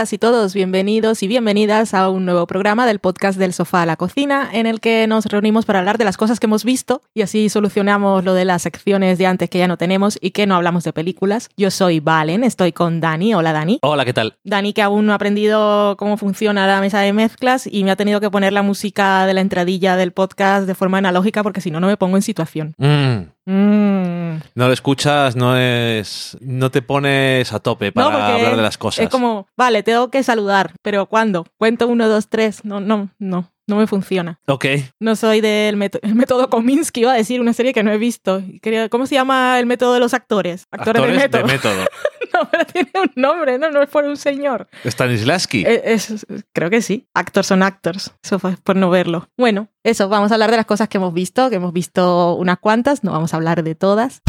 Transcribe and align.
Todas 0.00 0.14
y 0.14 0.18
todos, 0.18 0.54
bienvenidos 0.54 1.22
y 1.22 1.28
bienvenidas 1.28 1.92
a 1.92 2.08
un 2.08 2.24
nuevo 2.24 2.46
programa 2.46 2.86
del 2.86 3.00
podcast 3.00 3.38
del 3.38 3.52
sofá 3.52 3.82
a 3.82 3.86
la 3.86 3.96
cocina, 3.96 4.48
en 4.50 4.64
el 4.64 4.80
que 4.80 5.06
nos 5.06 5.26
reunimos 5.26 5.66
para 5.66 5.80
hablar 5.80 5.98
de 5.98 6.06
las 6.06 6.16
cosas 6.16 6.40
que 6.40 6.46
hemos 6.46 6.64
visto 6.64 7.02
y 7.12 7.20
así 7.20 7.50
solucionamos 7.50 8.24
lo 8.24 8.32
de 8.32 8.46
las 8.46 8.62
secciones 8.62 9.18
de 9.18 9.26
antes 9.26 9.50
que 9.50 9.58
ya 9.58 9.68
no 9.68 9.76
tenemos 9.76 10.18
y 10.18 10.30
que 10.30 10.46
no 10.46 10.54
hablamos 10.54 10.84
de 10.84 10.94
películas. 10.94 11.50
Yo 11.54 11.70
soy 11.70 12.00
Valen, 12.00 12.44
estoy 12.44 12.72
con 12.72 13.02
Dani. 13.02 13.34
Hola 13.34 13.52
Dani. 13.52 13.78
Hola, 13.82 14.06
¿qué 14.06 14.14
tal? 14.14 14.38
Dani 14.42 14.72
que 14.72 14.80
aún 14.80 15.04
no 15.04 15.12
ha 15.12 15.16
aprendido 15.16 15.98
cómo 15.98 16.16
funciona 16.16 16.66
la 16.66 16.80
mesa 16.80 17.00
de 17.00 17.12
mezclas 17.12 17.68
y 17.70 17.84
me 17.84 17.90
ha 17.90 17.96
tenido 17.96 18.22
que 18.22 18.30
poner 18.30 18.54
la 18.54 18.62
música 18.62 19.26
de 19.26 19.34
la 19.34 19.42
entradilla 19.42 19.96
del 19.96 20.12
podcast 20.12 20.66
de 20.66 20.74
forma 20.74 20.96
analógica 20.96 21.42
porque 21.42 21.60
si 21.60 21.70
no, 21.70 21.78
no 21.78 21.88
me 21.88 21.98
pongo 21.98 22.16
en 22.16 22.22
situación. 22.22 22.72
Mm, 22.78 23.32
Mm. 23.46 24.36
no 24.54 24.66
lo 24.66 24.72
escuchas, 24.72 25.34
no 25.36 25.56
es. 25.56 26.36
No 26.40 26.70
te 26.70 26.82
pones 26.82 27.52
a 27.52 27.60
tope 27.60 27.92
para 27.92 28.34
hablar 28.34 28.56
de 28.56 28.62
las 28.62 28.78
cosas. 28.78 29.04
Es 29.04 29.10
como, 29.10 29.48
vale, 29.56 29.82
tengo 29.82 30.10
que 30.10 30.22
saludar, 30.22 30.74
pero 30.82 31.06
¿cuándo? 31.06 31.46
Cuento 31.56 31.88
uno, 31.88 32.08
dos, 32.08 32.28
tres. 32.28 32.64
No, 32.64 32.80
no, 32.80 33.10
no, 33.18 33.50
no 33.70 33.76
me 33.76 33.86
funciona. 33.86 34.38
Ok. 34.46 34.66
No 35.00 35.16
soy 35.16 35.40
del 35.40 35.76
método, 35.76 36.00
el 36.04 36.14
método 36.14 36.50
Kominsky, 36.50 37.00
iba 37.00 37.12
a 37.12 37.16
decir 37.16 37.40
una 37.40 37.52
serie 37.54 37.72
que 37.72 37.82
no 37.82 37.90
he 37.92 37.96
visto. 37.98 38.42
Quería- 38.60 38.88
¿Cómo 38.90 39.06
se 39.06 39.14
llama 39.14 39.58
el 39.58 39.64
método 39.66 39.94
de 39.94 40.00
los 40.00 40.12
actores? 40.12 40.66
Actores, 40.70 41.02
del 41.02 41.16
método. 41.16 41.42
de 41.42 41.52
método. 41.52 41.84
no, 42.34 42.48
pero 42.50 42.64
tiene 42.66 42.90
un 43.02 43.10
nombre, 43.16 43.58
no, 43.58 43.70
no 43.70 43.82
es 43.82 43.88
por 43.88 44.04
un 44.04 44.16
señor. 44.16 44.68
Stanislavski. 44.84 45.64
Eh, 45.66 45.82
es- 45.86 46.26
creo 46.52 46.68
que 46.68 46.82
sí. 46.82 47.08
Actors 47.14 47.46
son 47.46 47.62
actors. 47.62 48.12
Eso 48.22 48.38
fue 48.38 48.56
por 48.62 48.76
no 48.76 48.90
verlo. 48.90 49.28
Bueno, 49.38 49.68
eso, 49.84 50.08
vamos 50.08 50.30
a 50.32 50.34
hablar 50.34 50.50
de 50.50 50.58
las 50.58 50.66
cosas 50.66 50.88
que 50.88 50.98
hemos 50.98 51.14
visto, 51.14 51.48
que 51.48 51.56
hemos 51.56 51.72
visto 51.72 52.34
unas 52.34 52.58
cuantas, 52.58 53.04
no 53.04 53.12
vamos 53.12 53.32
a 53.32 53.36
hablar 53.36 53.62
de 53.62 53.74
todas. 53.74 54.20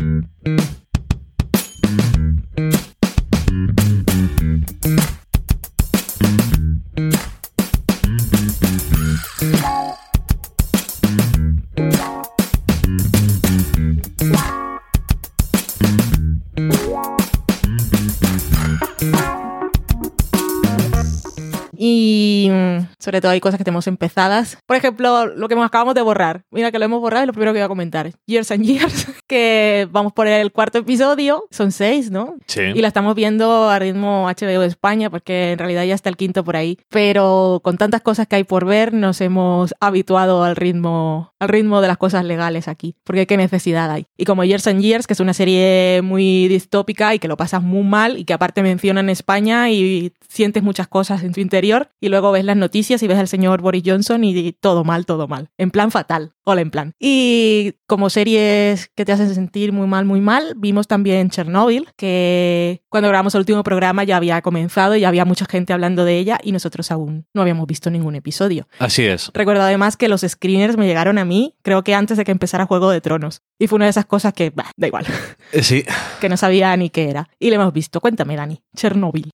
Y 21.84 22.48
mm, 22.52 22.90
sobre 23.00 23.22
todo 23.22 23.32
hay 23.32 23.40
cosas 23.40 23.58
que 23.58 23.64
tenemos 23.64 23.88
empezadas. 23.88 24.60
Por 24.68 24.78
ejemplo, 24.78 25.26
lo 25.26 25.48
que 25.48 25.56
acabamos 25.56 25.96
de 25.96 26.04
borrar. 26.04 26.44
Mira 26.52 26.72
que 26.72 26.78
lo 26.78 26.86
hemos 26.86 27.02
borrado 27.02 27.24
y 27.24 27.26
lo 27.26 27.34
primero 27.34 27.54
que 27.54 27.58
voy 27.58 27.66
a 27.66 27.70
comentar. 27.70 28.12
Years 28.28 28.52
and 28.52 28.64
Years, 28.64 29.08
que 29.32 29.88
vamos 29.90 30.12
por 30.12 30.28
el 30.28 30.52
cuarto 30.52 30.80
episodio. 30.80 31.46
Son 31.52 31.72
seis, 31.72 32.12
¿no? 32.12 32.36
sí. 32.48 32.64
Y 32.76 32.82
la 32.82 32.90
estamos 32.90 33.16
viendo 33.16 33.70
a 33.70 33.80
ritmo 33.80 34.28
HBO 34.28 34.60
de 34.60 34.68
España, 34.68 35.10
porque 35.10 35.54
en 35.54 35.58
realidad 35.58 35.86
ya 35.86 35.96
está 35.96 36.10
el 36.10 36.18
quinto 36.18 36.44
por 36.44 36.58
ahí. 36.58 36.78
Pero 36.90 37.62
con 37.64 37.78
tantas 37.78 38.02
cosas 38.02 38.28
que 38.28 38.36
hay 38.36 38.44
por 38.44 38.66
ver, 38.66 38.94
nos 38.94 39.22
hemos 39.22 39.74
habituado 39.80 40.44
al 40.44 40.58
ritmo, 40.58 41.34
al 41.40 41.48
ritmo 41.48 41.80
de 41.80 41.88
las 41.88 41.98
cosas 41.98 42.26
legales 42.26 42.68
aquí. 42.68 42.98
Porque 43.06 43.26
qué 43.26 43.38
necesidad 43.38 43.90
hay. 43.90 44.06
Y 44.18 44.26
como 44.26 44.44
Years 44.44 44.68
and 44.68 44.82
Years, 44.82 45.08
que 45.08 45.14
es 45.14 45.22
una 45.22 45.34
serie 45.34 46.02
muy 46.04 46.50
distópica 46.50 47.16
y 47.16 47.20
que 47.20 47.30
lo 47.30 47.38
pasas 47.38 47.64
muy 47.64 47.84
mal 47.84 48.20
y 48.20 48.26
que 48.26 48.34
aparte 48.34 48.62
mencionan 48.64 49.10
España 49.10 49.70
y 49.70 50.12
sientes 50.28 50.62
muchas 50.62 50.90
cosas 50.90 51.24
en 51.24 51.32
tu 51.32 51.40
interior. 51.40 51.88
Y 52.02 52.10
luego 52.10 52.34
ves 52.34 52.44
las 52.44 52.58
noticias 52.58 53.02
y 53.02 53.08
ves 53.08 53.18
al 53.18 53.30
señor 53.30 53.62
Boris 53.62 53.84
Johnson 53.86 54.26
y 54.26 54.52
todo 54.52 54.84
mal, 54.84 55.06
todo 55.06 55.30
mal. 55.30 55.52
En 55.58 55.72
plan 55.72 55.90
fatal. 55.90 56.34
Hola, 56.44 56.62
en 56.62 56.72
plan. 56.72 56.94
Y 57.00 57.74
como 57.86 58.10
series 58.10 58.90
que 58.96 59.06
te 59.06 59.12
hacen 59.12 59.34
sentir 59.36 59.72
muy 59.74 59.86
mal, 59.86 60.06
muy 60.06 60.22
mal, 60.22 60.54
vimos 60.58 60.88
también 60.88 61.30
Chernobyl, 61.30 61.88
que 61.96 62.82
cuando 62.90 63.10
grabamos 63.10 63.36
el 63.36 63.40
último 63.40 63.64
programa 63.64 64.04
ya 64.04 64.18
había 64.18 64.42
comenzado 64.42 64.96
y 64.96 65.04
había 65.04 65.24
mucha 65.24 65.46
gente 65.46 65.72
hablando 65.72 66.04
de 66.04 66.18
ella 66.18 66.40
y 66.42 66.52
nosotros 66.52 66.90
aún 66.90 67.28
no 67.36 67.44
habíamos 67.44 67.68
visto 67.68 67.92
ningún 67.92 68.16
episodio. 68.16 68.68
Así 68.80 69.06
es. 69.06 69.30
Recuerdo 69.36 69.62
además 69.62 69.98
que 69.98 70.08
los 70.08 70.22
screeners 70.22 70.78
me 70.78 70.88
llegaron 70.88 71.20
a 71.20 71.26
mí, 71.26 71.56
creo 71.62 71.84
que 71.84 71.94
antes 71.94 72.18
de 72.18 72.24
que 72.24 72.32
empezara 72.32 72.66
Juego 72.66 72.90
de 72.90 73.02
Tronos. 73.02 73.44
Y 73.60 73.68
fue 73.68 73.76
una 73.76 73.86
de 73.86 73.92
esas 73.92 74.08
cosas 74.08 74.34
que, 74.34 74.50
bah, 74.50 74.72
da 74.76 74.88
igual, 74.88 75.06
Eh, 75.52 75.62
Sí. 75.62 75.84
que 76.22 76.28
no 76.30 76.38
sabía 76.38 76.76
ni 76.76 76.90
qué 76.90 77.10
era. 77.10 77.30
Y 77.40 77.50
lo 77.50 77.56
hemos 77.58 77.72
visto. 77.72 78.02
Cuéntame, 78.02 78.36
Dani. 78.36 78.64
Chernobyl. 78.76 79.30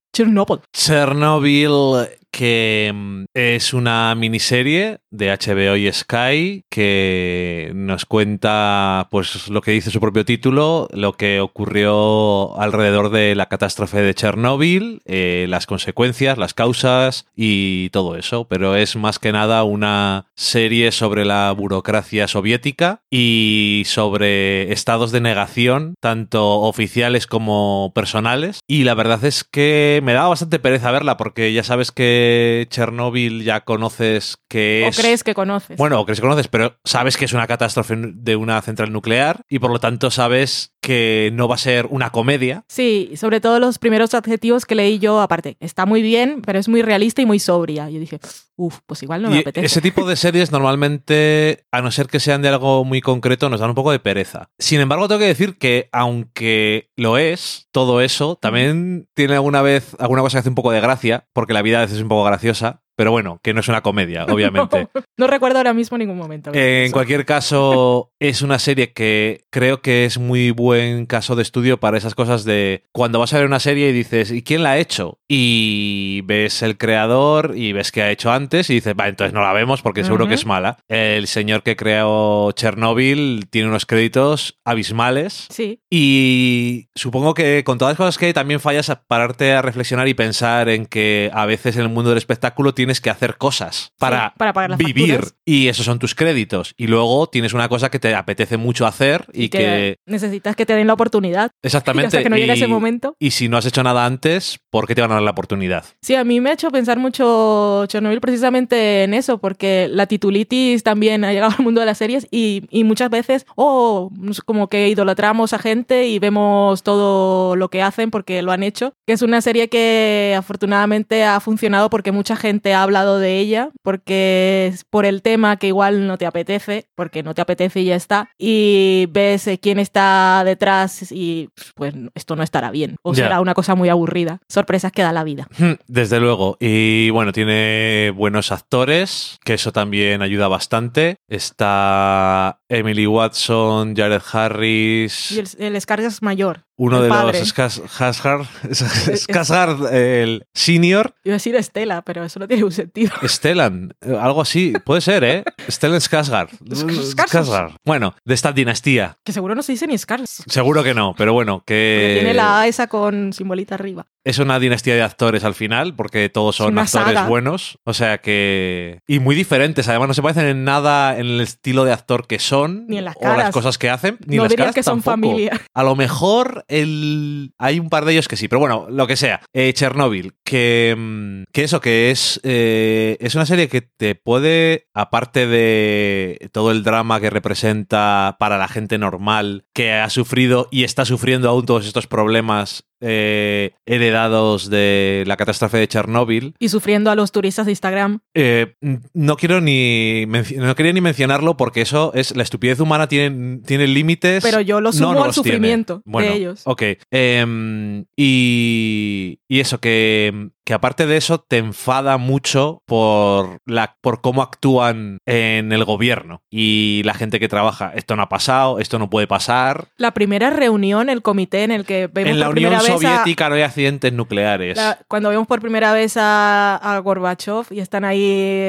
Chernobyl. 0.72 2.08
Que 2.30 2.92
mm, 2.94 3.24
es 3.32 3.72
una 3.72 4.14
miniserie 4.14 4.98
de 5.10 5.30
HBO 5.30 5.76
y 5.76 5.90
Sky 5.90 6.64
que 6.68 7.72
nos 7.74 8.04
cuenta, 8.04 9.08
pues, 9.10 9.48
lo 9.48 9.62
que 9.62 9.70
dice 9.72 9.90
su 9.90 9.98
propio 9.98 10.26
título, 10.26 10.88
lo 10.92 11.14
que 11.14 11.40
ocurrió 11.40 12.58
alrededor 12.60 13.10
de 13.10 13.34
la 13.34 13.46
catástrofe 13.46 14.02
de 14.02 14.14
Chernobyl, 14.14 15.00
eh, 15.06 15.46
las 15.48 15.66
consecuencias, 15.66 16.36
las 16.36 16.52
causas 16.52 17.26
y 17.34 17.88
todo 17.90 18.14
eso. 18.16 18.46
Pero 18.46 18.76
es 18.76 18.94
más 18.96 19.18
que 19.18 19.32
nada 19.32 19.64
una 19.64 20.26
serie 20.36 20.92
sobre 20.92 21.24
la 21.24 21.50
burocracia 21.52 22.28
soviética 22.28 23.00
y 23.10 23.84
sobre 23.86 24.70
estados 24.72 25.12
de 25.12 25.22
negación, 25.22 25.94
tanto 26.00 26.60
oficiales 26.60 27.26
como 27.26 27.92
personales. 27.94 28.60
Y 28.68 28.84
la 28.84 28.94
verdad 28.94 29.24
es 29.24 29.44
que 29.44 30.00
me 30.08 30.14
daba 30.14 30.28
bastante 30.28 30.58
pereza 30.58 30.90
verla 30.90 31.18
porque 31.18 31.52
ya 31.52 31.62
sabes 31.62 31.92
que 31.92 32.66
Chernobyl 32.70 33.44
ya 33.44 33.60
conoces 33.66 34.38
que 34.48 34.84
¿O 34.86 34.88
es... 34.88 34.96
crees 34.96 35.22
que 35.22 35.34
conoces? 35.34 35.76
Bueno, 35.76 36.00
o 36.00 36.06
crees 36.06 36.18
que 36.20 36.26
conoces, 36.26 36.48
pero 36.48 36.78
sabes 36.82 37.18
que 37.18 37.26
es 37.26 37.34
una 37.34 37.46
catástrofe 37.46 37.94
de 37.98 38.34
una 38.34 38.62
central 38.62 38.90
nuclear 38.90 39.42
y 39.50 39.58
por 39.58 39.70
lo 39.70 39.80
tanto 39.80 40.10
sabes 40.10 40.72
que 40.88 41.28
no 41.34 41.48
va 41.48 41.56
a 41.56 41.58
ser 41.58 41.84
una 41.90 42.08
comedia. 42.08 42.64
Sí, 42.66 43.10
sobre 43.14 43.42
todo 43.42 43.60
los 43.60 43.78
primeros 43.78 44.14
adjetivos 44.14 44.64
que 44.64 44.74
leí 44.74 44.98
yo, 44.98 45.20
aparte, 45.20 45.58
está 45.60 45.84
muy 45.84 46.00
bien, 46.00 46.40
pero 46.40 46.58
es 46.58 46.66
muy 46.66 46.80
realista 46.80 47.20
y 47.20 47.26
muy 47.26 47.38
sobria. 47.38 47.90
Yo 47.90 48.00
dije, 48.00 48.18
uff, 48.56 48.78
pues 48.86 49.02
igual 49.02 49.20
no 49.20 49.28
me 49.28 49.36
y 49.36 49.40
apetece. 49.40 49.66
ese 49.66 49.82
tipo 49.82 50.08
de 50.08 50.16
series 50.16 50.50
normalmente, 50.50 51.66
a 51.72 51.82
no 51.82 51.90
ser 51.90 52.06
que 52.06 52.20
sean 52.20 52.40
de 52.40 52.48
algo 52.48 52.86
muy 52.86 53.02
concreto, 53.02 53.50
nos 53.50 53.60
dan 53.60 53.68
un 53.68 53.74
poco 53.74 53.92
de 53.92 53.98
pereza. 53.98 54.48
Sin 54.58 54.80
embargo, 54.80 55.08
tengo 55.08 55.18
que 55.18 55.26
decir 55.26 55.58
que 55.58 55.90
aunque 55.92 56.88
lo 56.96 57.18
es, 57.18 57.68
todo 57.70 58.00
eso, 58.00 58.36
también 58.40 59.10
tiene 59.12 59.34
alguna 59.34 59.60
vez 59.60 59.94
alguna 59.98 60.22
cosa 60.22 60.36
que 60.36 60.40
hace 60.40 60.48
un 60.48 60.54
poco 60.54 60.72
de 60.72 60.80
gracia, 60.80 61.28
porque 61.34 61.52
la 61.52 61.60
vida 61.60 61.76
a 61.76 61.82
veces 61.82 61.98
es 61.98 62.02
un 62.02 62.08
poco 62.08 62.24
graciosa. 62.24 62.80
Pero 62.98 63.12
bueno, 63.12 63.38
que 63.44 63.54
no 63.54 63.60
es 63.60 63.68
una 63.68 63.80
comedia, 63.80 64.24
obviamente. 64.28 64.88
No, 64.92 65.02
no 65.16 65.26
recuerdo 65.28 65.58
ahora 65.58 65.72
mismo 65.72 65.96
ningún 65.96 66.16
momento. 66.18 66.50
Eh, 66.52 66.84
en 66.84 66.90
cualquier 66.90 67.24
caso, 67.24 68.10
es 68.18 68.42
una 68.42 68.58
serie 68.58 68.92
que 68.92 69.44
creo 69.50 69.80
que 69.82 70.04
es 70.04 70.18
muy 70.18 70.50
buen 70.50 71.06
caso 71.06 71.36
de 71.36 71.42
estudio 71.42 71.78
para 71.78 71.96
esas 71.96 72.16
cosas 72.16 72.42
de 72.44 72.82
cuando 72.90 73.20
vas 73.20 73.32
a 73.32 73.36
ver 73.38 73.46
una 73.46 73.60
serie 73.60 73.90
y 73.90 73.92
dices, 73.92 74.32
¿y 74.32 74.42
quién 74.42 74.64
la 74.64 74.72
ha 74.72 74.78
hecho? 74.78 75.20
Y 75.28 76.22
ves 76.24 76.60
el 76.62 76.76
creador 76.76 77.52
y 77.54 77.72
ves 77.72 77.92
que 77.92 78.02
ha 78.02 78.10
hecho 78.10 78.32
antes 78.32 78.68
y 78.68 78.74
dices, 78.74 78.94
va, 78.98 79.06
entonces 79.06 79.32
no 79.32 79.42
la 79.42 79.52
vemos 79.52 79.80
porque 79.80 80.02
seguro 80.02 80.24
Ujú. 80.24 80.30
que 80.30 80.34
es 80.34 80.44
mala. 80.44 80.78
El 80.88 81.28
señor 81.28 81.62
que 81.62 81.76
creó 81.76 82.50
Chernobyl 82.50 83.46
tiene 83.48 83.68
unos 83.68 83.86
créditos 83.86 84.58
abismales. 84.64 85.46
Sí, 85.50 85.82
Y 85.88 86.88
supongo 86.96 87.34
que 87.34 87.62
con 87.62 87.78
todas 87.78 87.92
las 87.92 87.98
cosas 87.98 88.18
que 88.18 88.26
hay, 88.26 88.32
también 88.32 88.58
fallas 88.58 88.90
a 88.90 89.02
pararte 89.04 89.52
a 89.52 89.62
reflexionar 89.62 90.08
y 90.08 90.14
pensar 90.14 90.68
en 90.68 90.86
que 90.86 91.30
a 91.32 91.46
veces 91.46 91.76
en 91.76 91.82
el 91.82 91.88
mundo 91.90 92.10
del 92.10 92.18
espectáculo 92.18 92.74
tienes 92.88 93.02
que 93.02 93.10
hacer 93.10 93.36
cosas 93.36 93.92
para, 93.98 94.30
Sí, 94.30 94.34
para 94.38 94.54
pagar 94.54 94.70
las 94.70 94.78
vivir 94.78 95.16
facturas. 95.16 95.36
y 95.44 95.68
esos 95.68 95.84
son 95.84 95.98
tus 95.98 96.14
créditos. 96.14 96.72
Y 96.78 96.86
luego 96.86 97.28
tienes 97.28 97.52
una 97.52 97.68
cosa 97.68 97.90
que 97.90 97.98
te 97.98 98.14
apetece 98.14 98.56
mucho 98.56 98.86
hacer 98.86 99.26
y, 99.34 99.50
que... 99.50 99.96
necesitas 100.06 100.56
que 100.56 100.64
te 100.64 100.74
den 100.74 100.86
la 100.86 100.94
oportunidad. 100.94 101.50
Exactamente. 101.62 102.06
hasta 102.06 102.22
que 102.22 102.30
no 102.30 102.36
llegue 102.36 102.54
y, 102.54 102.56
ese 102.56 102.66
momento. 102.66 103.14
y 103.18 103.32
si 103.32 103.50
no 103.50 103.58
has 103.58 103.66
hecho 103.66 103.82
nada 103.82 104.06
antes, 104.06 104.58
¿por 104.70 104.86
qué 104.86 104.94
te 104.94 105.02
van 105.02 105.10
a 105.10 105.14
dar 105.14 105.22
la 105.22 105.32
oportunidad? 105.32 105.84
Sí, 106.00 106.14
a 106.14 106.24
mí 106.24 106.40
me 106.40 106.48
ha 106.48 106.54
hecho 106.54 106.70
pensar 106.70 106.98
mucho 106.98 107.84
Chernobyl 107.88 108.22
precisamente 108.22 109.04
en 109.04 109.12
eso, 109.12 109.36
porque 109.36 109.88
la 109.90 110.06
titulitis 110.06 110.82
también 110.82 111.22
ha 111.26 111.32
llegado 111.34 111.54
al 111.58 111.62
mundo 111.62 111.80
de 111.80 111.86
las 111.86 111.98
series 111.98 112.26
y, 112.30 112.64
y 112.70 112.84
muchas 112.84 113.10
veces, 113.10 113.44
oh, 113.54 114.10
como 114.46 114.68
que 114.68 114.88
idolatramos 114.88 115.52
a 115.52 115.58
gente 115.58 116.06
y 116.06 116.18
vemos 116.18 116.82
todo 116.82 117.54
lo 117.54 117.68
que 117.68 117.82
hacen 117.82 118.10
porque 118.10 118.40
lo 118.40 118.50
han 118.50 118.62
hecho, 118.62 118.94
que 119.06 119.12
es 119.12 119.20
una 119.20 119.42
serie 119.42 119.68
que 119.68 120.34
afortunadamente 120.38 121.24
ha 121.24 121.38
funcionado 121.40 121.90
porque 121.90 122.12
mucha 122.12 122.34
gente 122.34 122.72
ha 122.78 122.82
hablado 122.82 123.18
de 123.18 123.38
ella, 123.38 123.70
porque 123.82 124.70
es 124.72 124.84
por 124.84 125.04
el 125.04 125.22
tema 125.22 125.56
que 125.56 125.68
igual 125.68 126.06
no 126.06 126.18
te 126.18 126.26
apetece, 126.26 126.86
porque 126.94 127.22
no 127.22 127.34
te 127.34 127.42
apetece 127.42 127.80
y 127.80 127.86
ya 127.86 127.96
está, 127.96 128.30
y 128.38 129.06
ves 129.10 129.46
eh, 129.46 129.58
quién 129.58 129.78
está 129.78 130.42
detrás 130.44 131.12
y 131.12 131.50
pues 131.74 131.94
esto 132.14 132.36
no 132.36 132.42
estará 132.42 132.70
bien, 132.70 132.96
o 133.02 133.14
será 133.14 133.40
una 133.40 133.54
cosa 133.54 133.74
muy 133.74 133.88
aburrida. 133.88 134.40
Sorpresas 134.48 134.92
que 134.92 135.02
da 135.02 135.12
la 135.12 135.24
vida. 135.24 135.48
Desde 135.86 136.20
luego. 136.20 136.56
Y 136.60 137.10
bueno, 137.10 137.32
tiene 137.32 138.12
buenos 138.14 138.52
actores, 138.52 139.38
que 139.44 139.54
eso 139.54 139.72
también 139.72 140.22
ayuda 140.22 140.48
bastante. 140.48 141.16
Está 141.28 142.60
Emily 142.68 143.06
Watson, 143.06 143.94
Jared 143.96 144.22
Harris. 144.32 145.32
Y 145.32 145.40
el, 145.40 145.48
el 145.58 145.76
Skarsgård 145.76 146.22
mayor. 146.22 146.67
Uno 146.78 146.98
el 146.98 147.02
de 147.04 147.08
padre. 147.08 147.40
los 147.40 147.54
Skarsgård, 147.54 148.46
Skarsgård, 148.70 149.92
el 149.92 150.46
senior, 150.54 151.12
Iba 151.24 151.34
a 151.34 151.38
decir 151.38 151.56
Estela, 151.56 152.02
pero 152.02 152.24
eso 152.24 152.38
no 152.38 152.46
tiene 152.46 152.62
un 152.62 152.70
sentido. 152.70 153.10
Stellan, 153.24 153.94
eh, 154.00 154.16
algo 154.18 154.42
así, 154.42 154.72
puede 154.84 155.00
ser, 155.00 155.24
¿eh? 155.24 155.44
Stellan 155.68 156.00
Skarsgård. 156.00 156.50
Skarsgård. 156.60 157.74
Bueno, 157.84 158.14
de 158.24 158.34
esta 158.34 158.52
dinastía. 158.52 159.18
Que 159.24 159.32
seguro 159.32 159.56
no 159.56 159.62
se 159.62 159.72
dice 159.72 159.88
ni 159.88 159.94
Skarsgård. 159.94 160.44
Seguro 160.46 160.84
que 160.84 160.94
no, 160.94 161.14
pero 161.18 161.32
bueno, 161.32 161.64
que... 161.66 162.18
Tiene 162.20 162.32
la 162.32 162.60
A 162.60 162.68
esa 162.68 162.86
con 162.86 163.32
simbolita 163.32 163.74
arriba. 163.74 164.06
Es 164.24 164.38
una 164.38 164.58
dinastía 164.58 164.94
de 164.94 165.02
actores 165.02 165.44
al 165.44 165.54
final, 165.54 165.94
porque 165.94 166.28
todos 166.28 166.56
son 166.56 166.78
actores 166.78 167.14
saga. 167.14 167.26
buenos. 167.26 167.78
O 167.84 167.94
sea 167.94 168.18
que. 168.18 169.00
Y 169.06 169.20
muy 169.20 169.34
diferentes. 169.34 169.88
Además, 169.88 170.08
no 170.08 170.14
se 170.14 170.22
parecen 170.22 170.46
en 170.46 170.64
nada 170.64 171.18
en 171.18 171.26
el 171.26 171.40
estilo 171.40 171.84
de 171.84 171.92
actor 171.92 172.26
que 172.26 172.38
son. 172.38 172.86
Ni 172.88 172.98
en 172.98 173.04
las 173.04 173.16
O 173.16 173.24
las 173.24 173.36
caras. 173.36 173.50
cosas 173.52 173.78
que 173.78 173.90
hacen. 173.90 174.18
Ni 174.26 174.36
no 174.36 174.42
las 174.44 174.50
dirías 174.50 174.66
caras 174.66 174.74
que 174.74 174.82
son 174.82 175.02
tampoco. 175.02 175.30
familia. 175.32 175.60
A 175.74 175.82
lo 175.82 175.96
mejor 175.96 176.64
el... 176.68 177.52
hay 177.58 177.78
un 177.78 177.88
par 177.88 178.04
de 178.04 178.12
ellos 178.12 178.28
que 178.28 178.36
sí, 178.36 178.48
pero 178.48 178.60
bueno, 178.60 178.86
lo 178.90 179.06
que 179.06 179.16
sea. 179.16 179.40
Eh, 179.52 179.72
Chernobyl, 179.72 180.34
que, 180.44 180.94
mm, 180.98 181.42
que 181.52 181.64
eso, 181.64 181.80
que 181.80 182.10
es, 182.10 182.40
eh, 182.42 183.16
es 183.20 183.34
una 183.34 183.46
serie 183.46 183.68
que 183.68 183.82
te 183.82 184.14
puede, 184.14 184.88
aparte 184.94 185.46
de 185.46 186.50
todo 186.52 186.72
el 186.72 186.82
drama 186.82 187.20
que 187.20 187.30
representa 187.30 188.36
para 188.38 188.58
la 188.58 188.68
gente 188.68 188.98
normal, 188.98 189.66
que 189.72 189.92
ha 189.92 190.10
sufrido 190.10 190.68
y 190.70 190.84
está 190.84 191.04
sufriendo 191.04 191.48
aún 191.48 191.66
todos 191.66 191.86
estos 191.86 192.06
problemas 192.06 192.84
eh, 193.00 193.72
heredados 193.86 194.70
de 194.70 195.24
la 195.26 195.36
catástrofe 195.36 195.78
de 195.78 195.88
Chernóbil, 195.88 196.54
Y 196.58 196.68
sufriendo 196.68 197.10
a 197.10 197.14
los 197.14 197.32
turistas 197.32 197.66
de 197.66 197.72
Instagram. 197.72 198.20
eh, 198.34 198.74
no 199.14 199.36
quiero 199.36 199.60
ni 199.60 200.26
no 200.26 200.74
quería 200.74 200.92
ni 200.92 201.00
mencionarlo 201.00 201.56
porque 201.56 201.80
eso 201.80 202.12
es 202.14 202.34
la 202.36 202.42
estupidez 202.42 202.80
humana 202.80 203.08
tiene, 203.08 203.58
tiene 203.66 203.86
límites. 203.86 204.42
Pero 204.42 204.60
yo 204.60 204.80
lo 204.80 204.92
sumo 204.92 205.14
no 205.14 205.24
al 205.24 205.32
sufrimiento 205.32 206.02
Bueno, 206.04 206.30
de 206.30 206.36
ellos. 206.36 206.62
Ok. 206.64 206.82
Em, 207.10 208.04
y, 208.16 209.40
y 209.48 209.60
eso, 209.60 209.80
que, 209.80 210.50
que 210.64 210.74
aparte 210.74 211.06
de 211.06 211.16
eso, 211.16 211.38
te 211.38 211.58
enfada 211.58 212.16
mucho 212.18 212.82
por, 212.86 213.58
la, 213.66 213.96
por 214.00 214.20
cómo 214.20 214.42
actúan 214.42 215.18
en 215.26 215.72
el 215.72 215.84
gobierno 215.84 216.42
y 216.50 217.02
la 217.04 217.14
gente 217.14 217.40
que 217.40 217.48
trabaja. 217.48 217.92
Esto 217.94 218.16
no 218.16 218.22
ha 218.22 218.28
pasado, 218.28 218.78
esto 218.78 218.98
no 218.98 219.10
puede 219.10 219.26
pasar. 219.26 219.88
La 219.96 220.12
primera 220.12 220.50
reunión, 220.50 221.08
el 221.08 221.22
comité 221.22 221.64
en 221.64 221.70
el 221.72 221.84
que 221.84 222.06
vemos 222.06 222.30
en 222.32 222.40
la 222.40 222.46
por 222.46 222.56
Unión 222.56 222.70
primera 222.72 222.87
a- 222.94 222.98
Soviética 222.98 223.48
no 223.48 223.54
hay 223.56 223.62
accidentes 223.62 224.12
nucleares. 224.12 224.76
la- 224.76 224.98
cuando 225.08 225.28
vemos 225.30 225.46
por 225.46 225.60
primera 225.60 225.92
vez 225.92 226.16
a, 226.16 226.76
a 226.76 226.98
Gorbachev 226.98 227.66
y 227.70 227.80
están 227.80 228.04
ahí 228.04 228.22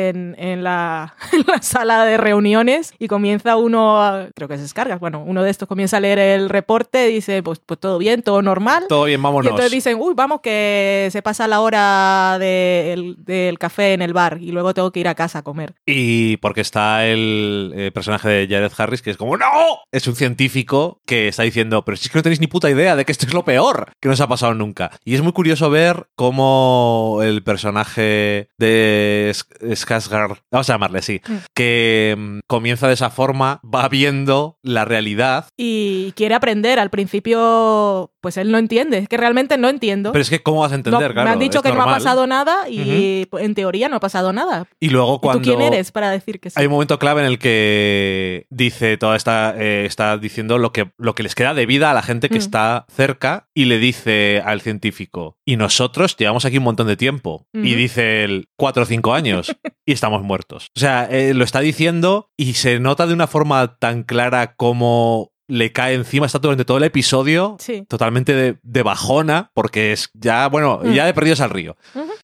en, 0.07 0.35
en 0.37 0.63
la, 0.63 1.15
en 1.33 1.43
la 1.47 1.61
sala 1.61 2.05
de 2.05 2.17
reuniones 2.17 2.93
y 2.99 3.07
comienza 3.07 3.55
uno, 3.57 4.01
a- 4.01 4.27
creo 4.35 4.47
que 4.47 4.55
se 4.57 4.63
descarga, 4.63 4.97
bueno, 4.97 5.23
uno 5.25 5.43
de 5.43 5.49
estos 5.49 5.67
comienza 5.67 5.97
a 5.97 5.99
leer 5.99 6.19
el 6.19 6.49
reporte, 6.49 7.07
dice, 7.07 7.41
pues, 7.43 7.59
pues 7.65 7.79
todo 7.79 7.97
bien, 7.97 8.21
todo 8.21 8.41
normal. 8.41 8.85
Todo 8.89 9.05
bien, 9.05 9.19
Y 9.19 9.23
vámonos. 9.23 9.49
entonces 9.49 9.71
dicen, 9.71 9.97
uy, 9.99 10.13
vamos, 10.15 10.41
que 10.41 11.09
se 11.11 11.21
pasa 11.21 11.47
la 11.47 11.61
hora 11.61 12.37
del, 12.39 13.57
café 13.59 13.93
en 13.93 14.01
el 14.01 14.13
bar 14.13 14.37
y 14.41 14.51
luego 14.51 14.73
tengo 14.73 14.91
que 14.91 14.99
ir 14.99 15.07
a 15.07 15.15
casa 15.15 15.39
a 15.39 15.41
comer. 15.43 15.73
Y 15.85 16.37
porque 16.37 16.61
está 16.61 17.05
el 17.05 17.71
eh, 17.75 17.91
personaje 17.93 18.29
de 18.29 18.47
Jared 18.47 18.71
Harris, 18.77 19.01
que 19.01 19.11
es 19.11 19.17
como, 19.17 19.37
¡No! 19.37 19.45
Es 19.91 20.07
un 20.07 20.15
científico 20.15 20.99
que 21.05 21.27
está 21.27 21.43
diciendo, 21.43 21.83
pero 21.85 21.95
si 21.97 22.05
es 22.05 22.11
que 22.11 22.17
no 22.19 22.23
tenéis 22.23 22.39
ni 22.41 22.47
puta 22.47 22.69
idea 22.69 22.95
de 22.95 23.05
que 23.05 23.11
esto 23.11 23.25
es 23.25 23.33
lo 23.33 23.43
peor 23.45 23.91
que 24.01 24.08
nos 24.09 24.21
ha 24.21 24.27
pasado 24.27 24.53
nunca. 24.53 24.91
Y 25.05 25.15
es 25.15 25.21
muy 25.21 25.31
curioso 25.33 25.69
ver 25.69 26.07
cómo 26.15 27.19
el 27.23 27.43
personaje 27.43 28.49
de 28.57 29.31
Sk- 29.33 29.75
Skarsgård, 29.75 30.39
vamos 30.51 30.69
a 30.69 30.73
llamarle 30.73 30.99
así, 30.99 31.21
Mm. 31.27 31.33
que 31.53 32.15
mm, 32.17 32.39
comienza 32.47 32.87
de 32.87 32.93
esa 32.93 33.09
forma, 33.09 33.61
va 33.63 33.87
viendo 33.89 34.57
la 34.63 34.85
realidad. 34.85 35.47
Y 35.57 36.11
quiere 36.13 36.35
aprender. 36.35 36.79
Al 36.79 36.89
principio, 36.89 38.11
pues 38.21 38.37
él 38.37 38.51
no 38.51 38.57
entiende. 38.57 38.99
Es 38.99 39.07
que 39.09 39.17
realmente 39.17 39.57
no 39.57 39.69
entiendo. 39.69 40.11
Pero 40.11 40.21
es 40.21 40.29
que, 40.29 40.41
¿cómo 40.41 40.61
vas 40.61 40.71
a 40.71 40.75
No, 40.75 40.79
entender? 40.79 41.13
Claro, 41.13 41.27
me 41.27 41.33
han 41.33 41.39
dicho 41.39 41.61
que 41.61 41.71
no 41.71 41.81
ha 41.81 41.85
pasado 41.85 42.27
nada 42.27 42.69
y 42.69 43.27
en 43.39 43.55
teoría 43.55 43.89
no 43.89 43.97
ha 43.97 43.99
pasado 43.99 44.33
nada. 44.33 44.67
Y 44.79 44.89
luego 44.89 45.21
cuando... 45.21 45.41
¿Y 45.41 45.51
tú 45.53 45.57
quién 45.57 45.61
eres 45.73 45.91
para 45.91 46.09
decir 46.11 46.39
que 46.39 46.49
sí? 46.49 46.55
Hay 46.59 46.65
un 46.65 46.71
momento 46.73 46.99
clave 46.99 47.21
en 47.21 47.27
el 47.27 47.39
que 47.39 48.45
dice 48.49 48.97
toda 48.97 49.15
esta 49.15 49.55
eh, 49.57 49.85
está 49.85 50.17
diciendo 50.17 50.57
lo 50.57 50.71
que, 50.71 50.91
lo 50.97 51.15
que 51.15 51.23
les 51.23 51.35
queda 51.35 51.53
de 51.53 51.65
vida 51.65 51.91
a 51.91 51.93
la 51.93 52.01
gente 52.01 52.29
que 52.29 52.39
Mm. 52.39 52.49
está 52.49 52.85
cerca 52.89 53.49
y 53.53 53.65
le 53.65 53.77
dice 53.79 54.41
al 54.45 54.61
científico, 54.61 55.37
y 55.45 55.57
nosotros 55.57 56.15
llevamos 56.17 56.45
aquí 56.45 56.57
un 56.57 56.63
montón 56.63 56.87
de 56.87 56.95
tiempo. 56.95 57.47
Y 57.53 57.75
dice 57.75 58.23
él, 58.23 58.47
cuatro 58.57 58.83
o 58.83 58.85
cinco 58.85 59.13
años 59.13 59.55
y 59.85 59.91
estamos 59.91 60.23
muertos. 60.23 60.67
O 60.75 60.79
sea, 60.79 61.05
eh, 61.11 61.33
lo 61.33 61.43
está 61.43 61.59
diciendo 61.59 62.29
y 62.37 62.53
se 62.53 62.79
nota 62.79 63.07
de 63.07 63.13
una 63.13 63.27
forma 63.27 63.77
tan 63.77 64.03
clara 64.03 64.55
como 64.55 65.31
le 65.49 65.71
cae 65.73 65.95
encima, 65.95 66.25
está 66.25 66.39
durante 66.39 66.63
todo 66.63 66.77
el 66.77 66.83
episodio 66.85 67.57
Sí. 67.59 67.83
totalmente 67.89 68.33
de, 68.33 68.57
de 68.63 68.83
bajona, 68.83 69.51
porque 69.53 69.91
es 69.91 70.09
ya, 70.13 70.47
bueno, 70.47 70.79
Mm. 70.83 70.91
ya 70.93 71.05
de 71.05 71.13
perdidos 71.13 71.41
al 71.41 71.49
río. 71.49 71.75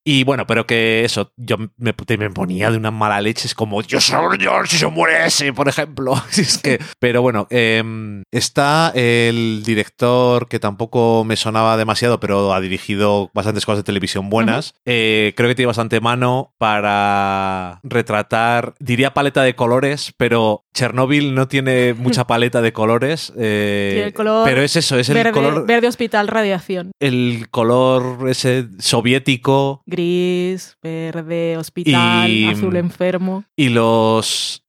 Y 0.03 0.23
bueno, 0.23 0.45
pero 0.47 0.65
que 0.67 1.03
eso, 1.03 1.31
yo 1.35 1.57
me, 1.57 1.69
me 1.77 2.29
ponía 2.29 2.69
de 2.71 2.77
una 2.77 2.91
mala 2.91 3.19
leche, 3.21 3.47
es 3.47 3.55
como, 3.55 3.81
Dios 3.81 4.05
señor, 4.05 4.67
si 4.67 4.77
se 4.77 4.87
muere 4.87 5.25
ese, 5.25 5.51
por 5.51 5.67
ejemplo. 5.67 6.13
Es 6.37 6.59
que, 6.59 6.79
pero 6.99 7.21
bueno, 7.21 7.47
em, 7.49 8.23
está 8.31 8.91
el 8.93 9.63
director 9.65 10.47
que 10.47 10.59
tampoco 10.59 11.23
me 11.25 11.35
sonaba 11.35 11.75
demasiado, 11.77 12.19
pero 12.19 12.53
ha 12.53 12.61
dirigido 12.61 13.31
bastantes 13.33 13.65
cosas 13.65 13.79
de 13.79 13.83
televisión 13.83 14.29
buenas. 14.29 14.73
Eh, 14.85 15.33
creo 15.35 15.49
que 15.49 15.55
tiene 15.55 15.67
bastante 15.67 15.99
mano 15.99 16.53
para 16.59 17.79
retratar, 17.83 18.75
diría 18.79 19.13
paleta 19.13 19.41
de 19.43 19.55
colores, 19.55 20.13
pero 20.17 20.64
Chernobyl 20.75 21.33
no 21.33 21.47
tiene 21.47 21.93
mucha 21.95 22.27
paleta 22.27 22.61
de 22.61 22.73
colores. 22.73 23.33
eh, 23.37 23.91
Tiene 23.93 24.07
el 24.09 24.13
color 24.13 24.45
pero 24.45 24.61
es 24.61 24.75
eso, 24.75 24.99
es 24.99 25.09
el 25.09 25.15
verde, 25.15 25.31
color, 25.31 25.65
verde 25.65 25.87
hospital 25.87 26.27
radiación. 26.27 26.91
el 26.99 27.47
color 27.49 28.29
ese 28.29 28.67
soviético 28.79 29.81
Gris, 29.87 30.77
verde 30.83 31.57
hospital, 31.57 32.29
Y- 32.29 32.45
azul 32.47 32.75
enfermo. 32.75 33.45
y 33.55 33.69
los 33.69 34.63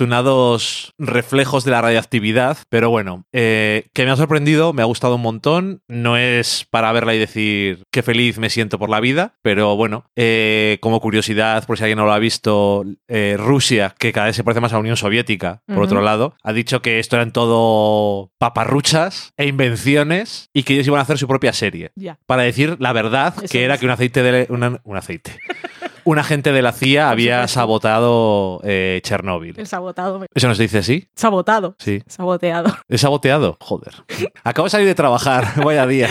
desafortunados 0.00 0.94
reflejos 0.98 1.64
de 1.64 1.70
la 1.72 1.82
radioactividad. 1.82 2.56
Pero 2.70 2.90
bueno, 2.90 3.24
eh, 3.32 3.86
que 3.92 4.04
me 4.04 4.10
ha 4.10 4.16
sorprendido, 4.16 4.72
me 4.72 4.82
ha 4.82 4.86
gustado 4.86 5.16
un 5.16 5.22
montón. 5.22 5.82
No 5.88 6.16
es 6.16 6.66
para 6.70 6.90
verla 6.92 7.14
y 7.14 7.18
decir 7.18 7.82
qué 7.92 8.02
feliz 8.02 8.38
me 8.38 8.48
siento 8.50 8.78
por 8.78 8.88
la 8.88 9.00
vida, 9.00 9.34
pero 9.42 9.76
bueno, 9.76 10.04
eh, 10.16 10.78
como 10.80 11.00
curiosidad, 11.00 11.66
por 11.66 11.76
si 11.76 11.84
alguien 11.84 11.98
no 11.98 12.06
lo 12.06 12.12
ha 12.12 12.18
visto, 12.18 12.84
eh, 13.08 13.36
Rusia, 13.38 13.94
que 13.98 14.12
cada 14.12 14.26
vez 14.28 14.36
se 14.36 14.44
parece 14.44 14.60
más 14.60 14.72
a 14.72 14.76
la 14.76 14.80
Unión 14.80 14.96
Soviética, 14.96 15.49
por 15.66 15.82
otro 15.82 16.00
lado, 16.02 16.34
ha 16.42 16.52
dicho 16.52 16.82
que 16.82 16.98
esto 16.98 17.16
eran 17.16 17.32
todo 17.32 18.30
paparruchas 18.38 19.32
e 19.36 19.46
invenciones 19.46 20.48
y 20.52 20.62
que 20.62 20.74
ellos 20.74 20.86
iban 20.86 20.98
a 20.98 21.02
hacer 21.02 21.18
su 21.18 21.26
propia 21.28 21.52
serie. 21.52 21.92
Para 22.26 22.42
decir 22.42 22.76
la 22.80 22.92
verdad, 22.92 23.34
Eso 23.38 23.46
que 23.50 23.64
era 23.64 23.74
es. 23.74 23.80
que 23.80 23.86
un 23.86 23.92
aceite 23.92 24.22
de 24.22 24.46
una- 24.50 24.80
un 24.84 24.96
aceite. 24.96 25.38
Un 26.02 26.18
agente 26.18 26.50
de 26.52 26.62
la 26.62 26.72
CIA 26.72 27.10
había 27.10 27.34
supuesto. 27.46 27.54
sabotado 27.60 28.60
eh, 28.64 29.00
Chernóbil. 29.04 29.54
El 29.60 29.66
sabotado. 29.66 30.24
¿Eso 30.34 30.48
nos 30.48 30.56
dice 30.56 30.78
así? 30.78 31.08
Sabotado. 31.14 31.76
Sí. 31.78 32.02
Saboteado. 32.06 32.74
¿He 32.88 32.96
saboteado? 32.96 33.58
Joder. 33.60 33.92
Acabo 34.42 34.64
de 34.64 34.70
salir 34.70 34.86
de 34.86 34.94
trabajar, 34.94 35.44
vaya 35.62 35.86
día. 35.86 36.08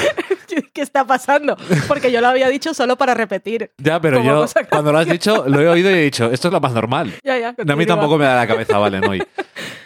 ¿Qué, 0.80 0.84
está 0.84 1.06
pasando? 1.06 1.58
Porque 1.88 2.12
yo 2.12 2.22
lo 2.22 2.28
había 2.28 2.48
dicho 2.48 2.74
solo 2.74 2.96
para 2.96 3.14
repetir. 3.14 3.72
Ya, 3.78 4.00
pero 4.00 4.24
yo 4.24 4.46
cuando 4.70 4.92
lo 4.94 5.00
has 5.00 5.08
dicho, 5.08 5.44
lo 5.48 5.60
he 5.60 5.68
oído 5.68 5.92
y 5.92 5.94
he 5.94 6.02
dicho, 6.04 6.32
esto 6.32 6.48
es 6.48 6.54
lo 6.54 6.62
más 6.62 6.72
normal. 6.72 7.14
Ya, 7.24 7.38
ya. 7.38 7.56
A 7.58 7.76
mí 7.76 7.86
tampoco 7.86 8.18
me 8.18 8.26
da 8.26 8.36
la 8.38 8.48
cabeza, 8.48 8.78
Valen, 8.78 9.06
hoy. 9.06 9.22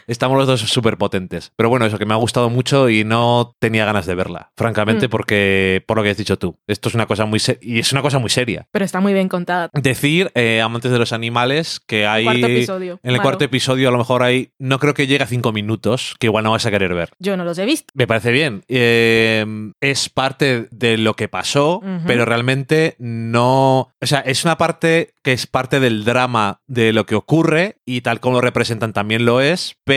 Estamos 0.07 0.37
los 0.37 0.47
dos 0.47 0.61
súper 0.61 0.97
potentes. 0.97 1.51
Pero 1.55 1.69
bueno, 1.69 1.85
eso 1.85 1.97
que 1.99 2.05
me 2.05 2.13
ha 2.13 2.17
gustado 2.17 2.49
mucho 2.49 2.89
y 2.89 3.03
no 3.03 3.55
tenía 3.59 3.85
ganas 3.85 4.05
de 4.05 4.15
verla, 4.15 4.51
francamente, 4.57 5.07
Mm. 5.07 5.09
porque, 5.09 5.83
por 5.87 5.97
lo 5.97 6.03
que 6.03 6.09
has 6.09 6.17
dicho 6.17 6.37
tú, 6.37 6.57
esto 6.67 6.89
es 6.89 6.95
una 6.95 7.05
cosa 7.05 7.25
muy 7.25 7.39
y 7.61 7.79
es 7.79 7.91
una 7.91 8.01
cosa 8.01 8.19
muy 8.19 8.29
seria. 8.29 8.67
Pero 8.71 8.85
está 8.85 8.99
muy 8.99 9.13
bien 9.13 9.29
contada. 9.29 9.69
Decir, 9.73 10.31
eh, 10.35 10.61
amantes 10.61 10.91
de 10.91 10.99
los 10.99 11.13
animales, 11.13 11.79
que 11.85 12.05
hay... 12.05 12.23
Cuarto 12.23 12.47
episodio. 12.47 12.93
En 13.03 13.09
el 13.09 13.17
Malo. 13.17 13.23
cuarto 13.23 13.43
episodio 13.45 13.89
a 13.89 13.91
lo 13.91 13.97
mejor 13.97 14.23
hay, 14.23 14.51
no 14.59 14.79
creo 14.79 14.93
que 14.93 15.07
llegue 15.07 15.23
a 15.23 15.27
cinco 15.27 15.51
minutos, 15.51 16.15
que 16.19 16.27
igual 16.27 16.43
no 16.43 16.51
vas 16.51 16.65
a 16.65 16.71
querer 16.71 16.93
ver. 16.93 17.09
Yo 17.19 17.37
no 17.37 17.43
los 17.45 17.57
he 17.57 17.65
visto. 17.65 17.91
Me 17.93 18.07
parece 18.07 18.31
bien. 18.31 18.63
Eh, 18.67 19.45
es 19.81 20.09
parte 20.09 20.67
de 20.71 20.97
lo 20.97 21.15
que 21.15 21.27
pasó, 21.27 21.81
pero 22.05 22.25
realmente 22.25 22.95
no... 22.99 23.89
O 24.01 24.05
sea, 24.05 24.19
es 24.19 24.43
una 24.43 24.57
parte 24.57 25.13
que 25.23 25.33
es 25.33 25.47
parte 25.47 25.79
del 25.79 26.03
drama 26.03 26.59
de 26.67 26.91
lo 26.93 27.05
que 27.05 27.15
ocurre 27.15 27.77
y 27.85 28.01
tal 28.01 28.19
como 28.19 28.35
lo 28.35 28.41
representan 28.41 28.93
también 28.93 29.25
lo 29.25 29.39
es, 29.41 29.75
pero 29.85 29.92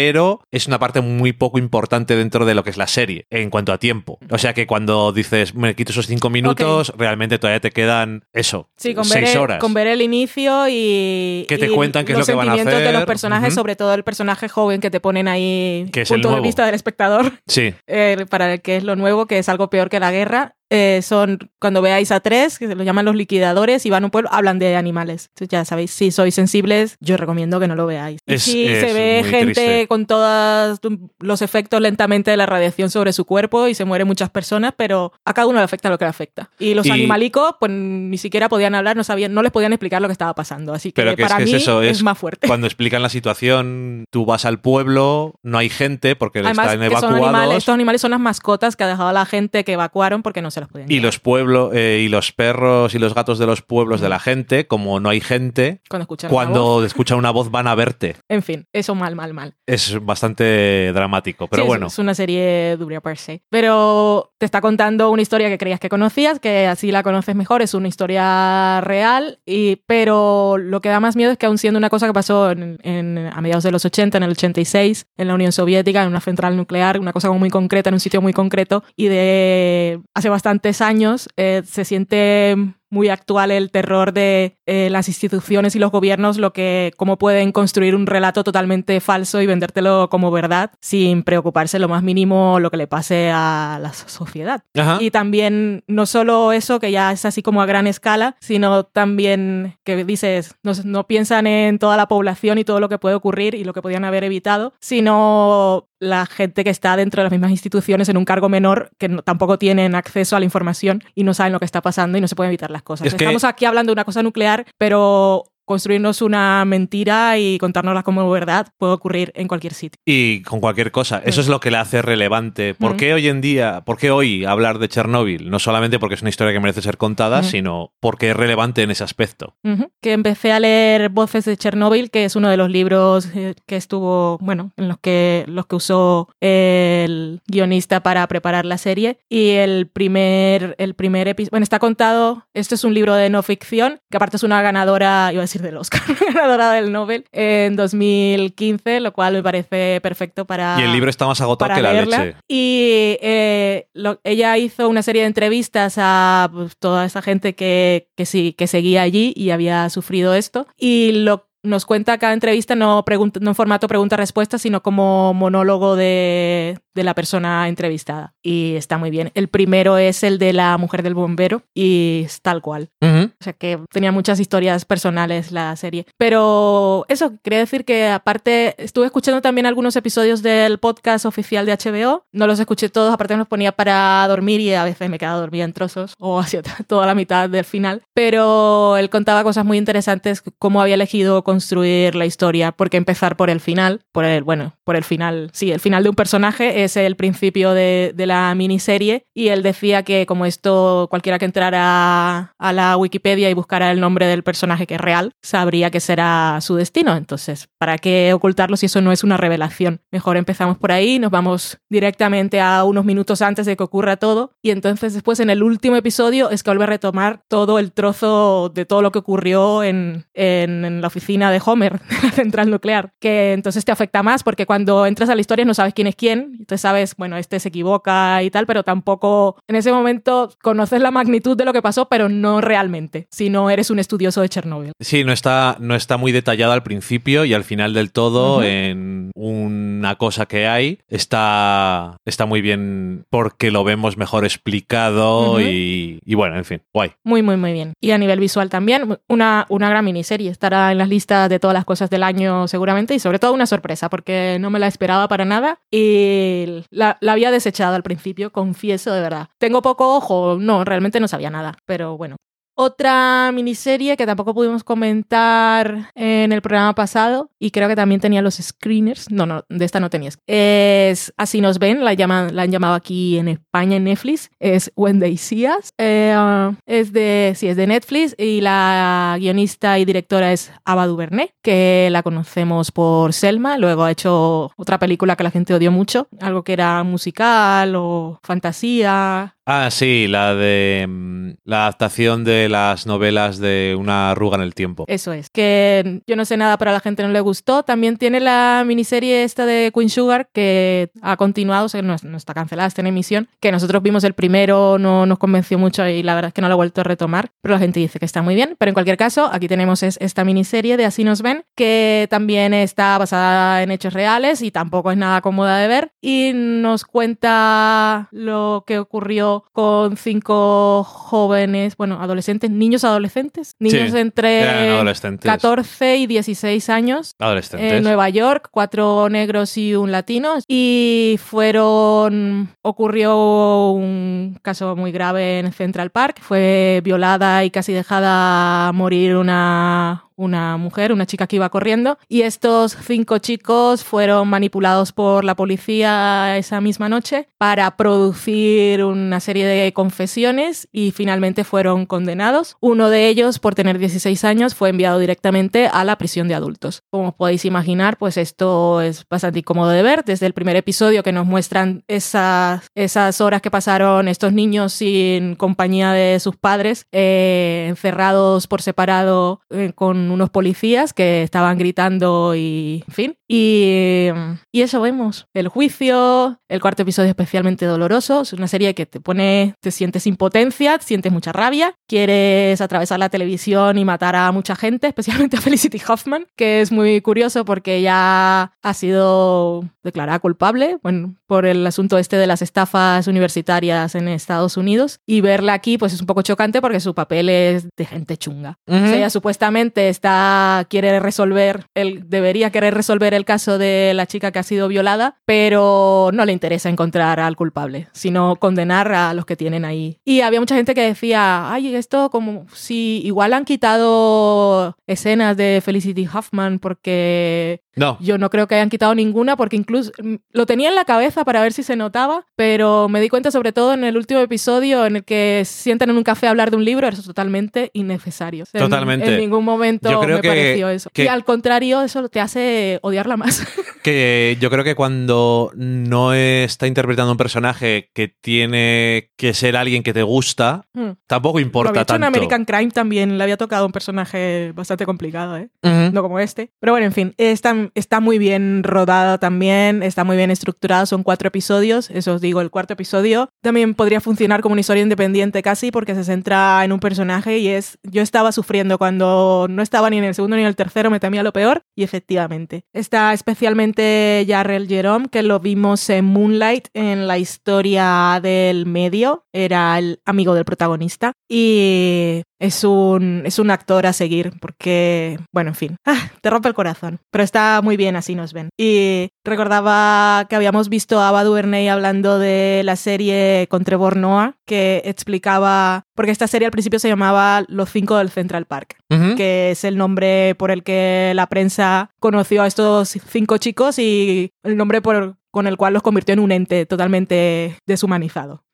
es 0.50 0.66
una 0.66 0.78
parte 0.78 1.00
muy 1.00 1.32
poco 1.32 1.58
importante 1.58 2.16
dentro 2.16 2.44
de 2.44 2.54
lo 2.54 2.62
que 2.64 2.70
es 2.70 2.76
la 2.76 2.86
serie 2.86 3.26
en 3.30 3.50
cuanto 3.50 3.72
a 3.72 3.78
tiempo. 3.78 4.18
O 4.30 4.38
sea 4.38 4.54
que 4.54 4.66
cuando 4.66 5.12
dices, 5.12 5.54
me 5.54 5.74
quito 5.74 5.92
esos 5.92 6.06
cinco 6.06 6.30
minutos, 6.30 6.92
realmente 6.96 7.38
todavía 7.38 7.60
te 7.60 7.70
quedan 7.70 8.24
eso, 8.32 8.68
Sí, 8.76 8.94
con 8.94 9.04
seis 9.04 9.34
horas. 9.36 9.58
con 9.58 9.74
ver 9.74 9.86
el 9.86 10.02
inicio 10.02 10.68
y. 10.68 11.44
Que 11.48 11.58
te 11.58 11.66
y 11.66 11.70
cuentan 11.74 12.04
qué 12.04 12.12
es 12.12 12.18
lo 12.18 12.24
que 12.24 12.34
van 12.34 12.48
a 12.48 12.52
sentimientos 12.52 12.80
de 12.80 12.86
los 12.92 12.96
hacer. 12.96 13.06
personajes, 13.06 13.54
sobre 13.54 13.76
todo 13.76 13.94
el 13.94 14.04
personaje 14.04 14.48
joven 14.48 14.80
que 14.80 14.90
te 14.90 15.00
ponen 15.00 15.28
ahí. 15.28 15.88
Que 15.92 16.02
es 16.02 16.10
el 16.10 16.20
punto 16.20 16.36
de 16.36 16.42
vista 16.42 16.66
del 16.66 16.74
espectador, 16.74 17.32
Sí, 17.46 17.74
eh, 17.86 18.26
para 18.28 18.52
el 18.54 18.60
que 18.62 18.76
es 18.76 18.84
lo 18.84 18.96
nuevo, 18.96 19.26
que 19.26 19.38
es 19.38 19.48
algo 19.48 19.70
peor 19.70 19.88
que 19.88 20.00
la 20.00 20.12
guerra. 20.12 20.54
Eh, 20.70 21.00
son 21.02 21.38
cuando 21.61 21.80
veáis 21.82 22.11
a 22.12 22.20
tres, 22.20 22.58
que 22.58 22.66
se 22.66 22.75
lo 22.75 22.82
llaman 22.85 23.04
los 23.04 23.14
liquidadores, 23.14 23.87
y 23.87 23.90
van 23.90 24.02
a 24.02 24.06
un 24.06 24.11
pueblo, 24.11 24.28
hablan 24.32 24.58
de 24.58 24.76
animales. 24.76 25.26
Entonces 25.30 25.49
ya 25.49 25.64
sabéis, 25.64 25.90
si 25.92 26.11
sois 26.11 26.35
sensibles, 26.35 26.96
yo 27.00 27.16
recomiendo 27.16 27.61
que 27.61 27.68
no 27.68 27.75
lo 27.76 27.87
veáis. 27.87 28.18
Y 28.26 28.35
Es- 28.35 28.42
si 28.42 28.66
es 28.66 28.80
se 28.80 28.92
ve 28.92 29.23
gente 29.25 29.54
triste. 29.54 29.87
con 29.88 30.06
todos 30.06 30.78
los 31.20 31.42
efectos 31.42 31.80
lentamente 31.80 32.30
de 32.30 32.37
la 32.37 32.46
radiación 32.46 32.90
sobre 32.90 33.12
su 33.12 33.25
cuerpo 33.25 33.68
y 33.68 33.75
se 33.75 33.85
mueren 33.85 34.06
muchas 34.06 34.30
personas, 34.30 34.75
pero 34.76 35.12
a 35.25 35.35
cada 35.35 35.46
uno 35.46 35.58
le 35.58 35.64
afecta 35.64 35.88
lo 35.88 35.99
que 35.99 36.04
le 36.04 36.11
afecta. 36.11 36.50
Y 36.58 36.75
los 36.75 36.87
Y- 36.87 36.90
animalicos, 36.90 37.54
pues 37.61 37.70
ni 37.73 38.18
siquiera 38.18 38.49
podían 38.49 38.75
hablar, 38.75 38.96
no 38.96 39.04
sabían, 39.04 39.32
no 39.35 39.42
les 39.42 39.52
podían 39.52 39.73
explicar 39.73 40.02
lo 40.02 40.08
que 40.08 40.12
estaba 40.12 40.35
pasando. 40.35 40.73
Así 40.75 40.92
que 40.92 41.02
que 41.02 41.11
es 41.11 41.16
para 41.28 41.37
que 41.38 41.44
es 41.44 41.50
mí 41.50 41.56
eso, 41.56 41.82
es 41.82 42.02
más 42.02 42.18
fuerte. 42.18 42.46
cuando 42.49 42.66
explican 42.66 43.02
la 43.02 43.08
situación, 43.08 44.04
tú 44.11 44.25
vas 44.26 44.44
al 44.44 44.61
pueblo, 44.61 45.35
no 45.42 45.58
hay 45.58 45.68
gente 45.68 46.16
porque 46.16 46.40
Además, 46.40 46.66
están 46.73 46.80
que 46.80 46.87
son 46.87 46.92
evacuados. 47.04 47.28
animales, 47.28 47.58
estos 47.58 47.75
animales 47.75 48.00
son 48.00 48.11
las 48.11 48.20
mascotas 48.20 48.76
que 48.76 48.85
ha 48.85 48.88
dejado 48.88 49.12
la 49.12 49.26
gente 49.26 49.64
que 49.64 49.73
evacuaron 49.75 50.23
porque 50.23 50.42
no 50.42 50.50
se 50.56 50.60
los 50.60 50.68
podían 50.70 50.90
Y 50.90 50.94
llevar. 50.94 51.04
los 51.06 51.18
pueblos, 51.20 51.70
eh, 51.75 52.02
y 52.04 52.08
los 52.08 52.32
perros 52.32 52.94
y 52.94 52.98
los 52.98 53.14
gatos 53.14 53.38
de 53.38 53.46
los 53.46 53.62
pueblos 53.62 54.00
de 54.00 54.08
la 54.08 54.18
gente, 54.18 54.66
como 54.66 54.98
no 55.00 55.08
hay 55.10 55.20
gente, 55.20 55.80
Cuando 55.88 56.04
escuchan 56.04 57.18
una 57.18 57.30
voz. 57.30 57.46
una 57.46 57.50
van 57.50 57.66
a 57.68 57.75
verte. 57.75 58.16
En 58.28 58.42
fin, 58.42 58.66
eso 58.72 58.94
mal, 58.94 59.14
mal, 59.14 59.34
mal. 59.34 59.54
Es 59.66 60.02
bastante 60.04 60.92
dramático, 60.92 61.46
pero 61.48 61.62
Sí, 61.62 61.66
bueno. 61.68 61.86
Es 61.88 61.98
una 61.98 62.14
serie 62.14 62.76
dura 62.78 63.00
per 63.00 63.18
se. 63.18 63.42
Pero 63.50 64.32
te 64.38 64.44
está 64.44 64.60
contando 64.60 65.10
una 65.10 65.22
historia 65.22 65.48
que 65.48 65.56
creías 65.58 65.80
que 65.80 65.88
conocías, 65.88 66.40
que 66.40 66.66
así 66.66 66.92
la 66.92 67.02
conoces 67.02 67.34
mejor, 67.34 67.62
es 67.62 67.72
una 67.72 67.88
historia 67.88 68.80
real, 68.82 69.38
y, 69.46 69.76
pero 69.86 70.58
lo 70.58 70.80
que 70.80 70.90
da 70.90 71.00
más 71.00 71.16
miedo 71.16 71.32
es 71.32 71.38
que 71.38 71.46
aun 71.46 71.56
siendo 71.58 71.78
una 71.78 71.88
cosa 71.88 72.06
que 72.06 72.12
pasó 72.12 72.50
en, 72.50 73.30
a 73.32 73.40
mediados 73.40 73.64
de 73.64 73.70
los 73.70 73.84
80, 73.84 74.18
en 74.18 74.24
el 74.24 74.30
86, 74.30 75.06
en 75.16 75.28
la 75.28 75.34
Unión 75.34 75.52
Soviética, 75.52 76.02
en 76.02 76.08
una 76.08 76.20
central 76.20 76.56
nuclear, 76.56 77.00
una 77.00 77.12
cosa 77.12 77.30
muy 77.30 77.50
concreta, 77.50 77.88
en 77.88 77.94
un 77.94 78.00
sitio 78.00 78.20
muy 78.20 78.34
concreto, 78.34 78.84
y 78.94 79.08
de 79.08 80.00
hace 80.14 80.28
bastantes 80.28 80.82
años, 80.82 81.28
eh, 81.36 81.62
se 81.64 81.84
siente 81.84 82.56
muy 82.90 83.08
actual 83.08 83.50
el 83.50 83.70
terror 83.70 84.12
de 84.12 84.58
eh, 84.66 84.88
las 84.90 85.08
instituciones 85.08 85.74
y 85.76 85.78
los 85.78 85.90
gobiernos, 85.90 86.38
lo 86.38 86.52
que 86.52 86.92
cómo 86.96 87.18
pueden 87.18 87.52
construir 87.52 87.94
un 87.94 88.06
relato 88.06 88.44
totalmente 88.44 89.00
falso 89.00 89.40
y 89.40 89.46
vendértelo 89.46 90.08
como 90.10 90.30
verdad 90.30 90.70
sin 90.80 91.22
preocuparse 91.22 91.78
lo 91.78 91.88
más 91.88 92.02
mínimo 92.02 92.60
lo 92.60 92.70
que 92.70 92.76
le 92.76 92.86
pase 92.86 93.30
a 93.32 93.78
la 93.80 93.92
sociedad. 93.92 94.62
Ajá. 94.76 94.98
Y 95.00 95.10
también 95.10 95.84
no 95.86 96.06
solo 96.06 96.52
eso, 96.52 96.80
que 96.80 96.92
ya 96.92 97.12
es 97.12 97.24
así 97.24 97.42
como 97.42 97.62
a 97.62 97.66
gran 97.66 97.86
escala, 97.86 98.36
sino 98.40 98.84
también 98.84 99.76
que 99.84 100.04
dices, 100.04 100.54
no, 100.62 100.72
no 100.84 101.06
piensan 101.06 101.46
en 101.46 101.78
toda 101.78 101.96
la 101.96 102.08
población 102.08 102.58
y 102.58 102.64
todo 102.64 102.80
lo 102.80 102.88
que 102.88 102.98
puede 102.98 103.14
ocurrir 103.14 103.54
y 103.54 103.64
lo 103.64 103.72
que 103.72 103.82
podían 103.82 104.04
haber 104.04 104.24
evitado, 104.24 104.72
sino 104.80 105.88
la 105.98 106.26
gente 106.26 106.62
que 106.64 106.70
está 106.70 106.96
dentro 106.96 107.20
de 107.20 107.24
las 107.24 107.32
mismas 107.32 107.50
instituciones 107.50 108.08
en 108.08 108.16
un 108.16 108.24
cargo 108.24 108.48
menor 108.48 108.90
que 108.98 109.08
no- 109.08 109.22
tampoco 109.22 109.58
tienen 109.58 109.94
acceso 109.94 110.36
a 110.36 110.38
la 110.40 110.44
información 110.44 111.02
y 111.14 111.24
no 111.24 111.32
saben 111.34 111.52
lo 111.52 111.58
que 111.58 111.64
está 111.64 111.80
pasando 111.82 112.18
y 112.18 112.20
no 112.20 112.28
se 112.28 112.34
pueden 112.36 112.50
evitar 112.50 112.70
las 112.70 112.82
cosas. 112.82 113.06
Es 113.06 113.14
que- 113.14 113.24
Estamos 113.24 113.44
aquí 113.44 113.64
hablando 113.64 113.90
de 113.90 113.94
una 113.94 114.04
cosa 114.04 114.22
nuclear, 114.22 114.66
pero 114.78 115.44
construirnos 115.66 116.23
una 116.23 116.64
mentira 116.64 117.37
y 117.38 117.58
contárnosla 117.58 118.02
como 118.02 118.28
verdad 118.30 118.68
puede 118.78 118.94
ocurrir 118.94 119.32
en 119.35 119.49
cualquier 119.49 119.75
sitio. 119.75 120.00
Y 120.06 120.40
con 120.42 120.61
cualquier 120.61 120.90
cosa. 120.92 121.20
Eso 121.25 121.40
Mm. 121.40 121.42
es 121.42 121.49
lo 121.49 121.61
que 121.61 121.70
le 121.70 121.76
hace 121.76 122.00
relevante. 122.00 122.75
¿Por 122.75 122.94
Mm. 122.94 122.96
qué 122.96 123.12
hoy 123.14 123.28
en 123.28 123.40
día, 123.42 123.82
por 123.85 123.99
qué 123.99 124.11
hoy 124.11 124.44
hablar 124.44 124.78
de 124.78 124.88
Chernóbil? 124.88 125.50
No 125.50 125.58
solamente 125.58 125.99
porque 125.99 126.14
es 126.14 126.23
una 126.23 126.30
historia 126.30 126.52
que 126.52 126.61
merece 126.61 126.80
ser 126.82 126.96
contada, 126.96 127.42
Mm. 127.42 127.44
sino 127.44 127.92
porque 128.00 128.30
es 128.30 128.37
relevante 128.37 128.82
en 128.82 128.90
ese 128.90 129.04
aspecto. 129.04 129.54
Que 130.00 130.12
empecé 130.12 130.52
a 130.52 130.61
leer 130.61 131.08
Voces 131.11 131.44
de 131.44 131.56
Chernóbil, 131.56 132.11
que 132.11 132.25
es 132.25 132.37
uno 132.37 132.49
de 132.49 132.56
los 132.56 132.70
libros 132.70 133.28
eh, 133.35 133.54
que 133.66 133.76
estuvo, 133.76 134.38
bueno, 134.40 134.73
en 134.76 134.88
los 134.88 134.99
que, 134.99 135.44
los 135.49 135.66
que 135.66 135.76
usó 135.76 136.28
el 136.40 137.40
guionista 137.46 138.00
para 138.02 138.26
preparar 138.28 138.64
la 138.64 138.78
serie. 138.78 139.18
Y 139.28 139.50
el 139.50 139.88
primer, 139.88 140.75
el 140.78 140.94
primer 140.94 141.28
episodio, 141.28 141.50
bueno, 141.50 141.64
está 141.64 141.78
contado, 141.78 142.46
esto 142.54 142.75
es 142.75 142.85
un 142.85 142.94
libro 142.94 143.14
de 143.14 143.30
no 143.30 143.42
ficción, 143.42 143.99
que 144.11 144.16
aparte 144.16 144.37
es 144.37 144.42
una 144.42 144.62
ganadora, 144.62 145.30
iba 145.32 145.40
a 145.40 145.44
decir 145.44 145.55
del 145.62 145.76
Oscar, 145.76 146.02
ganadora 146.34 146.72
del 146.72 146.92
Nobel 146.92 147.25
en 147.32 147.76
2015, 147.76 149.00
lo 149.00 149.12
cual 149.12 149.34
me 149.34 149.42
parece 149.42 150.00
perfecto 150.02 150.44
para 150.46 150.76
y 150.78 150.82
el 150.84 150.92
libro 150.92 151.10
está 151.10 151.26
más 151.26 151.40
agotado 151.40 151.75
que 151.75 151.82
la 151.82 151.92
leerla. 151.92 152.25
leche. 152.25 152.38
Y 152.48 153.16
eh, 153.20 153.88
lo- 153.94 154.20
ella 154.25 154.56
hizo 154.58 154.88
una 154.88 155.02
serie 155.02 155.22
de 155.22 155.28
entrevistas 155.28 155.94
a 155.98 156.50
pues, 156.52 156.76
toda 156.76 157.04
esa 157.04 157.22
gente 157.22 157.54
que, 157.54 158.08
que 158.16 158.26
sí, 158.26 158.52
que 158.56 158.66
seguía 158.66 159.02
allí 159.02 159.32
y 159.36 159.50
había 159.50 159.88
sufrido 159.90 160.34
esto. 160.34 160.66
Y 160.76 161.12
lo 161.12 161.46
nos 161.66 161.85
cuenta 161.85 162.18
cada 162.18 162.32
entrevista 162.32 162.75
no, 162.75 163.04
no 163.40 163.50
en 163.50 163.54
formato 163.54 163.88
pregunta-respuesta, 163.88 164.58
sino 164.58 164.82
como 164.82 165.35
monólogo 165.35 165.96
de, 165.96 166.78
de 166.96 167.04
la 167.04 167.14
persona 167.14 167.68
entrevistada. 167.68 168.35
Y 168.42 168.75
está 168.75 168.99
muy 168.99 169.11
bien. 169.11 169.30
El 169.35 169.49
primero 169.49 169.99
es 169.99 170.25
el 170.25 170.38
de 170.38 170.52
la 170.52 170.76
mujer 170.78 171.02
del 171.02 171.14
bombero 171.14 171.62
y 171.75 172.23
es 172.25 172.40
tal 172.40 172.62
cual. 172.62 172.88
O 173.00 173.44
sea 173.44 173.52
que 173.52 173.78
tenía 173.92 174.11
muchas 174.11 174.40
historias 174.40 174.85
personales 174.85 175.52
la 175.52 175.76
serie. 175.76 176.06
Pero 176.16 177.04
eso, 177.08 177.35
quería 177.42 177.61
decir 177.61 177.85
que 177.85 178.08
aparte 178.08 178.75
estuve 178.82 179.06
escuchando 179.06 179.40
también 179.42 179.66
algunos 179.66 179.94
episodios 179.94 180.42
del 180.42 180.78
podcast 180.78 181.26
oficial 181.26 181.66
de 181.66 181.73
HBO. 181.73 182.25
No 182.32 182.46
los 182.46 182.58
escuché 182.58 182.88
todos, 182.88 183.12
aparte 183.12 183.35
me 183.35 183.38
los 183.38 183.49
ponía 183.49 183.73
para 183.73 184.26
dormir 184.26 184.61
y 184.61 184.73
a 184.75 184.85
veces 184.85 185.08
me 185.11 185.18
quedaba 185.18 185.38
dormida 185.38 185.64
en 185.64 185.75
trozos 185.75 186.14
o 186.18 186.40
hacia 186.40 186.62
toda 186.62 187.06
la 187.06 187.14
mitad 187.14 187.49
del 187.49 187.64
final. 187.64 188.02
Pero 188.14 188.96
él 188.96 189.11
contaba 189.11 189.44
cosas 189.44 189.64
muy 189.64 189.76
interesantes, 189.76 190.42
cómo 190.58 190.80
había 190.80 190.94
elegido 190.94 191.44
construir 191.56 192.14
la 192.14 192.26
historia, 192.26 192.72
porque 192.72 192.98
empezar 192.98 193.38
por 193.38 193.48
el 193.48 193.60
final, 193.60 194.02
por 194.12 194.26
el, 194.26 194.44
bueno, 194.44 194.75
por 194.86 194.94
el 194.94 195.02
final, 195.02 195.50
sí, 195.52 195.72
el 195.72 195.80
final 195.80 196.04
de 196.04 196.10
un 196.10 196.14
personaje 196.14 196.84
es 196.84 196.96
el 196.96 197.16
principio 197.16 197.72
de, 197.72 198.12
de 198.14 198.24
la 198.24 198.54
miniserie 198.54 199.24
y 199.34 199.48
él 199.48 199.64
decía 199.64 200.04
que 200.04 200.26
como 200.26 200.46
esto 200.46 201.08
cualquiera 201.10 201.40
que 201.40 201.44
entrara 201.44 202.54
a 202.56 202.72
la 202.72 202.96
Wikipedia 202.96 203.50
y 203.50 203.54
buscara 203.54 203.90
el 203.90 203.98
nombre 203.98 204.26
del 204.26 204.44
personaje 204.44 204.86
que 204.86 204.94
es 204.94 205.00
real, 205.00 205.32
sabría 205.42 205.90
que 205.90 205.98
será 205.98 206.60
su 206.60 206.76
destino. 206.76 207.16
Entonces, 207.16 207.68
¿para 207.78 207.98
qué 207.98 208.32
ocultarlo 208.32 208.76
si 208.76 208.86
eso 208.86 209.00
no 209.00 209.10
es 209.10 209.24
una 209.24 209.36
revelación? 209.36 210.02
Mejor 210.12 210.36
empezamos 210.36 210.78
por 210.78 210.92
ahí, 210.92 211.18
nos 211.18 211.32
vamos 211.32 211.78
directamente 211.90 212.60
a 212.60 212.84
unos 212.84 213.04
minutos 213.04 213.42
antes 213.42 213.66
de 213.66 213.76
que 213.76 213.82
ocurra 213.82 214.16
todo 214.18 214.52
y 214.62 214.70
entonces 214.70 215.14
después 215.14 215.40
en 215.40 215.50
el 215.50 215.64
último 215.64 215.96
episodio 215.96 216.50
es 216.50 216.62
que 216.62 216.70
vuelve 216.70 216.84
a 216.84 216.86
retomar 216.86 217.42
todo 217.48 217.80
el 217.80 217.90
trozo 217.90 218.70
de 218.72 218.84
todo 218.84 219.02
lo 219.02 219.10
que 219.10 219.18
ocurrió 219.18 219.82
en, 219.82 220.26
en, 220.32 220.84
en 220.84 221.00
la 221.00 221.08
oficina 221.08 221.50
de 221.50 221.60
Homer, 221.64 221.98
de 221.98 222.16
la 222.22 222.30
central 222.30 222.70
nuclear, 222.70 223.10
que 223.20 223.52
entonces 223.52 223.84
te 223.84 223.90
afecta 223.90 224.22
más 224.22 224.44
porque 224.44 224.64
cuando 224.64 224.75
entras 224.76 225.28
a 225.28 225.35
la 225.35 225.40
historia 225.40 225.64
no 225.64 225.75
sabes 225.75 225.95
quién 225.95 226.06
es 226.06 226.16
quién, 226.16 226.52
entonces 226.59 226.80
sabes, 226.80 227.14
bueno, 227.16 227.37
este 227.37 227.61
se 227.61 227.68
equivoca 227.68 228.42
y 228.42 228.50
tal, 228.50 228.66
pero 228.66 228.83
tampoco 228.83 229.56
en 229.68 229.76
ese 229.76 229.92
momento 229.92 230.50
conoces 230.62 231.00
la 231.00 231.11
magnitud 231.11 231.56
de 231.56 231.64
lo 231.64 231.73
que 231.73 231.83
pasó, 231.83 232.09
pero 232.09 232.28
no 232.28 232.61
realmente, 232.61 233.26
si 233.30 233.50
no 233.50 233.71
eres 233.71 233.90
un 233.90 233.99
estudioso 233.99 234.40
de 234.40 234.49
Chernobyl. 234.49 234.92
Sí, 235.00 235.25
no 235.25 235.33
está, 235.33 235.76
no 235.80 235.95
está 235.95 236.16
muy 236.16 236.33
detallado 236.33 236.73
al 236.73 236.83
principio 236.83 237.45
y 237.45 237.54
al 237.54 237.64
final 237.64 237.95
del 237.95 238.12
todo, 238.12 238.56
Ujú. 238.56 238.62
en 238.64 239.30
una 239.35 240.16
cosa 240.16 240.47
que 240.47 240.66
hay, 240.66 240.99
está, 241.09 242.16
está 242.25 242.47
muy 242.47 242.61
bien 242.61 243.25
porque 243.30 243.71
lo 243.71 243.85
vemos 243.85 244.16
mejor 244.16 244.45
explicado 244.45 245.52
Ujú. 245.52 245.61
y, 245.61 246.21
y 246.25 246.35
bueno, 246.35 246.56
en 246.56 246.64
fin, 246.64 246.83
guay. 246.92 247.12
Muy, 247.25 247.42
muy, 247.42 247.56
muy 247.56 247.73
bien. 247.73 247.92
Y 248.00 248.11
a 248.11 248.18
nivel 248.18 248.40
visual 248.40 248.68
también, 248.68 249.18
una, 249.28 249.66
una 249.68 249.88
gran 249.88 250.04
miniserie. 250.04 250.50
Estará 250.50 250.92
en 250.92 250.99
las 250.99 251.09
listas 251.09 251.49
de 251.49 251.59
todas 251.59 251.75
las 251.75 251.85
cosas 251.85 252.11
del 252.11 252.23
año 252.23 252.68
seguramente 252.68 253.14
y 253.14 253.18
sobre 253.18 253.38
todo 253.38 253.52
una 253.52 253.66
sorpresa 253.66 254.09
porque 254.11 254.59
no 254.61 254.65
me 254.70 254.78
la 254.78 254.87
esperaba 254.87 255.28
para 255.28 255.44
nada 255.44 255.80
y 255.90 256.85
la, 256.90 257.18
la 257.20 257.32
había 257.32 257.50
desechado 257.50 257.94
al 257.94 258.02
principio, 258.02 258.52
confieso 258.52 259.12
de 259.12 259.20
verdad. 259.20 259.49
¿Tengo 259.58 259.82
poco 259.82 260.16
ojo? 260.16 260.56
No, 260.58 260.85
realmente 260.85 261.20
no 261.20 261.28
sabía 261.28 261.50
nada, 261.50 261.76
pero 261.87 262.16
bueno. 262.16 262.37
Otra 262.78 263.50
miniserie 263.54 264.16
que 264.18 264.26
tampoco 264.26 264.52
pudimos 264.52 264.85
comentar 264.85 266.11
en 266.14 266.52
el 266.52 266.61
programa 266.61 266.95
pasado 266.95 267.50
y 267.59 267.71
creo 267.71 267.88
que 267.88 267.97
también 267.97 268.21
tenía 268.21 268.42
los 268.42 268.56
screeners. 268.56 269.30
No, 269.30 269.47
no, 269.47 269.64
de 269.71 269.85
esta 269.85 269.99
no 269.99 270.11
tenías. 270.11 270.38
Es 270.47 271.33
Así 271.38 271.62
nos 271.62 271.78
ven, 271.78 272.04
la, 272.04 272.12
llaman, 272.12 272.54
la 272.54 272.62
han 272.62 272.71
llamado 272.71 272.95
aquí 272.95 273.38
en 273.38 273.49
España 273.49 273.97
en 273.97 274.04
Netflix. 274.04 274.50
Es 274.59 274.92
When 274.95 275.21
They 275.21 275.38
See 275.38 275.66
Us. 275.66 275.90
Eh, 275.97 276.37
es 276.85 277.12
de, 277.12 277.54
sí, 277.56 277.68
es 277.68 277.76
de 277.76 277.87
Netflix 277.87 278.35
y 278.38 278.61
la 278.61 279.37
guionista 279.38 279.99
y 279.99 280.04
directora 280.04 280.52
es 280.52 280.71
Ava 280.85 281.06
DuVernay, 281.06 281.50
que 281.62 282.09
la 282.11 282.23
conocemos 282.23 282.92
por 282.92 283.33
Selma. 283.33 283.78
Luego 283.78 284.04
ha 284.04 284.11
hecho 284.11 284.71
otra 284.76 284.99
película 284.99 285.37
que 285.37 285.45
la 285.45 285.50
gente 285.50 285.75
odió 285.75 285.90
mucho, 285.90 286.28
algo 286.40 286.62
que 286.62 286.75
era 286.75 287.02
musical 287.04 287.95
o 287.97 288.38
fantasía. 288.42 289.55
Ah, 289.68 289.88
sí, 289.90 290.28
la 290.28 290.54
de 290.54 291.06
mm, 291.08 291.50
la 291.64 291.82
adaptación 291.82 292.44
de 292.44 292.68
las 292.68 293.04
novelas 293.04 293.58
de 293.58 293.96
Una 293.99 294.30
arruga 294.30 294.54
en 294.56 294.62
el 294.62 294.75
tiempo. 294.75 295.04
Eso 295.08 295.32
es. 295.32 295.50
Que 295.50 296.20
yo 296.26 296.37
no 296.37 296.44
sé 296.44 296.56
nada, 296.56 296.78
pero 296.78 296.92
a 296.92 296.94
la 296.94 297.00
gente 297.00 297.25
no 297.25 297.30
le 297.30 297.40
gustó. 297.40 297.82
También 297.82 298.16
tiene 298.16 298.38
la 298.38 298.85
miniserie 298.87 299.42
esta 299.42 299.66
de 299.66 299.90
Queen 299.92 300.08
Sugar 300.08 300.49
que 300.52 301.11
ha 301.20 301.37
continuado, 301.37 301.87
o 301.87 301.88
sea, 301.88 302.00
no, 302.02 302.14
no 302.23 302.37
está 302.37 302.54
cancelada, 302.54 302.87
está 302.87 303.00
en 303.00 303.08
emisión. 303.08 303.49
Que 303.58 303.73
nosotros 303.73 304.04
vimos 304.04 304.23
el 304.23 304.35
primero, 304.35 304.99
no 305.00 305.26
nos 305.26 305.38
convenció 305.38 305.78
mucho 305.78 306.06
y 306.06 306.23
la 306.23 306.37
verdad 306.37 306.49
es 306.50 306.54
que 306.54 306.62
no 306.62 306.68
lo 306.68 306.75
he 306.75 306.76
vuelto 306.76 307.00
a 307.00 307.04
retomar. 307.04 307.50
Pero 307.61 307.75
la 307.75 307.80
gente 307.80 307.99
dice 307.99 308.20
que 308.20 308.25
está 308.25 308.42
muy 308.42 308.54
bien. 308.54 308.76
Pero 308.78 308.90
en 308.90 308.94
cualquier 308.94 309.16
caso, 309.16 309.50
aquí 309.52 309.66
tenemos 309.66 310.04
es- 310.04 310.16
esta 310.20 310.44
miniserie 310.44 310.96
de 310.96 311.06
Así 311.06 311.25
nos 311.25 311.42
ven, 311.42 311.64
que 311.75 312.28
también 312.30 312.73
está 312.73 313.18
basada 313.18 313.82
en 313.82 313.90
hechos 313.90 314.12
reales 314.14 314.62
y 314.62 314.70
tampoco 314.70 315.11
es 315.11 315.16
nada 315.18 315.40
cómoda 315.40 315.78
de 315.78 315.88
ver. 315.88 316.12
Y 316.20 316.52
nos 316.54 317.04
cuenta 317.04 318.28
lo 318.30 318.85
que 318.87 318.99
ocurrió 319.00 319.55
con 319.72 320.16
cinco 320.16 321.04
jóvenes, 321.04 321.96
bueno, 321.96 322.20
adolescentes, 322.20 322.70
niños 322.70 323.04
adolescentes, 323.04 323.75
niños 323.78 324.12
Sí, 324.12 324.18
entre 324.18 324.60
Eran 324.60 324.88
adolescentes. 324.94 325.50
14 325.50 326.16
y 326.16 326.26
16 326.26 326.88
años 326.90 327.34
Adolescentes. 327.38 327.92
en 327.92 328.02
Nueva 328.02 328.28
York, 328.28 328.68
cuatro 328.70 329.28
negros 329.28 329.76
y 329.76 329.94
un 329.94 330.12
latino. 330.12 330.54
Y 330.68 331.38
fueron. 331.42 332.70
Ocurrió 332.82 333.90
un 333.90 334.58
caso 334.62 334.96
muy 334.96 335.12
grave 335.12 335.60
en 335.60 335.72
Central 335.72 336.10
Park. 336.10 336.38
Fue 336.40 337.00
violada 337.04 337.64
y 337.64 337.70
casi 337.70 337.92
dejada 337.92 338.92
morir 338.92 339.36
una, 339.36 340.25
una 340.36 340.76
mujer, 340.76 341.12
una 341.12 341.26
chica 341.26 341.46
que 341.46 341.56
iba 341.56 341.68
corriendo, 341.70 342.18
y 342.28 342.42
estos 342.42 342.96
cinco 343.06 343.38
chicos 343.38 344.04
fueron 344.04 344.48
manipulados 344.48 345.12
por 345.12 345.44
la 345.44 345.56
policía 345.56 346.56
esa 346.56 346.80
misma 346.80 347.08
noche 347.08 347.48
para 347.58 347.96
producir 347.96 349.02
una 349.04 349.40
serie 349.40 349.66
de 349.66 349.92
confesiones 349.92 350.88
y 350.92 351.10
finalmente 351.10 351.64
fueron 351.64 352.06
condenados. 352.06 352.76
Uno 352.80 353.10
de 353.10 353.28
ellos, 353.28 353.58
por 353.58 353.74
tener 353.74 353.98
16 353.98 354.44
años, 354.44 354.74
fue 354.74 354.90
enviado 354.90 355.18
directamente 355.18 355.88
a 355.88 356.04
la 356.04 356.18
prisión 356.18 356.48
de 356.48 356.54
adultos. 356.54 357.02
Como 357.10 357.36
podéis 357.36 357.64
imaginar, 357.64 358.18
pues 358.18 358.36
esto 358.36 359.00
es 359.00 359.24
bastante 359.28 359.60
incómodo 359.60 359.90
de 359.90 360.02
ver. 360.02 360.24
Desde 360.24 360.46
el 360.46 360.52
primer 360.52 360.76
episodio 360.76 361.22
que 361.22 361.32
nos 361.32 361.46
muestran 361.46 362.04
esas, 362.08 362.86
esas 362.94 363.40
horas 363.40 363.62
que 363.62 363.70
pasaron 363.70 364.28
estos 364.28 364.52
niños 364.52 364.92
sin 364.92 365.56
compañía 365.56 366.12
de 366.12 366.38
sus 366.40 366.56
padres, 366.56 367.06
eh, 367.12 367.86
encerrados 367.88 368.66
por 368.66 368.82
separado 368.82 369.60
eh, 369.70 369.92
con 369.94 370.25
unos 370.30 370.50
policías 370.50 371.12
que 371.12 371.42
estaban 371.42 371.78
gritando 371.78 372.54
y, 372.54 373.04
en 373.06 373.14
fin. 373.14 373.37
Y, 373.48 374.28
y 374.72 374.82
eso 374.82 375.00
vemos. 375.00 375.46
El 375.54 375.68
juicio, 375.68 376.60
el 376.68 376.80
cuarto 376.80 377.02
episodio 377.02 377.30
especialmente 377.30 377.86
doloroso. 377.86 378.42
Es 378.42 378.52
una 378.52 378.68
serie 378.68 378.94
que 378.94 379.06
te 379.06 379.20
pone, 379.20 379.74
te 379.80 379.90
sientes 379.90 380.26
impotencia, 380.26 380.98
sientes 381.00 381.32
mucha 381.32 381.52
rabia, 381.52 381.94
quieres 382.08 382.80
atravesar 382.80 383.18
la 383.18 383.28
televisión 383.28 383.98
y 383.98 384.04
matar 384.04 384.36
a 384.36 384.50
mucha 384.52 384.76
gente, 384.76 385.06
especialmente 385.16 385.56
a 385.56 385.60
Felicity 385.60 386.00
Hoffman, 386.08 386.46
que 386.56 386.80
es 386.80 386.92
muy 386.92 387.20
curioso 387.20 387.64
porque 387.64 388.02
ya 388.02 388.72
ha 388.82 388.94
sido 388.94 389.84
declarada 390.02 390.38
culpable 390.38 390.98
bueno, 391.02 391.34
por 391.46 391.66
el 391.66 391.86
asunto 391.86 392.18
este 392.18 392.36
de 392.36 392.46
las 392.46 392.62
estafas 392.62 393.26
universitarias 393.26 394.14
en 394.14 394.28
Estados 394.28 394.76
Unidos. 394.76 395.20
Y 395.26 395.40
verla 395.40 395.72
aquí, 395.72 395.98
pues 395.98 396.12
es 396.12 396.20
un 396.20 396.26
poco 396.26 396.42
chocante 396.42 396.80
porque 396.80 397.00
su 397.00 397.14
papel 397.14 397.48
es 397.48 397.88
de 397.96 398.04
gente 398.04 398.36
chunga. 398.36 398.78
o 398.86 398.92
sea, 398.92 399.16
ella 399.16 399.30
supuestamente 399.30 400.08
está, 400.08 400.86
quiere 400.88 401.20
resolver, 401.20 401.86
el, 401.94 402.28
debería 402.28 402.70
querer 402.70 402.94
resolver 402.94 403.34
el 403.36 403.44
caso 403.44 403.78
de 403.78 404.12
la 404.14 404.26
chica 404.26 404.52
que 404.52 404.58
ha 404.58 404.62
sido 404.62 404.88
violada, 404.88 405.36
pero 405.44 406.30
no 406.32 406.44
le 406.44 406.52
interesa 406.52 406.88
encontrar 406.88 407.40
al 407.40 407.56
culpable, 407.56 408.08
sino 408.12 408.56
condenar 408.56 409.12
a 409.12 409.34
los 409.34 409.46
que 409.46 409.56
tienen 409.56 409.84
ahí. 409.84 410.18
Y 410.24 410.40
había 410.40 410.60
mucha 410.60 410.76
gente 410.76 410.94
que 410.94 411.02
decía, 411.02 411.72
ay, 411.72 411.94
esto 411.94 412.30
como 412.30 412.66
si 412.72 413.20
igual 413.24 413.52
han 413.52 413.64
quitado 413.64 414.96
escenas 415.06 415.56
de 415.56 415.80
Felicity 415.84 416.26
Huffman 416.26 416.78
porque 416.78 417.82
no. 417.96 418.18
Yo 418.20 418.36
no 418.36 418.50
creo 418.50 418.68
que 418.68 418.74
hayan 418.74 418.90
quitado 418.90 419.14
ninguna 419.14 419.56
porque 419.56 419.74
incluso 419.74 420.12
mm, 420.22 420.34
lo 420.52 420.66
tenía 420.66 420.90
en 420.90 420.94
la 420.94 421.06
cabeza 421.06 421.44
para 421.44 421.62
ver 421.62 421.72
si 421.72 421.82
se 421.82 421.96
notaba, 421.96 422.44
pero 422.54 423.08
me 423.08 423.20
di 423.22 423.30
cuenta 423.30 423.50
sobre 423.50 423.72
todo 423.72 423.94
en 423.94 424.04
el 424.04 424.18
último 424.18 424.40
episodio 424.40 425.06
en 425.06 425.16
el 425.16 425.24
que 425.24 425.62
sientan 425.64 426.10
en 426.10 426.18
un 426.18 426.22
café 426.22 426.46
a 426.46 426.50
hablar 426.50 426.70
de 426.70 426.76
un 426.76 426.84
libro, 426.84 427.08
eso 427.08 427.20
es 427.20 427.26
totalmente 427.26 427.90
innecesario. 427.94 428.66
totalmente. 428.70 429.32
En, 429.32 429.40
ningún 429.40 429.64
momento 429.64 430.20
me 430.22 430.42
pareció 430.42 430.90
eso. 430.90 431.10
y 431.14 431.26
al 431.26 431.44
contrario, 431.44 432.02
eso 432.02 432.28
te 432.28 432.40
hace 432.40 432.98
odiarla 433.02 433.36
más. 433.36 433.66
que 434.06 434.56
yo 434.60 434.70
creo 434.70 434.84
que 434.84 434.94
cuando 434.94 435.72
no 435.75 436.32
está 436.32 436.86
interpretando 436.86 437.32
un 437.32 437.36
personaje 437.36 438.08
que 438.14 438.28
tiene 438.28 439.32
que 439.36 439.52
ser 439.52 439.76
alguien 439.76 440.04
que 440.04 440.12
te 440.12 440.22
gusta, 440.22 440.84
hmm. 440.92 441.10
tampoco 441.26 441.58
importa 441.58 441.92
lo 441.92 441.98
hecho 441.98 442.06
tanto. 442.06 442.25
En 442.25 442.32
American 442.32 442.64
Crime 442.64 442.92
también 442.92 443.36
le 443.36 443.42
había 443.42 443.56
tocado 443.56 443.84
un 443.84 443.90
personaje 443.90 444.71
bastante 444.76 445.06
complicado, 445.06 445.56
¿eh? 445.56 445.71
No 445.82 446.23
como 446.23 446.38
este. 446.38 446.71
Pero 446.78 446.92
bueno, 446.92 447.04
en 447.04 447.12
fin, 447.12 447.34
esta 447.36 447.75
está 447.95 448.21
muy 448.21 448.38
bien 448.38 448.84
rodada 448.84 449.38
también, 449.38 450.04
está 450.04 450.23
muy 450.23 450.36
bien 450.36 450.52
estructurada, 450.52 451.04
son 451.06 451.25
cuatro 451.25 451.49
episodios, 451.49 452.08
eso 452.10 452.34
os 452.34 452.40
digo, 452.40 452.60
el 452.60 452.71
cuarto 452.71 452.92
episodio 452.92 453.49
también 453.60 453.95
podría 453.95 454.21
funcionar 454.21 454.60
como 454.60 454.75
una 454.75 454.82
historia 454.82 455.02
independiente 455.02 455.64
casi 455.64 455.90
porque 455.90 456.14
se 456.14 456.23
centra 456.23 456.84
en 456.84 456.92
un 456.92 457.00
personaje 457.00 457.58
y 457.58 457.69
es, 457.69 457.99
yo 458.04 458.23
estaba 458.23 458.52
sufriendo 458.52 458.99
cuando 458.99 459.66
no 459.69 459.82
estaba 459.82 460.10
ni 460.10 460.19
en 460.19 460.25
el 460.25 460.36
segundo 460.36 460.54
ni 460.54 460.62
en 460.62 460.69
el 460.69 460.76
tercero, 460.76 461.10
me 461.10 461.19
temía 461.19 461.42
lo 461.42 461.52
peor 461.52 461.82
y 461.97 462.04
efectivamente. 462.04 462.84
Está 462.92 463.32
especialmente 463.32 463.96
Jarrell 463.97 464.89
Jerome, 464.89 465.28
que 465.30 465.43
lo 465.43 465.61
vimos 465.61 466.09
en 466.11 466.25
Moonlight 466.25 466.89
en 466.95 467.26
la 467.26 467.39
historia 467.39 468.41
del 468.43 468.87
medio, 468.87 469.45
era 469.52 469.99
el 469.99 470.21
amigo 470.25 470.54
del 470.54 470.65
protagonista. 470.65 471.32
Y 471.49 472.43
es 472.58 472.84
un, 472.84 473.42
es 473.45 473.58
un 473.58 473.71
actor 473.71 474.06
a 474.06 474.12
seguir 474.12 474.52
porque, 474.60 475.38
bueno, 475.52 475.71
en 475.71 475.75
fin, 475.75 475.97
ah, 476.06 476.30
te 476.40 476.50
rompe 476.50 476.69
el 476.69 476.75
corazón, 476.75 477.21
pero 477.30 477.45
está 477.45 477.80
muy 477.82 477.97
bien, 477.97 478.16
así 478.16 478.34
nos 478.34 478.52
ven. 478.52 478.71
Y 478.78 479.28
recordaba 479.45 480.47
que 480.49 480.56
habíamos 480.56 480.88
visto 480.88 481.21
a 481.21 481.28
Ava 481.28 481.45
DuVernay 481.45 481.88
hablando 481.88 482.38
de 482.38 482.82
la 482.84 482.97
serie 482.97 483.66
con 483.71 483.84
Trevor 483.84 484.16
Noah, 484.16 484.54
que 484.66 485.02
explicaba, 485.04 486.04
porque 486.14 486.32
esta 486.32 486.47
serie 486.47 486.66
al 486.66 486.73
principio 486.73 486.99
se 486.99 487.08
llamaba 487.08 487.64
Los 487.69 487.90
cinco 487.90 488.16
del 488.16 488.30
Central 488.30 488.66
Park, 488.66 488.97
que 489.36 489.71
es 489.71 489.84
el 489.84 489.97
nombre 489.97 490.54
por 490.56 490.71
el 490.71 490.82
que 490.82 491.32
la 491.34 491.47
prensa 491.47 492.10
conoció 492.21 492.62
a 492.62 492.66
estos 492.66 493.19
cinco 493.28 493.58
chicos 493.58 493.99
y 493.99 494.50
el 494.62 494.76
nombre 494.76 495.00
por, 495.02 495.36
con 495.50 495.66
el 495.66 495.76
cual 495.76 495.95
los 495.95 496.02
convirtió 496.02 496.32
en 496.32 496.40
un 496.40 496.52
ente 496.52 496.86
totalmente 496.86 497.76
deshumanizado. 497.86 498.65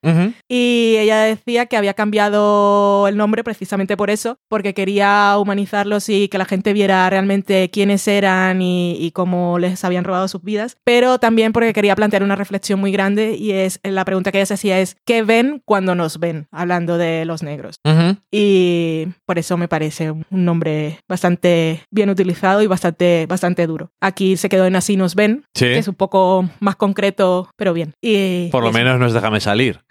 Y 0.48 0.96
ella 0.98 1.22
decía 1.22 1.66
que 1.66 1.76
había 1.76 1.94
cambiado 1.94 3.06
el 3.08 3.16
nombre 3.16 3.44
precisamente 3.44 3.96
por 3.96 4.10
eso, 4.10 4.38
porque 4.48 4.74
quería 4.74 5.36
humanizarlos 5.38 6.08
y 6.08 6.28
que 6.28 6.38
la 6.38 6.44
gente 6.44 6.72
viera 6.72 7.08
realmente 7.08 7.70
quiénes 7.70 8.06
eran 8.08 8.60
y, 8.62 9.10
cómo 9.12 9.58
les 9.58 9.84
habían 9.84 10.04
robado 10.04 10.26
sus 10.26 10.42
vidas, 10.42 10.78
pero 10.84 11.18
también 11.18 11.52
porque 11.52 11.72
quería 11.72 11.94
plantear 11.94 12.22
una 12.22 12.34
reflexión 12.34 12.80
muy 12.80 12.92
grande 12.92 13.36
y 13.36 13.52
es 13.52 13.78
la 13.82 14.04
pregunta 14.04 14.32
que 14.32 14.38
ella 14.38 14.46
se 14.46 14.54
hacía 14.54 14.80
es 14.80 14.96
¿qué 15.04 15.22
ven 15.22 15.60
cuando 15.64 15.94
nos 15.94 16.18
ven? 16.18 16.46
Hablando 16.50 16.98
de 16.98 17.24
los 17.24 17.42
negros. 17.42 17.76
Y 18.30 19.08
por 19.26 19.38
eso 19.38 19.56
me 19.56 19.68
parece 19.68 20.10
un 20.10 20.26
nombre 20.30 20.98
bastante 21.08 21.82
bien 21.90 22.10
utilizado 22.10 22.62
y 22.62 22.66
bastante, 22.66 23.26
bastante 23.26 23.66
duro. 23.66 23.90
Aquí 24.00 24.36
se 24.36 24.48
quedó 24.48 24.66
en 24.66 24.76
Así 24.76 24.96
nos 24.96 25.14
ven, 25.14 25.44
que 25.52 25.78
es 25.78 25.88
un 25.88 25.94
poco 25.94 26.48
más 26.60 26.76
concreto, 26.76 27.48
pero 27.56 27.72
bien. 27.72 27.94
Y 28.00 28.48
Por 28.48 28.64
lo 28.64 28.72
menos 28.72 28.98
nos 28.98 29.12
déjame 29.12 29.40
salir. 29.40 29.80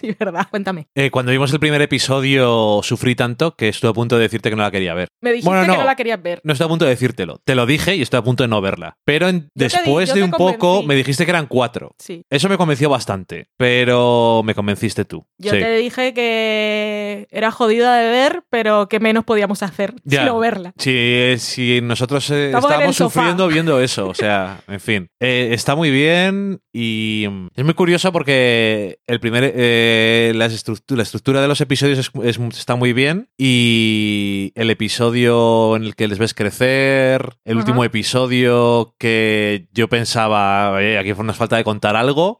sí, 0.00 0.14
verdad, 0.18 0.46
cuéntame. 0.50 0.86
Eh, 0.94 1.10
cuando 1.10 1.32
vimos 1.32 1.52
el 1.52 1.60
primer 1.60 1.82
episodio 1.82 2.80
sufrí 2.82 3.14
tanto 3.14 3.56
que 3.56 3.68
estuve 3.68 3.90
a 3.90 3.94
punto 3.94 4.16
de 4.16 4.22
decirte 4.22 4.50
que 4.50 4.56
no 4.56 4.62
la 4.62 4.70
quería 4.70 4.94
ver. 4.94 5.08
Me 5.20 5.32
dijiste 5.32 5.50
que 5.50 5.66
no 5.76 5.84
la 5.84 5.96
querías 5.96 6.22
ver. 6.22 6.40
No 6.44 6.52
estoy 6.52 6.66
a 6.66 6.68
punto 6.68 6.84
de 6.84 6.90
decírtelo. 6.92 7.40
Te 7.44 7.54
lo 7.54 7.66
dije 7.66 7.96
y 7.96 8.02
estoy 8.02 8.18
a 8.18 8.22
punto 8.22 8.44
de 8.44 8.48
no 8.48 8.60
verla. 8.60 8.96
Pero 9.04 9.28
después 9.54 10.14
de 10.14 10.22
un 10.22 10.30
poco 10.30 10.82
me 10.82 10.94
dijiste 10.94 11.24
que 11.24 11.30
eran 11.30 11.46
cuatro. 11.46 11.94
Sí. 11.98 12.22
Eso 12.30 12.48
me 12.48 12.56
convenció 12.56 12.88
bastante, 12.88 13.48
pero 13.56 14.42
me 14.44 14.54
convenciste 14.54 15.04
tú. 15.04 15.26
Yo 15.38 15.52
te 15.52 15.76
dije 15.76 16.14
que 16.14 17.26
era 17.30 17.50
jodida 17.50 17.96
de 17.96 18.10
ver, 18.10 18.42
pero 18.50 18.88
que 18.88 19.00
menos 19.00 19.24
podíamos 19.24 19.62
hacer 19.62 19.94
ya. 20.04 20.20
sino 20.20 20.38
verla. 20.38 20.72
Sí, 20.78 21.34
si 21.38 21.80
nosotros 21.82 22.30
eh, 22.30 22.52
estábamos 22.54 22.96
sufriendo 22.96 23.48
viendo 23.48 23.80
eso. 23.80 24.08
O 24.08 24.14
sea, 24.14 24.60
en 24.68 24.80
fin. 24.80 25.08
Eh, 25.20 25.50
está 25.52 25.74
muy 25.74 25.90
bien 25.90 26.60
y 26.72 27.26
es 27.56 27.64
muy 27.64 27.74
curioso 27.74 28.12
porque 28.12 28.98
el 29.06 29.20
primer, 29.20 29.52
eh, 29.88 30.32
la, 30.34 30.46
estructura, 30.46 31.40
de 31.40 31.48
los 31.48 31.60
episodios 31.60 32.10
está 32.22 32.76
muy 32.76 32.92
bien 32.92 33.28
y 33.38 34.52
el 34.54 34.70
episodio 34.70 35.76
en 35.76 35.84
el 35.84 35.94
que 35.94 36.08
les 36.08 36.18
ves 36.18 36.34
crecer, 36.34 37.36
el 37.44 37.56
último 37.56 37.84
episodio 37.84 38.94
que 38.98 39.68
yo 39.72 39.88
pensaba, 39.88 40.76
aquí 40.76 41.12
nos 41.14 41.36
falta 41.36 41.56
de 41.56 41.64
contar 41.64 41.96
algo. 41.96 42.38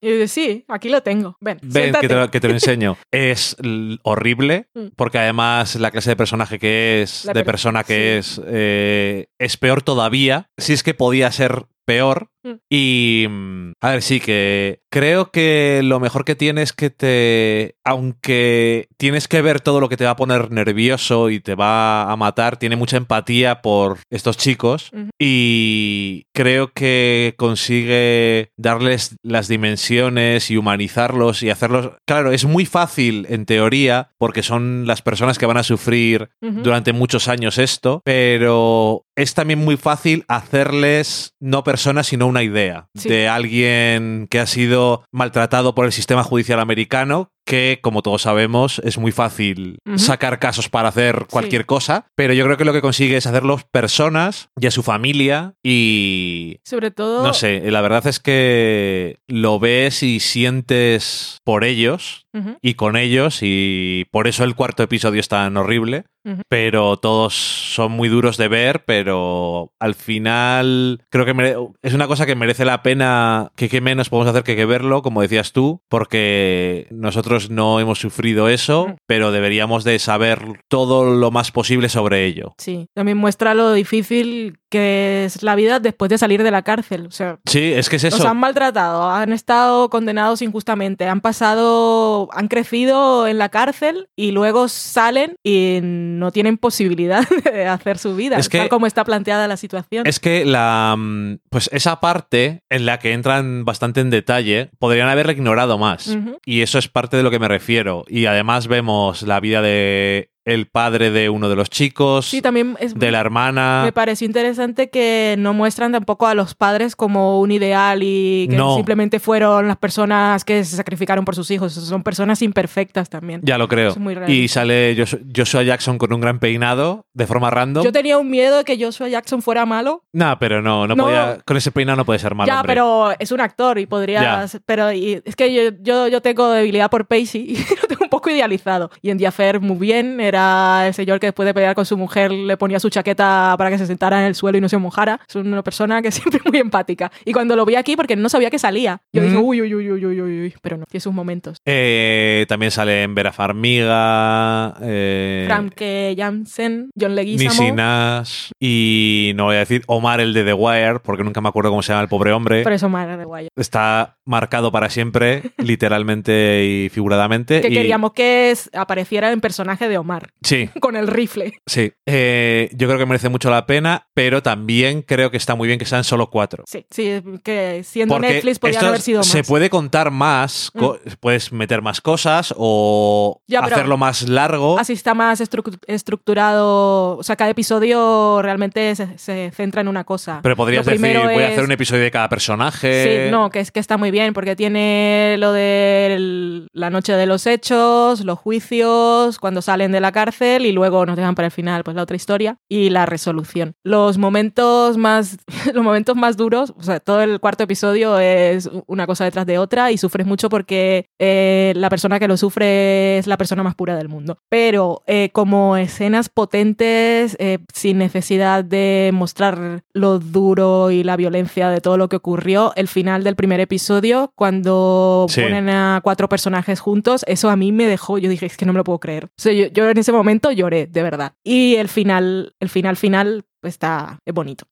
Y 0.00 0.26
sí, 0.28 0.64
aquí 0.68 0.88
lo 0.88 1.02
tengo. 1.02 1.36
Ven, 1.40 1.58
Ven 1.62 1.94
que 2.00 2.08
te, 2.08 2.28
que 2.30 2.40
te, 2.40 2.48
lo 2.48 2.54
enseño. 2.54 2.96
es 3.10 3.56
horrible 4.02 4.68
mm. 4.74 4.88
porque 4.96 5.18
además 5.18 5.76
la 5.76 5.90
clase 5.90 6.10
de 6.10 6.16
personaje 6.16 6.58
que 6.58 7.02
es, 7.02 7.28
de 7.32 7.44
persona 7.44 7.84
que 7.84 8.18
es, 8.18 8.40
eh, 8.46 9.26
es 9.38 9.56
peor 9.56 9.82
todavía. 9.82 10.48
Si 10.56 10.72
es 10.72 10.82
que 10.82 10.94
podía 10.94 11.30
ser 11.30 11.66
peor. 11.84 12.28
Mm. 12.42 12.54
Y 12.70 13.26
mm, 13.28 13.72
a 13.80 13.90
ver, 13.90 14.02
sí, 14.02 14.20
que 14.20 14.80
creo 14.90 15.30
que 15.30 15.80
lo 15.84 16.00
mejor 16.00 16.24
que 16.24 16.34
tiene 16.34 16.62
es 16.62 16.72
que 16.72 16.90
te, 16.90 17.76
aunque 17.84 18.88
tienes 18.96 19.28
que 19.28 19.42
ver 19.42 19.60
todo 19.60 19.80
lo 19.80 19.88
que 19.88 19.96
te 19.96 20.04
va 20.04 20.12
a 20.12 20.16
poner 20.16 20.50
nervioso 20.50 21.30
y 21.30 21.40
te 21.40 21.54
va 21.54 22.10
a 22.10 22.16
matar, 22.16 22.56
tiene 22.56 22.76
mucha 22.76 22.96
empatía 22.96 23.62
por 23.62 23.98
estos 24.10 24.36
chicos 24.36 24.90
y 25.18 26.24
creo 26.34 26.72
que 26.72 27.34
consigue 27.36 28.50
darles 28.56 29.16
las 29.22 29.48
dimensiones 29.48 30.50
y 30.50 30.56
humanizarlos 30.56 31.42
y 31.42 31.50
hacerlos... 31.50 31.90
Claro, 32.06 32.32
es 32.32 32.44
muy 32.44 32.66
fácil 32.66 33.26
en 33.28 33.46
teoría 33.46 34.10
porque 34.18 34.42
son 34.42 34.86
las 34.86 35.02
personas 35.02 35.38
que 35.38 35.46
van 35.46 35.58
a 35.58 35.62
sufrir 35.62 36.30
durante 36.40 36.92
muchos 36.92 37.28
años 37.28 37.58
esto, 37.58 38.00
pero 38.04 39.04
es 39.14 39.34
también 39.34 39.58
muy 39.58 39.76
fácil 39.76 40.24
hacerles 40.28 41.34
no 41.40 41.62
personas 41.70 42.08
sino 42.08 42.26
una 42.26 42.42
idea 42.42 42.88
de 42.94 43.28
alguien 43.28 44.26
que 44.28 44.40
ha 44.40 44.46
sido 44.46 45.04
maltratado 45.12 45.72
por 45.72 45.86
el 45.86 45.92
sistema 45.92 46.24
judicial 46.24 46.58
americano, 46.58 47.30
que, 47.44 47.78
como 47.80 48.02
todos 48.02 48.22
sabemos, 48.22 48.80
es 48.84 48.98
muy 48.98 49.12
fácil 49.12 49.78
sacar 49.94 50.40
casos 50.40 50.68
para 50.68 50.88
hacer 50.88 51.26
cualquier 51.30 51.66
cosa, 51.66 52.06
pero 52.16 52.32
yo 52.32 52.44
creo 52.44 52.56
que 52.56 52.64
lo 52.64 52.72
que 52.72 52.80
consigue 52.80 53.16
es 53.16 53.26
hacerlos 53.26 53.62
personas 53.64 54.48
y 54.60 54.66
a 54.66 54.72
su 54.72 54.82
familia 54.82 55.54
y... 55.64 56.58
Sobre 56.64 56.90
todo... 56.90 57.22
No 57.22 57.34
sé, 57.34 57.70
la 57.70 57.80
verdad 57.80 58.04
es 58.08 58.18
que 58.18 59.18
lo 59.28 59.60
ves 59.60 60.02
y 60.02 60.18
sientes 60.18 61.38
por 61.44 61.62
ellos 61.62 62.26
y 62.62 62.74
con 62.74 62.96
ellos 62.96 63.40
y 63.42 64.06
por 64.10 64.26
eso 64.26 64.42
el 64.42 64.56
cuarto 64.56 64.82
episodio 64.82 65.20
es 65.20 65.28
tan 65.28 65.56
horrible 65.56 66.04
Pero 66.48 66.96
todos 66.98 67.34
son 67.34 67.92
muy 67.92 68.08
duros 68.08 68.36
de 68.36 68.48
ver, 68.48 68.84
pero 68.84 69.72
al 69.78 69.94
final 69.94 71.02
creo 71.08 71.24
que 71.24 71.56
es 71.82 71.94
una 71.94 72.06
cosa 72.06 72.26
que 72.26 72.34
merece 72.34 72.64
la 72.64 72.82
pena, 72.82 73.52
que 73.56 73.68
qué 73.68 73.80
menos 73.80 74.10
podemos 74.10 74.30
hacer 74.30 74.42
que, 74.42 74.56
que 74.56 74.66
verlo, 74.66 75.02
como 75.02 75.22
decías 75.22 75.52
tú, 75.52 75.82
porque 75.88 76.86
nosotros 76.90 77.50
no 77.50 77.80
hemos 77.80 77.98
sufrido 77.98 78.48
eso, 78.48 78.96
pero 79.06 79.32
deberíamos 79.32 79.84
de 79.84 79.98
saber 79.98 80.62
todo 80.68 81.14
lo 81.14 81.30
más 81.30 81.50
posible 81.52 81.88
sobre 81.88 82.26
ello. 82.26 82.54
Sí, 82.58 82.86
también 82.94 83.18
muestra 83.18 83.54
lo 83.54 83.72
difícil 83.72 84.59
que 84.70 85.24
es 85.26 85.42
la 85.42 85.54
vida 85.56 85.80
después 85.80 86.08
de 86.08 86.16
salir 86.18 86.42
de 86.42 86.50
la 86.50 86.62
cárcel. 86.62 87.06
O 87.06 87.10
sea, 87.10 87.38
Sí, 87.44 87.72
es 87.74 87.88
que 87.88 87.96
es 87.96 88.04
Los 88.04 88.14
eso. 88.14 88.28
han 88.28 88.36
maltratado, 88.38 89.10
han 89.10 89.32
estado 89.32 89.90
condenados 89.90 90.40
injustamente, 90.42 91.06
han 91.06 91.20
pasado, 91.20 92.28
han 92.32 92.48
crecido 92.48 93.26
en 93.26 93.38
la 93.38 93.48
cárcel 93.48 94.08
y 94.16 94.30
luego 94.30 94.68
salen 94.68 95.34
y 95.44 95.80
no 95.82 96.30
tienen 96.32 96.56
posibilidad 96.56 97.26
de 97.44 97.66
hacer 97.66 97.98
su 97.98 98.14
vida, 98.16 98.38
Es 98.38 98.48
que- 98.48 98.58
tal 98.58 98.68
como 98.68 98.86
está 98.86 99.04
planteada 99.04 99.48
la 99.48 99.56
situación. 99.56 100.06
Es 100.06 100.20
que 100.20 100.44
la 100.44 100.94
mm, 100.96 101.38
pues 101.50 101.68
esa 101.72 102.00
parte 102.00 102.62
en 102.70 102.86
la 102.86 102.98
que 102.98 103.12
entran 103.12 103.64
bastante 103.64 104.00
en 104.00 104.10
detalle 104.10 104.70
podrían 104.78 105.08
haberla 105.08 105.32
ignorado 105.32 105.76
más. 105.78 106.16
Y 106.46 106.62
eso 106.62 106.78
es 106.78 106.88
parte 106.88 107.16
de 107.16 107.22
lo 107.22 107.30
que 107.30 107.38
me 107.38 107.48
refiero. 107.48 108.04
Y 108.08 108.26
además 108.26 108.68
vemos 108.68 109.22
la 109.22 109.40
vida 109.40 109.60
de 109.62 110.29
el 110.44 110.66
padre 110.66 111.10
de 111.10 111.28
uno 111.28 111.48
de 111.48 111.56
los 111.56 111.68
chicos, 111.70 112.26
Sí, 112.26 112.40
también 112.42 112.76
es, 112.80 112.94
de 112.94 113.10
la 113.10 113.20
hermana. 113.20 113.82
me 113.84 113.92
pareció 113.92 114.26
interesante 114.26 114.88
que 114.90 115.34
no 115.38 115.52
muestran 115.52 115.92
tampoco 115.92 116.26
a 116.26 116.34
los 116.34 116.54
padres 116.54 116.96
como 116.96 117.40
un 117.40 117.50
ideal 117.52 118.00
y 118.02 118.46
que 118.48 118.56
No. 118.56 118.74
simplemente 118.76 119.20
fueron 119.20 119.68
las 119.68 119.76
personas 119.76 120.44
que 120.44 120.64
se 120.64 120.76
sacrificaron 120.76 121.24
por 121.24 121.34
sus 121.34 121.50
hijos, 121.50 121.72
son 121.74 122.02
personas 122.02 122.42
imperfectas 122.42 123.10
también. 123.10 123.40
Ya 123.44 123.58
lo 123.58 123.68
creo. 123.68 123.90
Es 123.90 123.98
muy 123.98 124.16
y 124.28 124.48
sale 124.48 124.96
Joshua- 125.34 125.62
Jackson 125.62 125.98
con 125.98 126.12
un 126.12 126.20
gran 126.20 126.38
peinado 126.38 127.06
de 127.14 127.26
forma 127.26 127.50
random. 127.50 127.84
Yo 127.84 127.92
tenía 127.92 128.16
un 128.18 128.30
miedo 128.30 128.56
de 128.58 128.64
que 128.64 128.82
Joshua 128.82 129.08
Jackson 129.08 129.42
fuera 129.42 129.66
malo, 129.66 130.04
No, 130.12 130.38
pero 130.38 130.62
no, 130.62 130.86
no, 130.88 130.94
No. 130.96 131.04
podía. 131.04 131.38
Con 131.44 131.56
ese 131.56 131.70
peinado 131.70 131.96
no 131.96 132.04
puede 132.04 132.18
ser 132.18 132.34
malo. 132.34 132.46
ya, 132.48 132.60
hombre. 132.60 132.72
pero 132.74 133.10
es 133.18 133.30
un 133.32 133.40
actor 133.40 133.78
y 133.78 133.86
podría. 133.86 134.46
Pero 134.66 134.92
y- 134.92 135.20
es 135.24 135.36
que 135.36 135.52
yo, 135.52 135.70
yo, 135.80 136.08
yo 136.08 136.20
tengo 136.22 136.50
debilidad 136.50 136.90
por 136.90 137.06
Pacey 137.06 137.42
y 137.50 137.56
lo 137.80 137.86
tengo 137.88 137.99
poco 138.20 138.30
idealizado. 138.30 138.90
Y 139.02 139.10
en 139.10 139.18
Diafer 139.18 139.60
muy 139.60 139.78
bien, 139.78 140.20
era 140.20 140.86
el 140.86 140.94
señor 140.94 141.18
que 141.20 141.28
después 141.28 141.46
de 141.46 141.54
pelear 141.54 141.74
con 141.74 141.86
su 141.86 141.96
mujer 141.96 142.30
le 142.30 142.56
ponía 142.56 142.78
su 142.78 142.90
chaqueta 142.90 143.54
para 143.56 143.70
que 143.70 143.78
se 143.78 143.86
sentara 143.86 144.20
en 144.20 144.26
el 144.26 144.34
suelo 144.34 144.58
y 144.58 144.60
no 144.60 144.68
se 144.68 144.76
mojara. 144.76 145.20
Es 145.28 145.34
una 145.36 145.62
persona 145.62 146.02
que 146.02 146.10
siempre 146.12 146.40
es 146.44 146.50
muy 146.50 146.60
empática. 146.60 147.10
Y 147.24 147.32
cuando 147.32 147.56
lo 147.56 147.64
vi 147.64 147.76
aquí, 147.76 147.96
porque 147.96 148.16
no 148.16 148.28
sabía 148.28 148.50
que 148.50 148.58
salía, 148.58 149.00
yo 149.12 149.22
dije, 149.22 149.36
uy, 149.36 149.62
uy, 149.62 149.74
uy, 149.74 149.90
uy, 149.90 150.04
uy, 150.06 150.20
uy, 150.20 150.40
uy. 150.42 150.54
Pero 150.60 150.76
no, 150.76 150.84
tiene 150.86 151.00
sus 151.00 151.12
momentos. 151.14 151.56
Eh, 151.66 152.44
también 152.48 152.70
salen 152.70 153.14
Vera 153.14 153.32
Farmiga. 153.32 154.74
Eh, 154.82 155.44
Frank 155.46 155.74
Jansen, 156.16 156.90
John 156.98 157.14
Nisi 157.14 157.38
Leguizamo. 157.38 157.74
Nash 157.74 158.50
y 158.60 159.32
no 159.36 159.44
voy 159.44 159.56
a 159.56 159.60
decir 159.60 159.82
Omar 159.86 160.20
el 160.20 160.34
de 160.34 160.44
The 160.44 160.52
Wire 160.52 161.00
porque 161.00 161.24
nunca 161.24 161.40
me 161.40 161.48
acuerdo 161.48 161.70
cómo 161.70 161.82
se 161.82 161.92
llama 161.92 162.02
el 162.02 162.08
pobre 162.08 162.32
hombre. 162.32 162.62
Por 162.62 162.72
eso 162.72 162.88
Mara 162.88 163.16
de 163.16 163.24
Guaya. 163.24 163.48
Está 163.56 164.16
marcado 164.26 164.70
para 164.72 164.90
siempre, 164.90 165.42
literalmente 165.58 166.64
y 166.66 166.88
figuradamente. 166.88 167.60
Que 167.60 167.68
y- 167.68 167.74
queríamos 167.74 168.09
que 168.12 168.50
es- 168.50 168.70
apareciera 168.74 169.30
en 169.32 169.40
personaje 169.40 169.88
de 169.88 169.98
Omar, 169.98 170.30
Sí, 170.42 170.68
con 170.80 170.96
el 170.96 171.06
rifle. 171.06 171.52
sí. 171.66 171.92
Eh, 172.06 172.68
yo 172.72 172.86
creo 172.88 172.98
que 172.98 173.06
merece 173.06 173.28
mucho 173.28 173.50
la 173.50 173.66
pena, 173.66 174.08
pero 174.14 174.42
también 174.42 175.02
creo 175.02 175.30
que 175.30 175.36
está 175.36 175.54
muy 175.54 175.66
bien 175.68 175.78
que 175.78 175.84
sean 175.84 176.04
solo 176.04 176.30
cuatro. 176.30 176.64
Sí, 176.66 176.86
sí, 176.90 177.22
que 177.44 177.82
siendo 177.84 178.14
Porque 178.14 178.32
Netflix 178.34 178.58
podrían 178.58 178.78
esto 178.78 178.88
haber 178.88 179.00
sido 179.00 179.18
más. 179.20 179.28
Mm. 179.28 179.30
se 179.30 179.44
puede 179.44 179.70
contar 179.70 180.10
más, 180.10 180.70
co- 180.76 180.98
puedes 181.20 181.52
meter 181.52 181.82
más 181.82 182.00
cosas 182.00 182.54
o 182.56 183.40
Ya, 183.46 183.60
hacerlo 183.60 183.96
más 183.96 184.28
largo. 184.28 184.78
Así 184.78 184.92
está 184.94 185.14
más 185.14 185.40
estru- 185.40 185.78
estructurado. 185.86 187.16
O 187.16 187.22
sea, 187.22 187.36
cada 187.36 187.50
episodio 187.50 188.40
realmente 188.42 188.94
se, 188.96 189.18
se 189.18 189.50
centra 189.54 189.80
en 189.80 189.88
una 189.88 190.04
cosa. 190.04 190.40
Pero 190.42 190.56
podrías 190.56 190.84
decir, 190.84 191.00
primero 191.00 191.24
voy 191.24 191.42
a 191.42 191.46
es- 191.46 191.52
hacer 191.52 191.64
un 191.64 191.72
episodio 191.72 192.02
de 192.02 192.10
cada 192.10 192.28
personaje. 192.28 193.24
Sí, 193.26 193.30
no, 193.30 193.50
que 193.50 193.60
es 193.60 193.70
que 193.70 193.80
está 193.80 193.96
muy 193.96 194.10
bien, 194.10 194.32
porque 194.34 194.56
tiene 194.56 195.36
lo 195.38 195.52
de 195.52 196.14
el- 196.14 196.68
la 196.72 196.90
noche 196.90 197.12
de 197.14 197.26
los 197.26 197.46
hechos, 197.46 197.99
los 198.24 198.38
juicios, 198.38 199.38
cuando 199.38 199.62
salen 199.62 199.92
de 199.92 200.00
la 200.00 200.12
cárcel 200.12 200.66
y 200.66 200.72
luego 200.72 201.04
nos 201.06 201.16
dejan 201.16 201.34
para 201.34 201.46
el 201.46 201.52
final 201.52 201.84
pues 201.84 201.94
la 201.96 202.02
otra 202.02 202.16
historia 202.16 202.56
y 202.68 202.90
la 202.90 203.06
resolución. 203.06 203.74
Los 203.84 204.18
momentos 204.18 204.96
más, 204.96 205.38
los 205.74 205.84
momentos 205.84 206.16
más 206.16 206.36
duros, 206.36 206.72
o 206.76 206.82
sea, 206.82 207.00
todo 207.00 207.22
el 207.22 207.40
cuarto 207.40 207.64
episodio 207.64 208.18
es 208.18 208.68
una 208.86 209.06
cosa 209.06 209.24
detrás 209.24 209.46
de 209.46 209.58
otra 209.58 209.90
y 209.92 209.98
sufres 209.98 210.26
mucho 210.26 210.48
porque 210.48 211.06
eh, 211.18 211.72
la 211.76 211.90
persona 211.90 212.18
que 212.18 212.28
lo 212.28 212.36
sufre 212.36 213.18
es 213.18 213.26
la 213.26 213.36
persona 213.36 213.62
más 213.62 213.74
pura 213.74 213.96
del 213.96 214.08
mundo. 214.08 214.38
Pero 214.48 215.02
eh, 215.06 215.30
como 215.32 215.76
escenas 215.76 216.28
potentes, 216.28 217.36
eh, 217.38 217.58
sin 217.72 217.98
necesidad 217.98 218.64
de 218.64 219.10
mostrar 219.12 219.82
lo 219.92 220.18
duro 220.18 220.90
y 220.90 221.04
la 221.04 221.16
violencia 221.16 221.68
de 221.70 221.80
todo 221.80 221.96
lo 221.96 222.08
que 222.08 222.16
ocurrió, 222.16 222.72
el 222.76 222.88
final 222.88 223.24
del 223.24 223.36
primer 223.36 223.60
episodio, 223.60 224.32
cuando 224.36 225.26
Sí. 225.28 225.42
ponen 225.42 225.68
a 225.68 226.00
cuatro 226.02 226.28
personajes 226.28 226.80
juntos, 226.80 227.24
eso 227.26 227.50
a 227.50 227.56
mí 227.56 227.72
me 227.72 227.86
dejó, 227.90 228.18
yo 228.18 228.30
dije, 228.30 228.46
es 228.46 228.56
que 228.56 228.66
no 228.66 228.72
me 228.72 228.78
lo 228.78 228.84
puedo 228.84 229.00
creer. 229.00 229.28
Yo, 229.36 229.50
yo 229.52 229.88
en 229.88 229.98
ese 229.98 230.12
momento 230.12 230.50
lloré, 230.50 230.86
de 230.86 231.02
verdad. 231.02 231.34
Y 231.44 231.76
el 231.76 231.88
final, 231.88 232.54
el 232.60 232.68
final 232.68 232.96
final 232.96 233.44
está 233.62 234.18
es 234.24 234.34
bonito. 234.34 234.64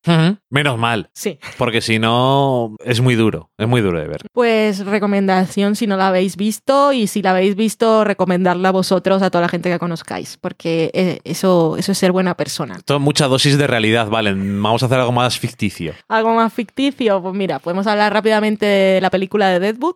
Menos 0.51 0.79
mal, 0.79 1.11
Sí. 1.13 1.39
porque 1.57 1.81
si 1.81 1.99
no 1.99 2.77
es 2.85 3.01
muy 3.01 3.15
duro, 3.15 3.51
es 3.59 3.69
muy 3.69 3.81
duro 3.81 3.99
de 4.01 4.09
ver. 4.09 4.23
Pues 4.33 4.85
recomendación 4.85 5.77
si 5.77 5.87
no 5.87 5.97
la 5.97 6.09
habéis 6.09 6.37
visto 6.37 6.93
y 6.93 7.07
si 7.07 7.23
la 7.23 7.31
habéis 7.31 7.55
visto, 7.57 8.05
recomendarla 8.05 8.69
a 8.71 8.73
vosotros, 8.73 9.23
a 9.23 9.31
toda 9.31 9.43
la 9.43 9.49
gente 9.49 9.71
que 9.71 9.79
conozcáis, 9.79 10.37
porque 10.37 10.91
eh, 10.95 11.19
eso, 11.25 11.77
eso 11.79 11.93
es 11.93 11.99
ser 11.99 12.13
buena 12.13 12.35
persona. 12.37 12.79
Todo, 12.85 13.01
mucha 13.01 13.27
dosis 13.27 13.59
de 13.59 13.67
realidad, 13.67 14.09
valen. 14.09 14.63
Vamos 14.63 14.83
a 14.83 14.87
hacer 14.87 14.99
algo 14.99 15.13
más 15.13 15.39
ficticio. 15.39 15.93
Algo 16.09 16.35
más 16.35 16.53
ficticio, 16.53 17.21
pues 17.23 17.35
mira, 17.35 17.59
podemos 17.59 17.87
hablar 17.87 18.13
rápidamente 18.13 18.67
de 18.67 19.01
la 19.01 19.11
película 19.11 19.49
de 19.49 19.61
Deadwood, 19.61 19.95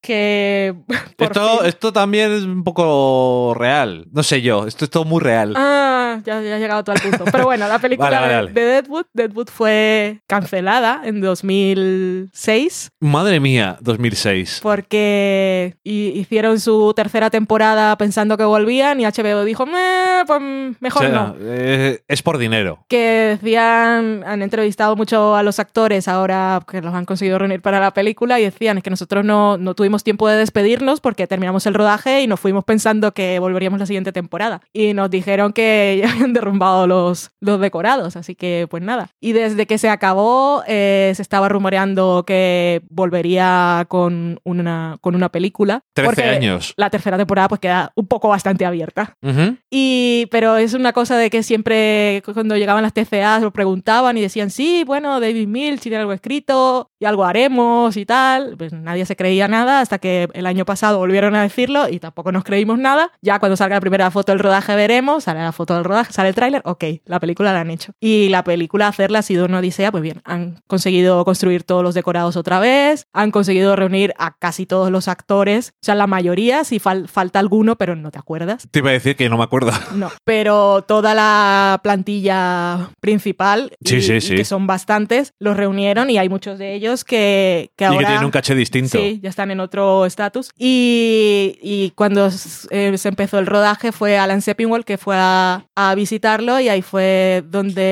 que... 0.00 0.74
por 1.16 1.26
Esto, 1.28 1.58
fin- 1.58 1.66
esto 1.68 1.92
también 1.92 2.32
es 2.32 2.42
un 2.42 2.64
poco 2.64 3.54
real. 3.56 4.06
No 4.12 4.22
sé 4.22 4.42
yo, 4.42 4.66
esto 4.66 4.84
es 4.84 4.90
todo 4.90 5.04
muy 5.04 5.20
real. 5.20 5.54
Ah, 5.56 6.20
ya, 6.24 6.40
ya 6.40 6.54
has 6.54 6.60
llegado 6.60 6.84
tú 6.84 6.90
al 6.92 7.00
punto. 7.00 7.24
Pero 7.30 7.44
bueno, 7.44 7.68
la 7.68 7.78
película 7.78 8.10
Vale, 8.10 8.19
de- 8.28 8.52
Deadwood, 8.52 9.06
Deadwood 9.14 9.48
fue 9.48 10.20
cancelada 10.26 11.00
en 11.04 11.20
2006 11.20 12.90
Madre 13.00 13.40
mía, 13.40 13.76
2006. 13.80 14.60
porque 14.62 15.74
hi- 15.84 16.12
hicieron 16.14 16.60
su 16.60 16.92
tercera 16.94 17.30
temporada 17.30 17.96
pensando 17.96 18.36
que 18.36 18.44
volvían 18.44 19.00
y 19.00 19.04
HBO 19.04 19.44
dijo, 19.44 19.66
"Meh, 19.66 20.24
pues 20.26 20.40
mejor 20.80 21.04
O 21.04 21.08
sea, 21.08 21.18
no. 21.18 21.36
eh, 21.40 22.00
es 22.08 22.22
por 22.22 22.38
dinero. 22.38 22.84
Que 22.88 23.38
decían, 23.40 24.22
han 24.26 24.42
entrevistado 24.42 24.96
mucho 24.96 25.34
a 25.36 25.42
los 25.42 25.58
actores 25.58 26.08
ahora 26.08 26.60
que 26.70 26.80
los 26.80 26.94
han 26.94 27.04
conseguido 27.04 27.38
reunir 27.38 27.60
para 27.62 27.80
la 27.80 27.92
película 27.92 28.38
y 28.40 28.44
decían 28.44 28.78
es 28.78 28.84
que 28.84 28.90
nosotros 28.90 29.24
no, 29.24 29.56
no 29.58 29.74
tuvimos 29.74 30.04
tiempo 30.04 30.28
de 30.28 30.36
despedirnos 30.36 31.00
porque 31.00 31.26
terminamos 31.26 31.66
el 31.66 31.74
rodaje 31.74 32.22
y 32.22 32.26
nos 32.26 32.40
fuimos 32.40 32.64
pensando 32.64 33.12
que 33.12 33.38
volveríamos 33.38 33.78
la 33.80 33.86
siguiente 33.86 34.12
temporada. 34.12 34.60
Y 34.72 34.94
nos 34.94 35.10
dijeron 35.10 35.52
que 35.52 36.00
ya 36.02 36.10
habían 36.12 36.32
derrumbado 36.32 36.86
los, 36.86 37.30
los 37.40 37.60
decorados, 37.60 38.09
así 38.16 38.34
que 38.34 38.66
pues 38.70 38.82
nada. 38.82 39.10
Y 39.20 39.32
desde 39.32 39.66
que 39.66 39.78
se 39.78 39.88
acabó 39.88 40.62
eh, 40.66 41.12
se 41.14 41.22
estaba 41.22 41.48
rumoreando 41.48 42.24
que 42.26 42.82
volvería 42.90 43.86
con 43.88 44.40
una, 44.44 44.98
con 45.00 45.14
una 45.14 45.30
película. 45.30 45.82
13 45.94 46.06
porque 46.06 46.28
años. 46.28 46.74
La 46.76 46.90
tercera 46.90 47.16
temporada 47.16 47.48
pues 47.48 47.60
queda 47.60 47.92
un 47.94 48.06
poco 48.06 48.28
bastante 48.28 48.64
abierta. 48.66 49.16
Ujú. 49.22 49.56
Y, 49.70 50.26
pero 50.30 50.56
es 50.56 50.74
una 50.74 50.92
cosa 50.92 51.16
de 51.16 51.30
que 51.30 51.42
siempre 51.42 52.22
cuando 52.32 52.56
llegaban 52.56 52.82
las 52.82 52.92
TCAs 52.92 53.42
lo 53.42 53.52
preguntaban 53.52 54.16
y 54.16 54.20
decían, 54.20 54.50
sí, 54.50 54.84
bueno, 54.86 55.20
David 55.20 55.46
Mills 55.46 55.80
tiene 55.80 55.98
algo 55.98 56.12
escrito 56.12 56.90
y 56.98 57.04
algo 57.04 57.24
haremos 57.24 57.96
y 57.96 58.06
tal. 58.06 58.56
Pues 58.56 58.72
nadie 58.72 59.06
se 59.06 59.16
creía 59.16 59.48
nada 59.48 59.80
hasta 59.80 59.98
que 59.98 60.28
el 60.32 60.46
año 60.46 60.64
pasado 60.64 60.98
volvieron 60.98 61.34
a 61.34 61.42
decirlo 61.42 61.88
y 61.88 61.98
tampoco 61.98 62.32
nos 62.32 62.44
creímos 62.44 62.78
nada. 62.78 63.12
Ya 63.22 63.38
cuando 63.38 63.56
salga 63.56 63.76
la 63.76 63.80
primera 63.80 64.10
foto 64.10 64.32
del 64.32 64.38
rodaje 64.38 64.74
veremos, 64.74 65.24
sale 65.24 65.40
la 65.40 65.52
foto 65.52 65.74
del 65.74 65.84
rodaje, 65.84 66.12
sale 66.12 66.30
el 66.30 66.34
tráiler, 66.34 66.62
ok, 66.64 66.84
la 67.04 67.20
película 67.20 67.52
la 67.52 67.60
han 67.60 67.70
hecho. 67.70 67.92
Y 68.02 68.30
la 68.30 68.44
película 68.44 68.88
hacerla 68.88 69.18
ha 69.18 69.22
sido 69.22 69.44
una 69.44 69.58
odisea, 69.58 69.90
pues 69.90 70.02
bien, 70.02 70.22
han 70.24 70.58
conseguido 70.66 71.22
construir 71.26 71.64
todos 71.64 71.82
los 71.82 71.94
decorados 71.94 72.36
otra 72.36 72.58
vez, 72.58 73.06
han 73.12 73.30
conseguido 73.30 73.76
reunir 73.76 74.14
a 74.18 74.36
casi 74.38 74.64
todos 74.64 74.90
los 74.90 75.06
actores, 75.06 75.72
o 75.74 75.84
sea, 75.84 75.94
la 75.94 76.06
mayoría, 76.06 76.64
si 76.64 76.78
fal- 76.80 77.06
falta 77.08 77.38
alguno, 77.38 77.76
pero 77.76 77.96
no 77.96 78.10
te 78.10 78.18
acuerdas. 78.18 78.66
Te 78.70 78.78
iba 78.78 78.88
a 78.90 78.94
decir 78.94 79.16
que 79.16 79.28
no 79.28 79.36
me 79.36 79.44
acuerdo. 79.44 79.70
No, 79.94 80.10
pero 80.24 80.82
toda 80.88 81.14
la 81.14 81.78
plantilla 81.82 82.90
principal, 83.00 83.72
Sí, 83.84 83.96
y- 83.96 84.02
sí, 84.02 84.14
y 84.14 84.20
sí. 84.22 84.34
que 84.36 84.44
son 84.46 84.66
bastantes, 84.66 85.34
los 85.38 85.56
reunieron 85.56 86.08
y 86.08 86.16
hay 86.16 86.28
muchos 86.30 86.58
de 86.58 86.74
ellos 86.74 87.04
que, 87.04 87.70
que 87.76 87.84
Y 87.84 87.86
ahora... 87.86 87.98
que 87.98 88.04
tienen 88.06 88.24
un 88.24 88.30
caché 88.30 88.54
distinto. 88.54 88.96
Sí, 88.98 89.20
ya 89.22 89.28
están 89.28 89.50
en 89.50 89.60
otro 89.60 90.06
estatus. 90.06 90.50
Y, 90.58 91.58
y 91.60 91.90
cuando 91.96 92.30
eh, 92.70 92.96
se 92.96 93.08
empezó 93.08 93.38
el 93.38 93.46
rodaje 93.46 93.92
fue 93.92 94.16
Alan 94.18 94.40
Sepinwall 94.40 94.84
que 94.86 94.96
fue 94.96 95.16
a, 95.18 95.66
a 95.76 95.94
visitarlo 95.94 96.60
y 96.60 96.68
ahí 96.70 96.80
fue 96.82 97.42
donde 97.46 97.89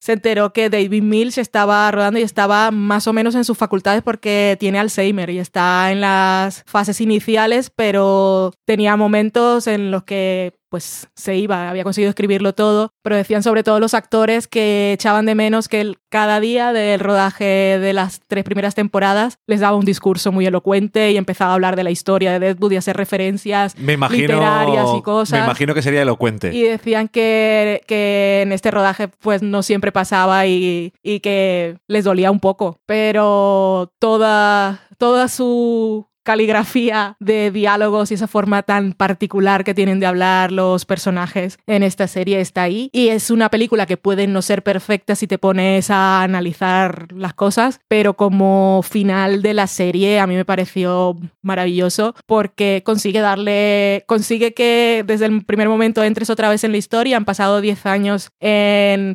se 0.00 0.12
enteró 0.12 0.52
que 0.52 0.70
David 0.70 1.02
Mills 1.02 1.38
estaba 1.38 1.90
rodando 1.90 2.18
y 2.18 2.22
estaba 2.22 2.70
más 2.70 3.06
o 3.06 3.12
menos 3.12 3.34
en 3.34 3.44
sus 3.44 3.56
facultades 3.56 4.02
porque 4.02 4.56
tiene 4.60 4.78
Alzheimer 4.78 5.30
y 5.30 5.38
está 5.38 5.90
en 5.90 6.00
las 6.00 6.62
fases 6.66 7.00
iniciales, 7.00 7.70
pero 7.70 8.52
tenía 8.64 8.96
momentos 8.96 9.66
en 9.66 9.90
los 9.90 10.04
que 10.04 10.59
pues 10.70 11.08
se 11.14 11.36
iba, 11.36 11.68
había 11.68 11.82
conseguido 11.82 12.10
escribirlo 12.10 12.54
todo, 12.54 12.92
pero 13.02 13.16
decían 13.16 13.42
sobre 13.42 13.64
todo 13.64 13.80
los 13.80 13.92
actores 13.92 14.46
que 14.46 14.92
echaban 14.92 15.26
de 15.26 15.34
menos 15.34 15.68
que 15.68 15.94
cada 16.08 16.38
día 16.38 16.72
del 16.72 17.00
rodaje 17.00 17.44
de 17.44 17.92
las 17.92 18.20
tres 18.26 18.44
primeras 18.44 18.76
temporadas 18.76 19.38
les 19.46 19.60
daba 19.60 19.76
un 19.76 19.84
discurso 19.84 20.30
muy 20.30 20.46
elocuente 20.46 21.10
y 21.10 21.16
empezaba 21.16 21.50
a 21.50 21.54
hablar 21.54 21.74
de 21.74 21.84
la 21.84 21.90
historia 21.90 22.32
de 22.32 22.38
Deadwood 22.38 22.72
y 22.72 22.76
hacer 22.76 22.96
referencias 22.96 23.76
literarias 23.76 24.86
y 24.96 25.02
cosas. 25.02 25.40
Me 25.40 25.44
imagino 25.44 25.74
que 25.74 25.82
sería 25.82 26.02
elocuente. 26.02 26.54
Y 26.54 26.62
decían 26.62 27.08
que, 27.08 27.82
que 27.86 28.42
en 28.42 28.52
este 28.52 28.70
rodaje 28.70 29.08
pues 29.08 29.42
no 29.42 29.62
siempre 29.64 29.90
pasaba 29.90 30.46
y, 30.46 30.92
y 31.02 31.18
que 31.18 31.78
les 31.88 32.04
dolía 32.04 32.30
un 32.30 32.40
poco, 32.40 32.78
pero 32.86 33.92
toda, 33.98 34.86
toda 34.98 35.26
su 35.26 36.09
caligrafía 36.22 37.16
de 37.20 37.50
diálogos 37.50 38.10
y 38.10 38.14
esa 38.14 38.26
forma 38.26 38.62
tan 38.62 38.92
particular 38.92 39.64
que 39.64 39.74
tienen 39.74 40.00
de 40.00 40.06
hablar 40.06 40.52
los 40.52 40.84
personajes 40.84 41.58
en 41.66 41.82
esta 41.82 42.06
serie 42.06 42.40
está 42.40 42.62
ahí. 42.62 42.90
Y 42.92 43.08
es 43.08 43.30
una 43.30 43.48
película 43.48 43.86
que 43.86 43.96
puede 43.96 44.26
no 44.26 44.42
ser 44.42 44.62
perfecta 44.62 45.14
si 45.14 45.26
te 45.26 45.38
pones 45.38 45.90
a 45.90 46.22
analizar 46.22 47.12
las 47.12 47.34
cosas, 47.34 47.80
pero 47.88 48.14
como 48.14 48.82
final 48.82 49.42
de 49.42 49.54
la 49.54 49.66
serie 49.66 50.20
a 50.20 50.26
mí 50.26 50.34
me 50.34 50.44
pareció 50.44 51.16
maravilloso 51.42 52.14
porque 52.26 52.82
consigue 52.84 53.20
darle, 53.20 54.04
consigue 54.06 54.54
que 54.54 55.04
desde 55.06 55.26
el 55.26 55.44
primer 55.44 55.68
momento 55.68 56.04
entres 56.04 56.30
otra 56.30 56.48
vez 56.48 56.64
en 56.64 56.72
la 56.72 56.78
historia. 56.78 57.16
Han 57.16 57.24
pasado 57.24 57.60
10 57.60 57.86
años 57.86 58.30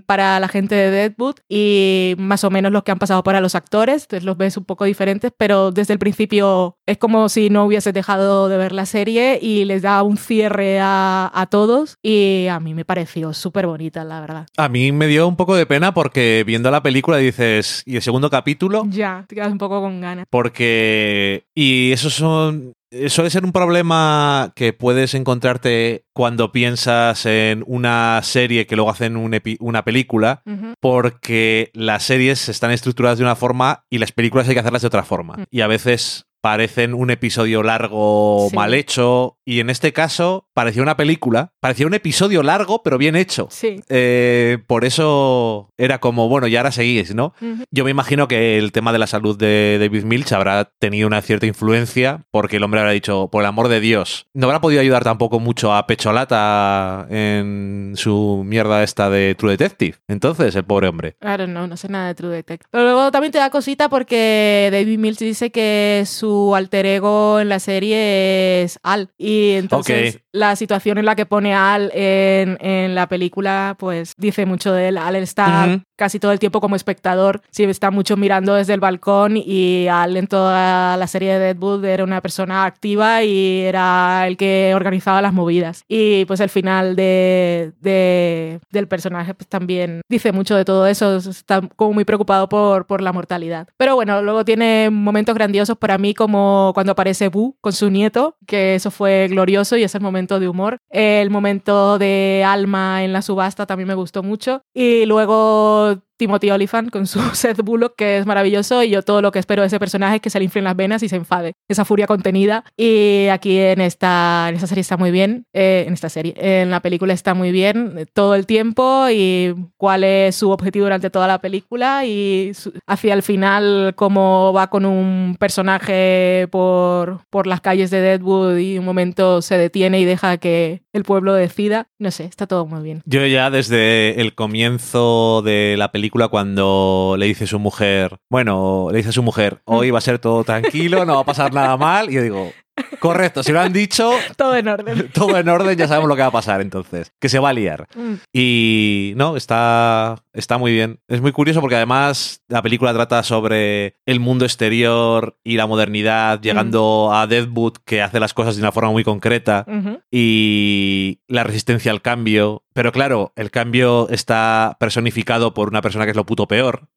para 0.05 0.39
la 0.39 0.47
gente 0.47 0.75
de 0.75 0.91
Deadwood 0.91 1.35
y 1.47 2.15
más 2.17 2.43
o 2.43 2.49
menos 2.49 2.71
los 2.71 2.83
que 2.83 2.91
han 2.91 2.99
pasado 2.99 3.23
para 3.23 3.41
los 3.41 3.55
actores, 3.55 4.03
entonces 4.03 4.23
los 4.23 4.37
ves 4.37 4.57
un 4.57 4.65
poco 4.65 4.85
diferentes, 4.85 5.31
pero 5.37 5.71
desde 5.71 5.93
el 5.93 5.99
principio 5.99 6.77
es 6.85 6.97
como 7.05 7.29
si 7.29 7.51
no 7.51 7.65
hubiese 7.65 7.93
dejado 7.93 8.49
de 8.49 8.57
ver 8.57 8.71
la 8.71 8.87
serie 8.87 9.37
y 9.39 9.63
les 9.65 9.83
da 9.83 10.01
un 10.01 10.17
cierre 10.17 10.79
a, 10.81 11.29
a 11.31 11.45
todos 11.45 11.99
y 12.01 12.47
a 12.47 12.59
mí 12.59 12.73
me 12.73 12.83
pareció 12.83 13.31
súper 13.31 13.67
bonita, 13.67 14.03
la 14.03 14.21
verdad. 14.21 14.47
A 14.57 14.69
mí 14.69 14.91
me 14.91 15.05
dio 15.05 15.27
un 15.27 15.35
poco 15.35 15.55
de 15.55 15.67
pena 15.67 15.93
porque 15.93 16.43
viendo 16.47 16.71
la 16.71 16.81
película 16.81 17.17
dices, 17.17 17.83
¿y 17.85 17.97
el 17.97 18.01
segundo 18.01 18.31
capítulo? 18.31 18.85
Ya, 18.89 19.23
te 19.27 19.35
quedas 19.35 19.51
un 19.51 19.59
poco 19.59 19.81
con 19.81 20.01
ganas. 20.01 20.25
Porque... 20.31 21.45
Y 21.53 21.91
esos 21.91 22.15
son 22.15 22.73
suele 23.07 23.29
ser 23.29 23.43
un 23.45 23.51
problema 23.51 24.53
que 24.55 24.73
puedes 24.73 25.13
encontrarte 25.13 26.05
cuando 26.13 26.51
piensas 26.51 27.25
en 27.25 27.63
una 27.67 28.19
serie 28.23 28.65
que 28.65 28.75
luego 28.75 28.91
hacen 28.91 29.17
una 29.17 29.83
película, 29.83 30.41
porque 30.79 31.71
las 31.73 32.03
series 32.03 32.49
están 32.49 32.71
estructuradas 32.71 33.17
de 33.17 33.23
una 33.23 33.35
forma 33.35 33.83
y 33.89 33.97
las 33.97 34.11
películas 34.11 34.47
hay 34.47 34.53
que 34.53 34.59
hacerlas 34.59 34.81
de 34.81 34.87
otra 34.87 35.03
forma. 35.03 35.45
Y 35.49 35.61
a 35.61 35.67
veces 35.67 36.24
parecen 36.45 36.93
un 36.93 37.09
episodio 37.09 37.63
largo 37.63 38.51
mal 38.53 38.75
hecho. 38.75 39.34
Y 39.45 39.59
en 39.59 39.69
este 39.69 39.93
caso 39.93 40.49
parecía 40.53 40.81
una 40.81 40.97
película, 40.97 41.53
parecía 41.59 41.85
un 41.85 41.93
episodio 41.93 42.41
largo 42.41 42.81
pero 42.83 42.97
bien 42.97 43.15
hecho. 43.15 43.47
Sí. 43.51 43.79
Eh, 43.89 44.57
por 44.65 44.85
eso 44.85 45.69
era 45.77 45.99
como, 45.99 46.27
bueno, 46.27 46.47
y 46.47 46.55
ahora 46.55 46.71
seguís, 46.71 47.13
¿no? 47.13 47.33
Yo 47.69 47.85
me 47.85 47.91
imagino 47.91 48.27
que 48.27 48.57
el 48.57 48.71
tema 48.71 48.91
de 48.91 48.99
la 48.99 49.07
salud 49.07 49.37
de 49.37 49.77
David 49.79 50.03
Milch 50.03 50.31
habrá 50.31 50.65
tenido 50.79 51.07
una 51.07 51.21
cierta 51.21 51.45
influencia 51.45 52.25
porque 52.31 52.57
el 52.57 52.63
hombre 52.63 52.79
habrá 52.79 52.91
dicho, 52.91 53.29
por 53.31 53.43
el 53.43 53.47
amor 53.47 53.67
de 53.67 53.79
Dios, 53.79 54.27
no 54.33 54.47
habrá 54.47 54.61
podido 54.61 54.81
ayudar 54.81 55.03
tampoco 55.03 55.39
mucho 55.39 55.73
a 55.73 55.85
Pecholata 55.85 57.05
en 57.09 57.93
su 57.95 58.43
mierda 58.45 58.83
esta 58.83 59.09
de 59.09 59.35
True 59.35 59.51
Detective. 59.51 59.97
Entonces, 60.07 60.55
el 60.55 60.63
pobre 60.63 60.87
hombre. 60.87 61.17
Claro, 61.19 61.45
no, 61.45 61.67
no 61.67 61.77
sé 61.77 61.87
nada 61.89 62.07
de 62.07 62.15
True 62.15 62.35
Detective. 62.35 62.69
Pero 62.71 62.83
luego 62.83 63.11
también 63.11 63.31
te 63.31 63.37
da 63.37 63.49
cosita 63.49 63.89
porque 63.89 64.69
David 64.71 64.97
Milch 64.97 65.19
dice 65.19 65.51
que 65.51 66.03
su 66.07 66.55
alter 66.55 66.85
ego 66.85 67.39
en 67.39 67.49
la 67.49 67.59
serie 67.59 68.63
es 68.63 68.79
Al. 68.81 69.11
Y 69.17 69.34
entonces 69.51 70.19
la 70.31 70.55
situación 70.55 70.97
en 70.97 71.05
la 71.05 71.15
que 71.15 71.25
pone 71.25 71.53
Al 71.53 71.91
en, 71.93 72.57
en, 72.59 72.95
la 72.95 73.07
película, 73.07 73.75
pues 73.79 74.13
dice 74.17 74.45
mucho 74.45 74.73
de 74.73 74.89
él. 74.89 74.97
Al 74.97 75.15
está 75.15 75.79
casi 75.95 76.19
todo 76.19 76.31
el 76.31 76.39
tiempo 76.39 76.61
como 76.61 76.75
espectador, 76.75 77.41
sí 77.51 77.63
está 77.63 77.91
mucho 77.91 78.17
mirando 78.17 78.55
desde 78.55 78.73
el 78.73 78.79
balcón 78.79 79.37
y 79.37 79.87
Al 79.87 80.17
en 80.17 80.27
toda 80.27 80.97
la 80.97 81.07
serie 81.07 81.33
de 81.33 81.53
Deadwood 81.53 81.85
era 81.85 82.03
una 82.03 82.21
persona 82.21 82.65
activa 82.65 83.23
y 83.23 83.61
era 83.61 84.27
el 84.27 84.37
que 84.37 84.73
organizaba 84.75 85.21
las 85.21 85.33
movidas. 85.33 85.83
Y 85.87 86.25
pues 86.25 86.39
el 86.39 86.49
final 86.49 86.95
de, 86.95 87.73
de 87.81 88.59
del 88.71 88.87
personaje 88.87 89.33
pues 89.33 89.47
también 89.47 90.01
dice 90.09 90.31
mucho 90.31 90.55
de 90.55 90.65
todo 90.65 90.87
eso, 90.87 91.17
está 91.17 91.61
como 91.75 91.93
muy 91.93 92.05
preocupado 92.05 92.49
por, 92.49 92.85
por 92.85 93.01
la 93.01 93.13
mortalidad. 93.13 93.67
Pero 93.77 93.95
bueno, 93.95 94.21
luego 94.21 94.45
tiene 94.45 94.89
momentos 94.89 95.35
grandiosos 95.35 95.77
para 95.77 95.97
mí 95.97 96.13
como 96.13 96.71
cuando 96.73 96.91
aparece 96.91 97.29
Boo 97.29 97.55
con 97.61 97.73
su 97.73 97.89
nieto, 97.89 98.35
que 98.45 98.75
eso 98.75 98.91
fue 98.91 99.27
glorioso 99.29 99.77
y 99.77 99.83
es 99.83 99.95
el 99.95 100.01
momento 100.01 100.39
de 100.39 100.47
humor. 100.47 100.77
El 100.89 101.29
momento 101.29 101.97
de 101.97 102.43
Alma 102.45 103.03
en 103.03 103.13
la 103.13 103.21
subasta 103.21 103.65
también 103.65 103.87
me 103.87 103.93
gustó 103.93 104.23
mucho. 104.23 104.61
Y 104.73 105.05
luego 105.05 105.84
follow 105.85 106.01
Timothy 106.17 106.51
Olyphant 106.51 106.89
con 106.91 107.07
su 107.07 107.19
Seth 107.35 107.61
Bullock, 107.61 107.95
que 107.95 108.17
es 108.17 108.25
maravilloso, 108.25 108.83
y 108.83 108.89
yo 108.89 109.01
todo 109.01 109.21
lo 109.21 109.31
que 109.31 109.39
espero 109.39 109.61
de 109.61 109.67
ese 109.67 109.79
personaje 109.79 110.15
es 110.15 110.21
que 110.21 110.29
se 110.29 110.39
le 110.39 110.45
inflen 110.45 110.63
las 110.63 110.75
venas 110.75 111.03
y 111.03 111.09
se 111.09 111.15
enfade. 111.15 111.53
Esa 111.67 111.85
furia 111.85 112.07
contenida. 112.07 112.63
Y 112.77 113.27
aquí 113.27 113.57
en 113.57 113.81
esta, 113.81 114.47
en 114.49 114.55
esta 114.55 114.67
serie 114.67 114.81
está 114.81 114.97
muy 114.97 115.11
bien, 115.11 115.45
eh, 115.53 115.85
en 115.87 115.93
esta 115.93 116.09
serie, 116.09 116.33
en 116.37 116.71
la 116.71 116.79
película 116.81 117.13
está 117.13 117.33
muy 117.33 117.51
bien 117.51 117.95
eh, 117.97 118.05
todo 118.11 118.35
el 118.35 118.45
tiempo 118.45 119.07
y 119.11 119.53
cuál 119.77 120.03
es 120.03 120.35
su 120.35 120.51
objetivo 120.51 120.85
durante 120.85 121.09
toda 121.09 121.27
la 121.27 121.39
película 121.39 122.05
y 122.05 122.51
hacia 122.87 123.13
el 123.13 123.23
final 123.23 123.93
cómo 123.95 124.53
va 124.53 124.69
con 124.69 124.85
un 124.85 125.35
personaje 125.39 126.47
por, 126.51 127.21
por 127.29 127.47
las 127.47 127.61
calles 127.61 127.91
de 127.91 128.01
Deadwood 128.01 128.57
y 128.57 128.77
un 128.77 128.85
momento 128.85 129.41
se 129.41 129.57
detiene 129.57 129.99
y 129.99 130.05
deja 130.05 130.37
que 130.37 130.81
el 130.93 131.03
pueblo 131.03 131.33
decida. 131.33 131.87
No 131.99 132.11
sé, 132.11 132.25
está 132.25 132.47
todo 132.47 132.65
muy 132.65 132.81
bien. 132.81 133.01
Yo 133.05 133.25
ya 133.25 133.49
desde 133.49 134.21
el 134.21 134.33
comienzo 134.33 135.41
de 135.43 135.75
la 135.77 135.91
película 135.91 136.04
cuando 136.09 137.15
le 137.17 137.25
dice 137.25 137.47
su 137.47 137.59
mujer, 137.59 138.17
bueno, 138.29 138.87
le 138.91 138.97
dice 138.97 139.09
a 139.09 139.13
su 139.13 139.23
mujer, 139.23 139.61
hoy 139.65 139.91
va 139.91 139.99
a 139.99 140.01
ser 140.01 140.19
todo 140.19 140.43
tranquilo, 140.43 141.05
no 141.05 141.15
va 141.15 141.21
a 141.21 141.25
pasar 141.25 141.53
nada 141.53 141.77
mal. 141.77 142.09
Y 142.09 142.13
yo 142.13 142.21
digo, 142.21 142.51
Correcto, 142.99 143.43
si 143.43 143.51
lo 143.51 143.61
han 143.61 143.73
dicho. 143.73 144.11
todo 144.35 144.55
en 144.55 144.67
orden. 144.67 145.09
Todo 145.13 145.37
en 145.37 145.47
orden, 145.47 145.77
ya 145.77 145.87
sabemos 145.87 146.09
lo 146.09 146.15
que 146.15 146.21
va 146.21 146.27
a 146.27 146.31
pasar 146.31 146.61
entonces. 146.61 147.11
Que 147.19 147.29
se 147.29 147.39
va 147.39 147.49
a 147.49 147.53
liar. 147.53 147.87
Mm. 147.95 148.13
Y 148.33 149.13
no, 149.15 149.37
está, 149.37 150.17
está 150.35 150.57
muy 150.57 150.73
bien. 150.73 150.99
Es 151.07 151.21
muy 151.21 151.31
curioso 151.31 151.61
porque 151.61 151.75
además 151.75 152.43
la 152.47 152.61
película 152.61 152.93
trata 152.93 153.23
sobre 153.23 153.95
el 154.05 154.19
mundo 154.19 154.45
exterior 154.45 155.37
y 155.43 155.57
la 155.57 155.67
modernidad, 155.67 156.41
llegando 156.41 157.09
mm. 157.09 157.15
a 157.15 157.27
Deadwood, 157.27 157.77
que 157.85 158.01
hace 158.01 158.19
las 158.19 158.33
cosas 158.33 158.55
de 158.55 158.61
una 158.61 158.71
forma 158.71 158.91
muy 158.91 159.03
concreta, 159.03 159.65
y 160.11 161.19
la 161.27 161.43
resistencia 161.43 161.91
al 161.91 162.01
cambio. 162.01 162.63
Pero 162.73 162.91
claro, 162.91 163.31
el 163.37 163.51
cambio 163.51 164.09
está 164.09 164.75
personificado 164.81 165.53
por 165.53 165.69
una 165.69 165.81
persona 165.81 166.03
que 166.03 166.11
es 166.11 166.17
lo 166.17 166.25
puto 166.25 166.47
peor. 166.47 166.89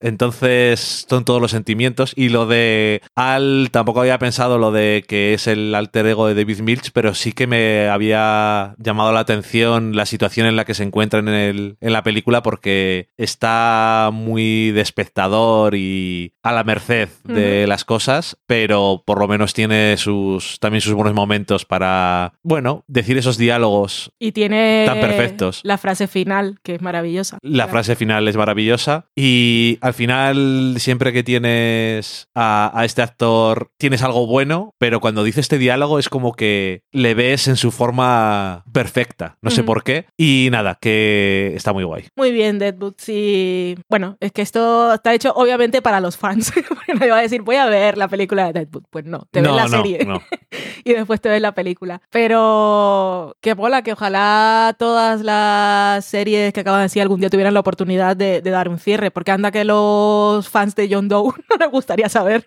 Entonces, 0.00 1.06
son 1.08 1.24
todos 1.24 1.42
los 1.42 1.50
sentimientos. 1.50 2.14
Y 2.16 2.30
lo 2.30 2.46
de 2.46 3.02
Al, 3.14 3.68
tampoco 3.70 4.00
había 4.00 4.18
pensado 4.18 4.56
lo 4.56 4.72
de 4.72 5.04
que 5.06 5.34
es 5.34 5.46
el 5.46 5.74
alter 5.74 6.06
ego 6.06 6.26
de 6.26 6.34
David 6.34 6.60
Milch, 6.60 6.90
pero 6.92 7.14
sí 7.14 7.32
que 7.32 7.46
me 7.46 7.88
había 7.88 8.74
llamado 8.78 9.12
la 9.12 9.20
atención 9.20 9.94
la 9.94 10.06
situación 10.06 10.46
en 10.46 10.56
la 10.56 10.64
que 10.64 10.74
se 10.74 10.84
encuentran 10.84 11.28
en, 11.28 11.76
en 11.80 11.92
la 11.92 12.02
película 12.02 12.42
porque 12.42 12.85
está 13.16 14.10
muy 14.12 14.70
de 14.70 14.80
espectador 14.80 15.74
y 15.74 16.34
a 16.42 16.52
la 16.52 16.64
merced 16.64 17.08
de 17.24 17.66
las 17.66 17.84
cosas, 17.84 18.36
pero 18.46 19.02
por 19.04 19.18
lo 19.18 19.28
menos 19.28 19.54
tiene 19.54 19.96
sus 19.96 20.58
también 20.60 20.80
sus 20.80 20.94
buenos 20.94 21.14
momentos 21.14 21.64
para, 21.64 22.34
bueno, 22.42 22.84
decir 22.86 23.18
esos 23.18 23.38
diálogos 23.38 24.12
y 24.18 24.32
tiene 24.32 24.84
tan 24.86 25.00
perfectos. 25.00 25.60
La 25.62 25.78
frase 25.78 26.06
final, 26.06 26.58
que 26.62 26.74
es 26.74 26.82
maravillosa. 26.82 27.38
La 27.42 27.68
frase 27.68 27.96
final 27.96 28.28
es 28.28 28.36
maravillosa 28.36 29.06
y 29.14 29.78
al 29.80 29.94
final 29.94 30.76
siempre 30.78 31.12
que 31.12 31.22
tienes 31.22 32.28
a, 32.34 32.70
a 32.74 32.84
este 32.84 33.02
actor 33.02 33.70
tienes 33.76 34.02
algo 34.02 34.26
bueno, 34.26 34.74
pero 34.78 35.00
cuando 35.00 35.24
dice 35.24 35.40
este 35.40 35.58
diálogo 35.58 35.98
es 35.98 36.08
como 36.08 36.34
que 36.34 36.82
le 36.92 37.14
ves 37.14 37.48
en 37.48 37.56
su 37.56 37.70
forma 37.70 38.64
perfecta, 38.72 39.38
no 39.42 39.50
sé 39.50 39.62
por 39.62 39.82
qué. 39.82 40.06
Y 40.16 40.48
nada, 40.50 40.78
que 40.80 41.52
está 41.54 41.72
muy 41.72 41.84
guay. 41.84 42.04
Muy 42.16 42.32
bien, 42.32 42.58
Deadwood, 42.58 42.75
sí. 42.96 43.76
Bueno, 43.88 44.16
es 44.20 44.32
que 44.32 44.42
esto 44.42 44.94
está 44.94 45.14
hecho 45.14 45.32
obviamente 45.34 45.82
para 45.82 46.00
los 46.00 46.16
fans. 46.16 46.52
no 46.98 47.06
iba 47.06 47.18
a 47.18 47.22
decir, 47.22 47.42
voy 47.42 47.56
a 47.56 47.66
ver 47.66 47.96
la 47.96 48.08
película 48.08 48.46
de 48.46 48.60
Deadwood. 48.60 48.84
Pues 48.90 49.04
no, 49.04 49.26
te 49.30 49.40
ves 49.40 49.52
la 49.52 49.68
serie 49.68 50.06
y 50.84 50.92
después 50.92 51.20
te 51.20 51.28
ves 51.28 51.40
la 51.40 51.52
película. 51.52 52.00
Pero 52.10 53.36
qué 53.40 53.54
bola, 53.54 53.82
que 53.82 53.92
ojalá 53.92 54.74
todas 54.78 55.22
las 55.22 56.04
series 56.04 56.52
que 56.52 56.60
acaban 56.60 56.80
de 56.80 56.84
decir 56.84 57.02
algún 57.02 57.20
día 57.20 57.30
tuvieran 57.30 57.54
la 57.54 57.60
oportunidad 57.60 58.16
de, 58.16 58.40
dar 58.42 58.68
un 58.68 58.78
cierre, 58.78 59.10
porque 59.10 59.32
anda 59.32 59.50
que 59.50 59.64
los 59.64 60.48
fans 60.48 60.74
de 60.74 60.88
John 60.90 61.08
Doe 61.08 61.32
no 61.50 61.56
les 61.58 61.70
gustaría 61.70 62.08
saber. 62.08 62.46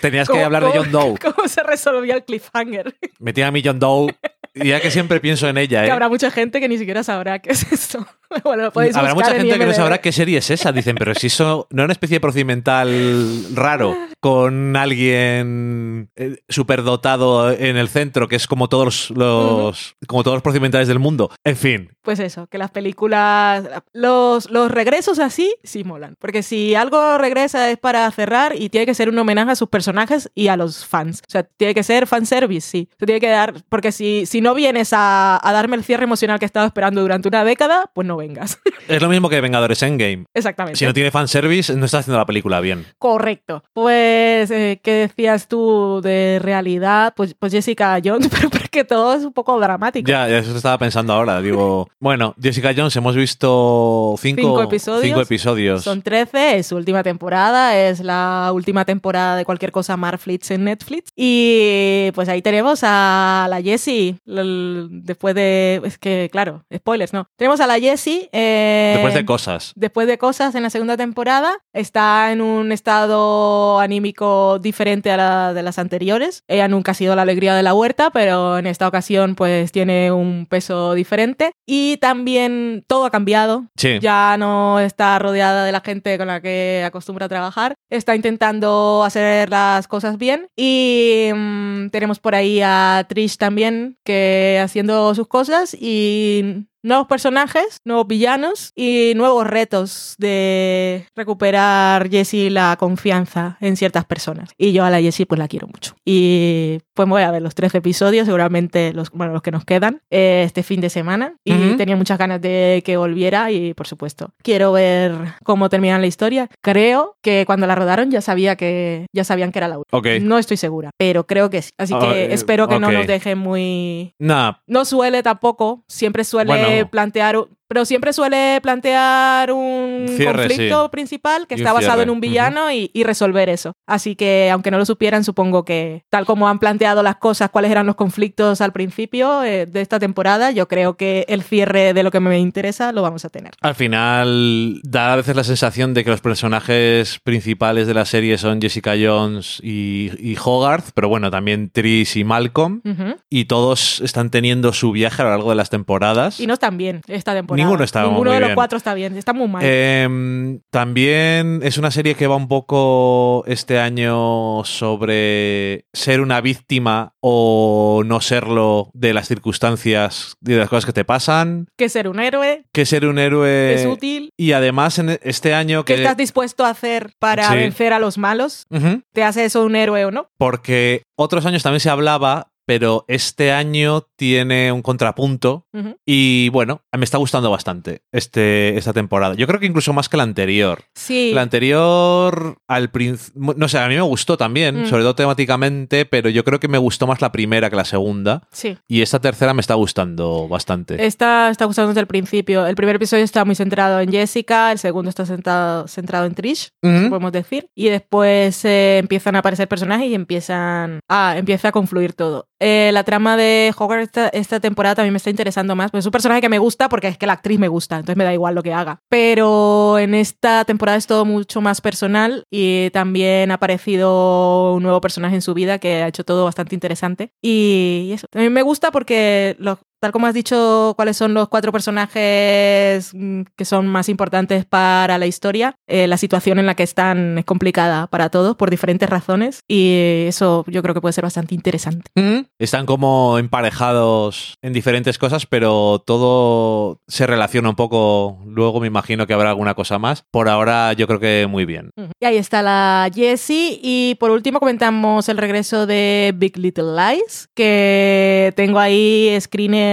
Tenías 0.00 0.28
que 0.28 0.42
hablar 0.42 0.64
de 0.64 0.78
John 0.78 0.92
Doe. 0.92 1.14
¿Cómo 1.18 1.48
se 1.48 1.62
resolvía 1.62 2.14
el 2.14 2.24
cliffhanger. 2.24 2.96
Metía 3.18 3.48
a 3.48 3.50
mi 3.50 3.62
John 3.62 3.78
Doe. 3.78 4.14
Y 4.54 4.68
ya 4.68 4.80
que 4.80 4.90
siempre 4.90 5.20
pienso 5.20 5.48
en 5.48 5.58
ella, 5.58 5.82
¿eh? 5.82 5.86
Que 5.86 5.92
habrá 5.92 6.08
mucha 6.08 6.30
gente 6.30 6.60
que 6.60 6.68
ni 6.68 6.78
siquiera 6.78 7.02
sabrá 7.02 7.40
qué 7.40 7.50
es 7.52 7.70
esto. 7.70 8.06
Bueno, 8.44 8.70
habrá 8.74 9.14
mucha 9.14 9.34
gente 9.34 9.58
que 9.58 9.66
no 9.66 9.72
sabrá 9.72 9.98
qué 9.98 10.12
serie 10.12 10.38
es 10.38 10.50
esa. 10.50 10.72
Dicen, 10.72 10.96
pero 10.96 11.14
si 11.14 11.28
eso 11.28 11.66
no 11.70 11.82
es 11.82 11.84
una 11.86 11.92
especie 11.92 12.16
de 12.16 12.20
procedimental 12.20 13.46
raro 13.54 13.96
con 14.20 14.76
alguien 14.76 16.10
eh, 16.16 16.38
superdotado 16.48 17.52
en 17.52 17.76
el 17.76 17.88
centro, 17.88 18.28
que 18.28 18.36
es 18.36 18.46
como 18.46 18.68
todos 18.68 19.10
los, 19.10 19.96
como 20.06 20.22
todos 20.22 20.36
los 20.36 20.42
procedimentales 20.42 20.88
del 20.88 20.98
mundo. 20.98 21.30
En 21.44 21.56
fin. 21.56 21.90
Pues 22.02 22.20
eso, 22.20 22.46
que 22.46 22.58
las 22.58 22.70
películas, 22.70 23.64
los, 23.92 24.50
los 24.50 24.70
regresos 24.70 25.18
así 25.18 25.54
sí 25.62 25.84
molan. 25.84 26.16
Porque 26.18 26.42
si 26.42 26.74
algo 26.74 27.18
regresa 27.18 27.70
es 27.70 27.78
para 27.78 28.10
cerrar 28.10 28.54
y 28.56 28.68
tiene 28.68 28.86
que 28.86 28.94
ser 28.94 29.08
un 29.08 29.18
homenaje 29.18 29.52
a 29.52 29.56
sus 29.56 29.68
personajes 29.68 30.30
y 30.34 30.48
a 30.48 30.56
los 30.56 30.84
fans. 30.84 31.20
O 31.26 31.30
sea, 31.30 31.42
tiene 31.42 31.74
que 31.74 31.82
ser 31.82 32.06
fanservice, 32.06 32.68
sí. 32.68 32.88
Tiene 32.98 33.20
que 33.20 33.28
dar, 33.28 33.54
porque 33.68 33.92
si, 33.92 34.26
si 34.26 34.40
no 34.40 34.54
vienes 34.54 34.92
a, 34.92 35.40
a 35.42 35.52
darme 35.52 35.76
el 35.76 35.84
cierre 35.84 36.04
emocional 36.04 36.38
que 36.38 36.44
he 36.44 36.46
estado 36.46 36.66
esperando 36.66 37.00
durante 37.00 37.28
una 37.28 37.44
década, 37.44 37.90
pues 37.94 38.06
no 38.06 38.15
vengas. 38.16 38.58
Es 38.88 39.02
lo 39.02 39.08
mismo 39.08 39.28
que 39.28 39.40
Vengadores 39.40 39.82
Endgame. 39.82 40.26
Exactamente. 40.32 40.78
Si 40.78 40.84
no 40.84 40.94
tiene 40.94 41.10
fanservice, 41.10 41.74
no 41.74 41.86
está 41.86 41.98
haciendo 41.98 42.18
la 42.18 42.24
película 42.24 42.60
bien. 42.60 42.86
Correcto. 42.98 43.64
Pues, 43.72 44.48
eh, 44.52 44.80
¿qué 44.80 44.92
decías 44.92 45.48
tú 45.48 46.00
de 46.04 46.38
realidad? 46.40 47.12
Pues, 47.16 47.34
pues 47.34 47.52
Jessica 47.52 47.98
Jones, 48.02 48.28
pero 48.30 48.48
porque 48.76 48.84
todo 48.84 49.14
es 49.14 49.24
un 49.24 49.32
poco 49.32 49.58
dramático. 49.58 50.06
Ya, 50.06 50.28
eso 50.28 50.54
estaba 50.54 50.76
pensando 50.76 51.14
ahora. 51.14 51.40
Digo, 51.40 51.88
bueno, 51.98 52.34
Jessica 52.40 52.72
Jones, 52.76 52.94
hemos 52.96 53.14
visto 53.16 54.14
cinco, 54.18 54.42
Cinco 54.42 54.62
episodios. 54.62 55.02
cinco 55.02 55.20
episodios. 55.22 55.82
Son 55.82 56.02
13, 56.02 56.58
es 56.58 56.66
su 56.66 56.76
última 56.76 57.02
temporada, 57.02 57.74
es 57.78 58.00
la 58.00 58.50
última 58.52 58.84
temporada 58.84 59.36
de 59.36 59.46
cualquier 59.46 59.72
cosa 59.72 59.96
Marflix 59.96 60.50
en 60.50 60.64
Netflix. 60.64 61.10
Y 61.16 62.10
pues 62.14 62.28
ahí 62.28 62.42
tenemos 62.42 62.80
a 62.82 63.46
la 63.48 63.62
Jessie, 63.62 64.16
después 64.26 65.34
de... 65.34 65.80
Es 65.84 65.96
que, 65.96 66.28
claro, 66.30 66.64
spoilers, 66.74 67.14
¿no? 67.14 67.28
Tenemos 67.36 67.60
a 67.60 67.66
la 67.66 67.78
Jessie... 67.80 68.28
eh, 68.32 68.92
Después 68.96 69.14
de 69.14 69.24
cosas. 69.24 69.72
después 69.74 70.06
de 70.06 70.18
cosas 70.18 70.54
en 70.54 70.62
la 70.64 70.70
segunda 70.70 70.98
temporada, 70.98 71.54
está 71.72 72.30
en 72.32 72.42
un 72.42 72.72
estado 72.72 73.80
anímico 73.80 74.58
diferente 74.58 75.10
a 75.10 75.16
la 75.16 75.54
de 75.54 75.62
las 75.62 75.78
anteriores. 75.78 76.44
Ella 76.46 76.68
nunca 76.68 76.92
ha 76.92 76.94
sido 76.94 77.16
la 77.16 77.22
alegría 77.22 77.54
de 77.54 77.62
la 77.62 77.72
huerta, 77.72 78.10
pero 78.10 78.58
en 78.58 78.65
esta 78.66 78.88
ocasión 78.88 79.34
pues 79.34 79.72
tiene 79.72 80.12
un 80.12 80.46
peso 80.46 80.94
diferente. 80.94 81.52
Y 81.66 81.96
también 81.98 82.84
todo 82.86 83.06
ha 83.06 83.10
cambiado. 83.10 83.66
Sí. 83.76 83.98
Ya 84.00 84.36
no 84.38 84.80
está 84.80 85.18
rodeada 85.18 85.64
de 85.64 85.72
la 85.72 85.80
gente 85.80 86.18
con 86.18 86.28
la 86.28 86.40
que 86.40 86.82
acostumbra 86.84 87.26
a 87.26 87.28
trabajar. 87.28 87.74
Está 87.90 88.14
intentando 88.14 89.02
hacer 89.04 89.50
las 89.50 89.88
cosas 89.88 90.18
bien. 90.18 90.48
Y 90.56 91.30
mm, 91.34 91.88
tenemos 91.90 92.18
por 92.20 92.34
ahí 92.34 92.60
a 92.62 93.06
Trish 93.08 93.36
también, 93.36 93.98
que 94.04 94.60
haciendo 94.62 95.14
sus 95.14 95.28
cosas 95.28 95.76
y 95.78 96.66
nuevos 96.86 97.06
personajes, 97.08 97.80
nuevos 97.84 98.06
villanos 98.06 98.70
y 98.76 99.12
nuevos 99.16 99.46
retos 99.46 100.14
de 100.18 101.06
recuperar 101.16 102.08
Jessie 102.08 102.48
la 102.50 102.76
confianza 102.78 103.56
en 103.60 103.76
ciertas 103.76 104.04
personas. 104.04 104.50
Y 104.56 104.72
yo 104.72 104.84
a 104.84 104.90
la 104.90 105.00
Jessie 105.00 105.26
pues 105.26 105.38
la 105.38 105.48
quiero 105.48 105.66
mucho. 105.66 105.94
Y 106.04 106.78
pues 106.94 107.08
voy 107.08 107.22
a 107.22 107.30
ver 107.30 107.42
los 107.42 107.54
13 107.54 107.78
episodios, 107.78 108.26
seguramente 108.26 108.92
los, 108.92 109.10
bueno, 109.10 109.32
los 109.32 109.42
que 109.42 109.50
nos 109.50 109.64
quedan 109.64 110.00
eh, 110.10 110.42
este 110.46 110.62
fin 110.62 110.80
de 110.80 110.88
semana. 110.88 111.34
Y 111.44 111.52
Ujú. 111.52 111.76
tenía 111.76 111.96
muchas 111.96 112.18
ganas 112.18 112.40
de 112.40 112.82
que 112.84 112.96
volviera 112.96 113.50
y 113.50 113.74
por 113.74 113.86
supuesto 113.88 114.30
quiero 114.42 114.72
ver 114.72 115.12
cómo 115.44 115.68
termina 115.68 115.98
la 115.98 116.06
historia. 116.06 116.48
Creo 116.62 117.16
que 117.20 117.44
cuando 117.46 117.66
la 117.66 117.74
rodaron 117.74 118.10
ya 118.12 118.20
sabía 118.20 118.54
que 118.56 119.06
ya 119.12 119.24
sabían 119.24 119.50
que 119.50 119.58
era 119.58 119.68
la 119.68 119.78
última. 119.78 119.98
Ok. 119.98 120.06
No 120.22 120.38
estoy 120.38 120.56
segura, 120.56 120.90
pero 120.96 121.26
creo 121.26 121.50
que 121.50 121.62
sí. 121.62 121.70
Así 121.78 121.94
Ah, 121.94 121.98
que 122.00 122.24
eh, 122.26 122.28
espero 122.32 122.68
que 122.68 122.78
no 122.78 122.92
nos 122.92 123.06
deje 123.06 123.34
muy 123.34 124.14
Nah, 124.20 124.52
no 124.68 124.84
suele 124.84 125.22
tampoco, 125.22 125.82
siempre 125.88 126.22
suele 126.24 126.48
Bueno. 126.48 126.75
Plantear, 126.84 127.36
un- 127.38 127.48
pero 127.68 127.84
siempre 127.84 128.12
suele 128.12 128.60
plantear 128.62 129.52
un 129.52 130.06
Cierre, 130.16 130.46
conflicto 130.48 130.84
sí. 130.84 130.88
principal 130.90 131.46
que 131.46 131.54
Y 131.54 131.58
está 131.58 131.72
basado 131.72 131.94
cierre. 131.94 132.02
en 132.04 132.10
un 132.10 132.20
villano 132.20 132.70
y, 132.70 132.90
y 132.92 133.04
resolver 133.04 133.48
eso. 133.48 133.72
Así 133.86 134.16
que, 134.16 134.50
aunque 134.50 134.70
no 134.70 134.78
lo 134.78 134.86
supieran, 134.86 135.24
supongo 135.24 135.64
que 135.64 136.04
tal 136.10 136.26
como 136.26 136.48
han 136.48 136.58
planteado 136.58 137.02
las 137.02 137.16
cosas, 137.16 137.50
cuáles 137.50 137.70
eran 137.70 137.86
los 137.86 137.96
conflictos 137.96 138.60
al 138.60 138.72
principio 138.72 139.42
eh, 139.44 139.66
de 139.66 139.80
esta 139.80 139.98
temporada, 139.98 140.50
yo 140.50 140.68
creo 140.68 140.96
que 140.96 141.24
el 141.28 141.42
cierre 141.42 141.92
de 141.94 142.02
lo 142.02 142.10
que 142.10 142.20
me 142.20 142.38
interesa 142.38 142.92
lo 142.92 143.02
vamos 143.02 143.24
a 143.24 143.28
tener. 143.28 143.52
Al 143.60 143.74
final 143.74 144.80
da 144.82 145.12
a 145.12 145.16
veces 145.16 145.36
la 145.36 145.44
sensación 145.44 145.94
de 145.94 146.04
que 146.04 146.10
los 146.10 146.20
personajes 146.20 147.18
principales 147.22 147.86
de 147.86 147.94
la 147.94 148.04
serie 148.04 148.38
son 148.38 148.60
Jessica 148.60 148.92
Jones 149.00 149.60
y, 149.62 150.10
y 150.18 150.36
Hogarth, 150.42 150.90
pero 150.94 151.08
bueno, 151.08 151.30
también 151.30 151.70
Trish 151.70 152.16
y 152.16 152.24
Malcolm. 152.24 152.80
Ujú. 152.84 153.16
Y 153.30 153.46
todos 153.46 154.00
están 154.00 154.30
teniendo 154.30 154.72
su 154.72 154.92
viaje 154.92 155.22
a 155.22 155.24
lo 155.26 155.30
largo 155.32 155.50
de 155.50 155.56
las 155.56 155.70
temporadas. 155.70 156.40
Y 156.40 156.46
no 156.46 156.54
están 156.54 156.76
bien 156.78 157.02
esta 157.08 157.34
temporada. 157.34 157.55
Ninguno 157.56 157.84
está 157.84 158.02
Ninguno 158.02 158.24
muy 158.30 158.34
de 158.34 158.40
los 158.40 158.48
bien. 158.48 158.54
cuatro 158.54 158.78
está 158.78 158.94
bien, 158.94 159.16
está 159.16 159.32
muy 159.32 159.48
mal. 159.48 159.62
Em, 159.64 160.60
también 160.70 161.60
es 161.62 161.78
una 161.78 161.90
serie 161.90 162.14
que 162.14 162.26
va 162.26 162.36
un 162.36 162.48
poco 162.48 163.44
este 163.46 163.78
año 163.78 164.64
sobre 164.64 165.84
ser 165.92 166.20
una 166.20 166.40
víctima 166.40 167.14
o 167.20 168.02
no 168.06 168.20
serlo 168.20 168.90
de 168.94 169.12
las 169.14 169.28
circunstancias 169.28 170.34
y 170.44 170.52
de 170.52 170.58
las 170.58 170.68
cosas 170.68 170.86
que 170.86 170.92
te 170.92 171.04
pasan, 171.04 171.66
que 171.76 171.88
ser 171.88 172.08
un 172.08 172.20
héroe 172.20 172.64
que 172.72 172.86
ser 172.86 173.06
un 173.06 173.18
héroe 173.18 173.74
es 173.74 173.86
útil. 173.86 174.30
y 174.36 174.52
además 174.52 174.98
en 174.98 175.18
este 175.22 175.54
año 175.54 175.84
¿Qué 175.84 175.94
que 175.94 176.02
estás 176.02 176.16
dispuesto 176.16 176.64
a 176.64 176.70
hacer 176.70 177.12
para 177.18 177.48
Sí. 177.50 177.56
vencer 177.56 177.92
a 177.92 177.98
los 177.98 178.18
malos? 178.18 178.66
¿Te 179.12 179.22
hace 179.24 179.44
eso 179.44 179.64
un 179.64 179.76
héroe 179.76 180.04
o 180.04 180.10
no? 180.10 180.28
porque 180.38 181.02
otros 181.16 181.46
años 181.46 181.62
también 181.62 181.80
se 181.80 181.90
hablaba 181.90 182.48
pero 182.66 183.04
este 183.08 183.52
año 183.52 184.02
tiene 184.16 184.72
un 184.72 184.82
contrapunto 184.82 185.66
y 186.04 186.48
bueno, 186.50 186.82
me 186.96 187.04
está 187.04 187.18
gustando 187.18 187.50
bastante 187.50 188.02
este, 188.12 188.76
esta 188.76 188.92
temporada. 188.92 189.34
Yo 189.34 189.46
creo 189.46 189.60
que 189.60 189.66
incluso 189.66 189.92
más 189.92 190.08
que 190.08 190.16
la 190.16 190.22
anterior. 190.24 190.82
Sí. 190.94 191.30
La 191.32 191.42
anterior, 191.42 192.58
al 192.66 192.90
principio, 192.90 193.54
no 193.56 193.68
sé, 193.68 193.78
a 193.78 193.88
mí 193.88 193.94
me 193.94 194.00
gustó 194.00 194.36
también, 194.36 194.82
Mm. 194.82 194.86
sobre 194.86 195.02
todo 195.02 195.14
temáticamente, 195.14 196.04
pero 196.06 196.28
yo 196.28 196.44
creo 196.44 196.58
que 196.60 196.68
me 196.68 196.78
gustó 196.78 197.06
más 197.06 197.20
la 197.20 197.30
primera 197.32 197.70
que 197.70 197.76
la 197.76 197.84
segunda. 197.84 198.42
Sí. 198.50 198.76
Y 198.88 199.02
esta 199.02 199.20
tercera 199.20 199.54
me 199.54 199.60
está 199.60 199.74
gustando 199.74 200.48
bastante. 200.48 201.04
Está, 201.06 201.50
está 201.50 201.64
gustando 201.66 201.88
desde 201.90 202.00
el 202.00 202.06
principio. 202.06 202.66
El 202.66 202.74
primer 202.74 202.96
episodio 202.96 203.24
está 203.24 203.44
muy 203.44 203.54
centrado 203.54 204.00
en 204.00 204.10
Jessica, 204.10 204.72
el 204.72 204.78
segundo 204.78 205.08
está 205.08 205.24
centrado, 205.26 205.86
centrado 205.88 206.26
en 206.26 206.34
Trish, 206.34 206.70
podemos 206.80 207.32
decir. 207.32 207.68
Y 207.74 207.88
después 207.88 208.64
eh, 208.64 208.98
empiezan 208.98 209.36
a 209.36 209.40
aparecer 209.40 209.68
personajes 209.68 210.08
y 210.08 210.14
empiezan 210.14 211.00
a, 211.08 211.36
empieza 211.38 211.68
a 211.68 211.72
confluir 211.72 212.12
todo. 212.14 212.48
Eh, 212.60 212.90
la 212.92 213.04
trama 213.04 213.36
de 213.36 213.74
Hogarth 213.76 214.16
esta, 214.32 214.60
temporada 214.60 214.96
también 214.96 215.12
me 215.12 215.18
está 215.18 215.30
interesando 215.30 215.76
más. 215.76 215.90
Pues 215.90 216.02
es 216.02 216.06
un 216.06 216.12
personaje 216.12 216.40
que 216.40 216.48
me 216.48 216.58
gusta 216.58 216.88
porque 216.88 217.08
es 217.08 217.18
que 217.18 217.26
la 217.26 217.34
actriz 217.34 217.58
me 217.58 217.68
gusta, 217.68 217.96
entonces 217.96 218.16
me 218.16 218.24
da 218.24 218.32
igual 218.32 218.54
lo 218.54 218.62
que 218.62 218.72
haga. 218.72 219.00
Pero 219.08 219.98
en 219.98 220.14
esta 220.14 220.64
temporada 220.64 220.96
es 220.96 221.06
todo 221.06 221.24
mucho 221.24 221.60
más 221.60 221.80
personal 221.80 222.44
y 222.50 222.90
también 222.90 223.50
ha 223.50 223.54
aparecido 223.54 224.74
un 224.74 224.82
nuevo 224.82 225.00
personaje 225.00 225.34
en 225.34 225.42
su 225.42 225.54
vida 225.54 225.78
que 225.78 226.02
ha 226.02 226.08
hecho 226.08 226.24
todo 226.24 226.44
bastante 226.44 226.74
interesante. 226.74 227.32
Y 227.42 228.10
eso, 228.12 228.26
también 228.30 228.52
me 228.52 228.62
gusta 228.62 228.90
porque 228.90 229.56
los 229.58 229.78
Tal 230.00 230.12
como 230.12 230.26
has 230.26 230.34
dicho, 230.34 230.94
cuáles 230.96 231.16
son 231.16 231.34
los 231.34 231.48
cuatro 231.48 231.72
personajes 231.72 233.12
mm, 233.14 233.42
que 233.56 233.64
son 233.64 233.86
más 233.86 234.08
importantes 234.08 234.64
para 234.64 235.18
la 235.18 235.26
historia, 235.26 235.76
eh, 235.86 236.06
la 236.06 236.16
situación 236.16 236.58
en 236.58 236.66
la 236.66 236.74
que 236.74 236.82
están 236.82 237.38
es 237.38 237.44
complicada 237.44 238.06
para 238.06 238.28
todos 238.28 238.56
por 238.56 238.70
diferentes 238.70 239.08
razones 239.08 239.60
y 239.68 240.24
eso 240.26 240.64
yo 240.68 240.82
creo 240.82 240.94
que 240.94 241.00
puede 241.00 241.12
ser 241.12 241.24
bastante 241.24 241.54
interesante. 241.54 242.10
Ujú. 242.16 242.46
Están 242.58 242.86
como 242.86 243.38
emparejados 243.38 244.54
en 244.62 244.72
diferentes 244.72 245.18
cosas, 245.18 245.46
pero 245.46 246.02
todo 246.04 247.00
se 247.06 247.26
relaciona 247.26 247.70
un 247.70 247.76
poco. 247.76 248.38
Luego 248.46 248.80
me 248.80 248.86
imagino 248.86 249.26
que 249.26 249.32
habrá 249.32 249.50
alguna 249.50 249.74
cosa 249.74 249.98
más. 249.98 250.24
Por 250.30 250.48
ahora 250.48 250.92
yo 250.92 251.06
creo 251.06 251.20
que 251.20 251.46
muy 251.48 251.64
bien. 251.64 251.90
Y 252.20 252.24
ahí 252.24 252.36
está 252.36 252.62
la 252.62 253.08
Jessie. 253.14 253.80
Y 253.82 254.16
por 254.18 254.30
último 254.30 254.60
comentamos 254.60 255.28
el 255.28 255.38
regreso 255.38 255.86
de 255.86 256.32
Big 256.36 256.56
Little 256.56 256.94
Lies, 256.94 257.48
que 257.54 258.52
tengo 258.56 258.78
ahí 258.78 259.36
screeners, 259.40 259.85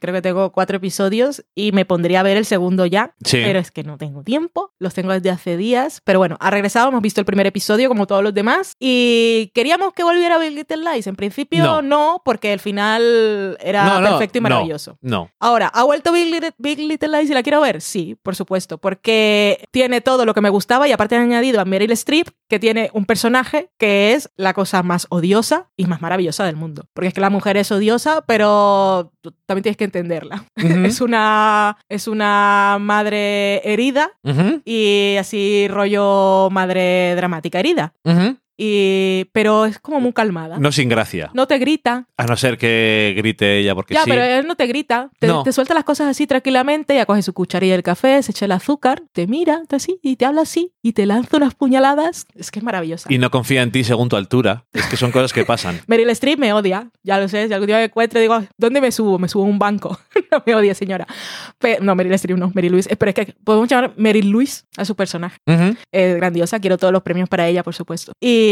creo 0.00 0.14
que 0.14 0.22
tengo 0.22 0.50
cuatro 0.52 0.76
episodios 0.76 1.44
y 1.54 1.72
me 1.72 1.84
pondría 1.84 2.20
a 2.20 2.22
ver 2.22 2.36
el 2.36 2.44
segundo 2.44 2.86
ya. 2.86 3.14
Sí. 3.24 3.40
Pero 3.44 3.58
es 3.58 3.70
que 3.70 3.82
no 3.84 3.98
tengo 3.98 4.22
tiempo, 4.22 4.72
los 4.78 4.94
tengo 4.94 5.12
desde 5.12 5.30
hace 5.30 5.56
días. 5.56 6.00
Pero 6.04 6.18
bueno, 6.18 6.36
ha 6.40 6.50
regresado, 6.50 6.88
hemos 6.88 7.02
visto 7.02 7.20
el 7.20 7.24
primer 7.26 7.46
episodio 7.46 7.88
como 7.88 8.06
todos 8.06 8.22
los 8.22 8.34
demás 8.34 8.74
y 8.80 9.50
queríamos 9.54 9.92
que 9.92 10.04
volviera 10.04 10.38
Big 10.38 10.52
Little 10.52 10.78
Lies. 10.92 11.06
En 11.06 11.16
principio 11.16 11.64
No. 11.64 11.82
no, 11.82 12.22
porque 12.24 12.52
el 12.52 12.60
final 12.60 13.56
era 13.60 13.84
No, 13.84 14.00
no, 14.00 14.10
perfecto 14.10 14.38
y 14.38 14.40
maravilloso. 14.40 14.98
No. 15.00 15.30
Ahora, 15.40 15.68
¿ha 15.68 15.84
vuelto 15.84 16.12
Big 16.12 16.30
Little, 16.32 16.52
Big 16.58 16.78
Little 16.78 17.08
Lies 17.18 17.30
y 17.30 17.34
la 17.34 17.42
quiero 17.42 17.60
ver? 17.60 17.80
Sí, 17.80 18.16
por 18.22 18.36
supuesto, 18.36 18.78
porque 18.78 19.66
tiene 19.70 20.00
todo 20.00 20.24
lo 20.24 20.34
que 20.34 20.40
me 20.40 20.50
gustaba 20.50 20.88
y 20.88 20.92
aparte 20.92 21.16
han 21.16 21.22
añadido 21.22 21.60
a 21.60 21.64
Meryl 21.64 21.90
Streep, 21.92 22.28
que 22.48 22.58
tiene 22.58 22.90
un 22.92 23.04
personaje 23.06 23.70
que 23.78 24.12
es 24.12 24.30
la 24.36 24.54
cosa 24.54 24.82
más 24.82 25.06
odiosa 25.10 25.68
y 25.76 25.86
más 25.86 26.00
maravillosa 26.00 26.44
del 26.44 26.56
mundo. 26.56 26.86
Porque 26.92 27.08
es 27.08 27.14
que 27.14 27.20
la 27.20 27.30
mujer 27.30 27.56
es 27.56 27.70
odiosa, 27.72 28.22
pero 28.26 29.12
tú 29.24 29.34
también 29.46 29.62
tienes 29.62 29.76
que 29.78 29.84
entenderla. 29.84 30.44
Es 30.84 31.00
una, 31.00 31.76
es 31.88 32.06
una 32.08 32.76
madre 32.80 33.62
herida 33.64 34.10
y 34.64 35.16
así 35.18 35.66
rollo 35.68 36.48
madre 36.50 37.14
dramática 37.16 37.58
herida. 37.58 37.94
Y 38.56 39.24
pero 39.32 39.66
es 39.66 39.78
como 39.78 40.00
muy 40.00 40.12
calmada. 40.12 40.58
No 40.58 40.72
sin 40.72 40.88
gracia. 40.88 41.30
No 41.34 41.46
te 41.46 41.58
grita. 41.58 42.06
A 42.16 42.26
no 42.26 42.36
ser 42.36 42.56
que 42.58 43.14
grite 43.16 43.58
ella 43.58 43.74
porque 43.74 43.94
ya, 43.94 44.04
sí. 44.04 44.10
pero 44.10 44.22
él 44.22 44.46
no 44.46 44.56
te 44.56 44.66
grita. 44.66 45.10
Te, 45.18 45.26
No. 45.26 45.42
te 45.42 45.52
suelta 45.52 45.74
las 45.74 45.84
cosas 45.84 46.08
así 46.08 46.26
tranquilamente, 46.26 46.94
ya 46.94 47.06
coge 47.06 47.22
su 47.22 47.32
cucharilla 47.32 47.72
del 47.74 47.82
café, 47.82 48.22
se 48.22 48.32
echa 48.32 48.44
el 48.44 48.52
azúcar, 48.52 49.02
te 49.12 49.26
mira, 49.26 49.62
te 49.68 49.76
así, 49.76 49.98
y 50.02 50.16
te 50.16 50.24
habla 50.26 50.42
así, 50.42 50.72
y 50.82 50.92
te 50.92 51.06
lanza 51.06 51.36
unas 51.36 51.54
puñaladas. 51.54 52.26
Es 52.34 52.50
que 52.50 52.60
es 52.60 52.64
maravillosa. 52.64 53.12
Y 53.12 53.18
no 53.18 53.30
confía 53.30 53.62
en 53.62 53.72
ti 53.72 53.84
según 53.84 54.08
tu 54.08 54.16
altura. 54.16 54.64
Es 54.72 54.86
que 54.86 54.96
son 54.96 55.10
cosas 55.10 55.32
que 55.32 55.44
pasan. 55.44 55.80
Meryl 55.86 56.10
Streep 56.10 56.38
me 56.38 56.52
odia, 56.52 56.90
ya 57.02 57.18
lo 57.18 57.28
sé. 57.28 57.48
Si 57.48 57.52
algún 57.54 57.66
día 57.66 57.76
me 57.78 57.84
encuentro, 57.84 58.20
digo, 58.20 58.42
¿dónde 58.56 58.80
me 58.80 58.92
subo? 58.92 59.18
Me 59.18 59.28
subo 59.28 59.42
a 59.44 59.46
un 59.46 59.58
banco. 59.58 59.98
no 60.30 60.42
me 60.46 60.54
odia, 60.54 60.74
señora. 60.74 61.06
Pe- 61.58 61.78
no, 61.80 61.94
Meryl 61.94 62.12
Streep 62.14 62.38
no, 62.38 62.52
Mary 62.54 62.68
Louise. 62.68 62.92
Eh, 62.92 62.96
Pero 62.96 63.10
es 63.10 63.14
que 63.14 63.34
podemos 63.44 63.68
llamar 63.68 63.92
Meryl 63.96 64.28
Louise 64.30 64.62
a 64.76 64.84
su 64.84 64.94
personaje. 64.94 65.36
Ujú. 65.46 65.76
Es 65.92 66.16
grandiosa, 66.16 66.60
quiero 66.60 66.78
todos 66.78 66.92
los 66.92 67.02
premios 67.02 67.28
para 67.28 67.48
ella, 67.48 67.62
por 67.62 67.74
supuesto. 67.74 68.12
Y 68.20 68.43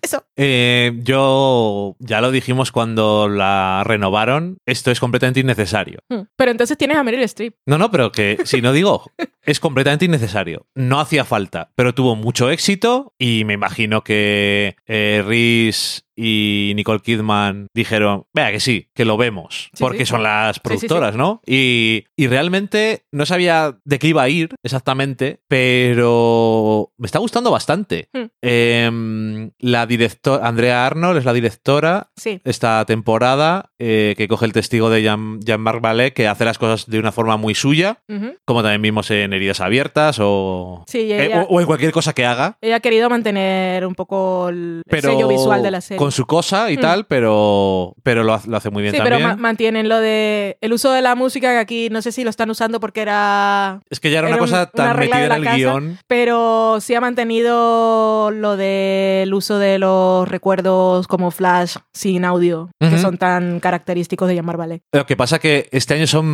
eso. 0.00 0.24
Eh, 0.36 0.92
yo 1.02 1.96
ya 1.98 2.20
lo 2.20 2.30
dijimos 2.30 2.72
cuando 2.72 3.28
la 3.28 3.82
renovaron. 3.84 4.58
Esto 4.66 4.90
es 4.90 5.00
completamente 5.00 5.40
innecesario. 5.40 6.00
Hmm. 6.08 6.22
Pero 6.36 6.50
entonces 6.50 6.78
tienes 6.78 6.96
a 6.96 7.04
Meryl 7.04 7.22
Streep. 7.22 7.54
No, 7.66 7.78
no, 7.78 7.90
pero 7.90 8.12
que 8.12 8.38
si 8.44 8.62
no 8.62 8.72
digo, 8.72 9.10
es 9.42 9.60
completamente 9.60 10.04
innecesario. 10.04 10.66
No 10.74 11.00
hacía 11.00 11.24
falta, 11.24 11.70
pero 11.74 11.94
tuvo 11.94 12.16
mucho 12.16 12.50
éxito 12.50 13.14
y 13.18 13.44
me 13.44 13.54
imagino 13.54 14.04
que 14.04 14.76
eh, 14.86 15.22
Reese 15.26 16.03
y 16.16 16.72
Nicole 16.76 17.00
Kidman 17.00 17.66
dijeron, 17.74 18.24
vea 18.32 18.50
que 18.52 18.60
sí, 18.60 18.88
que 18.94 19.04
lo 19.04 19.16
vemos, 19.16 19.70
Sí, 19.74 19.82
porque 19.82 20.06
sí. 20.06 20.10
son 20.10 20.22
las 20.22 20.56
sí. 20.56 20.60
productoras, 20.62 21.16
¿no? 21.16 21.40
Y, 21.46 22.04
y 22.16 22.26
realmente 22.28 23.04
no 23.12 23.26
sabía 23.26 23.76
de 23.84 23.98
qué 23.98 24.08
iba 24.08 24.22
a 24.22 24.28
ir 24.28 24.50
exactamente, 24.62 25.40
pero 25.48 26.92
me 26.98 27.06
está 27.06 27.18
gustando 27.18 27.50
bastante. 27.50 28.08
Hmm. 28.12 28.24
Em, 28.42 29.50
la 29.58 29.86
directora, 29.86 30.46
Andrea 30.46 30.86
Arnold 30.86 31.18
es 31.18 31.24
la 31.24 31.32
directora 31.32 32.10
esta 32.44 32.84
temporada, 32.86 33.70
eh, 33.78 34.14
que 34.16 34.28
coge 34.28 34.46
el 34.46 34.52
testigo 34.52 34.90
de 34.90 35.02
Jean- 35.02 35.40
Jean-Marc 35.40 35.80
Vallée, 35.82 36.12
que 36.12 36.28
hace 36.28 36.44
las 36.44 36.58
cosas 36.58 36.86
de 36.88 36.98
una 36.98 37.12
forma 37.12 37.36
muy 37.36 37.54
suya, 37.54 37.98
como 38.44 38.62
también 38.62 38.82
vimos 38.82 39.10
en 39.10 39.32
Heridas 39.32 39.60
Abiertas 39.60 40.18
o, 40.20 40.84
eh, 40.92 41.30
o, 41.48 41.54
o 41.54 41.60
en 41.60 41.66
cualquier 41.66 41.92
cosa 41.92 42.12
que 42.12 42.24
haga. 42.24 42.56
ella 42.60 42.76
ha 42.76 42.80
querido 42.80 43.08
mantener 43.10 43.86
un 43.86 43.94
poco 43.94 44.48
el 44.48 44.82
Pero 44.88 45.10
sello 45.12 45.28
visual 45.28 45.62
de 45.62 45.70
la 45.70 45.80
serie. 45.80 45.98
Con 46.04 46.12
su 46.12 46.26
cosa 46.26 46.70
y 46.70 46.76
Mm. 46.76 46.80
tal, 46.80 47.06
pero, 47.06 47.94
pero 48.02 48.22
lo, 48.24 48.34
ha- 48.34 48.42
lo 48.46 48.56
hace 48.56 48.70
muy 48.70 48.82
bien 48.82 48.94
Sí, 48.94 49.00
pero 49.02 49.16
también. 49.16 49.30
ma- 49.30 49.36
mantienen 49.36 49.88
lo 49.88 49.98
de 50.00 50.58
el 50.60 50.72
uso 50.72 50.92
de 50.92 51.02
la 51.02 51.14
música, 51.14 51.50
que 51.52 51.58
aquí 51.58 51.88
no 51.90 52.02
sé 52.02 52.12
si 52.12 52.24
lo 52.24 52.30
están 52.30 52.50
usando 52.50 52.80
porque 52.80 53.00
era 53.02 53.80
es 53.90 54.00
que 54.00 54.10
ya 54.10 54.18
era, 54.20 54.28
era 54.28 54.36
una 54.36 54.42
un- 54.44 54.48
cosa 54.50 54.70
una 54.74 54.84
tan 54.84 54.96
de 54.96 55.00
metida 55.08 55.26
en 55.26 55.32
el 55.32 55.44
casa. 55.44 55.56
guion. 55.56 55.98
pero 56.06 56.78
sí 56.80 56.94
ha 56.94 57.00
mantenido 57.00 58.30
lo 58.30 58.56
del 58.56 59.32
uso 59.34 59.58
de 59.58 59.78
los 59.78 60.28
recuerdos 60.28 61.06
como 61.08 61.30
flash 61.30 61.76
sin 61.92 62.24
audio, 62.24 62.70
que 62.80 62.98
son 62.98 63.18
tan 63.18 63.60
característicos 63.60 64.28
de 64.28 64.34
llamar 64.34 64.56
Ballet. 64.56 64.82
Lo 64.92 65.06
que 65.06 65.16
pasa 65.16 65.38
que 65.38 65.68
este 65.72 65.94
año 65.94 66.06
son 66.06 66.26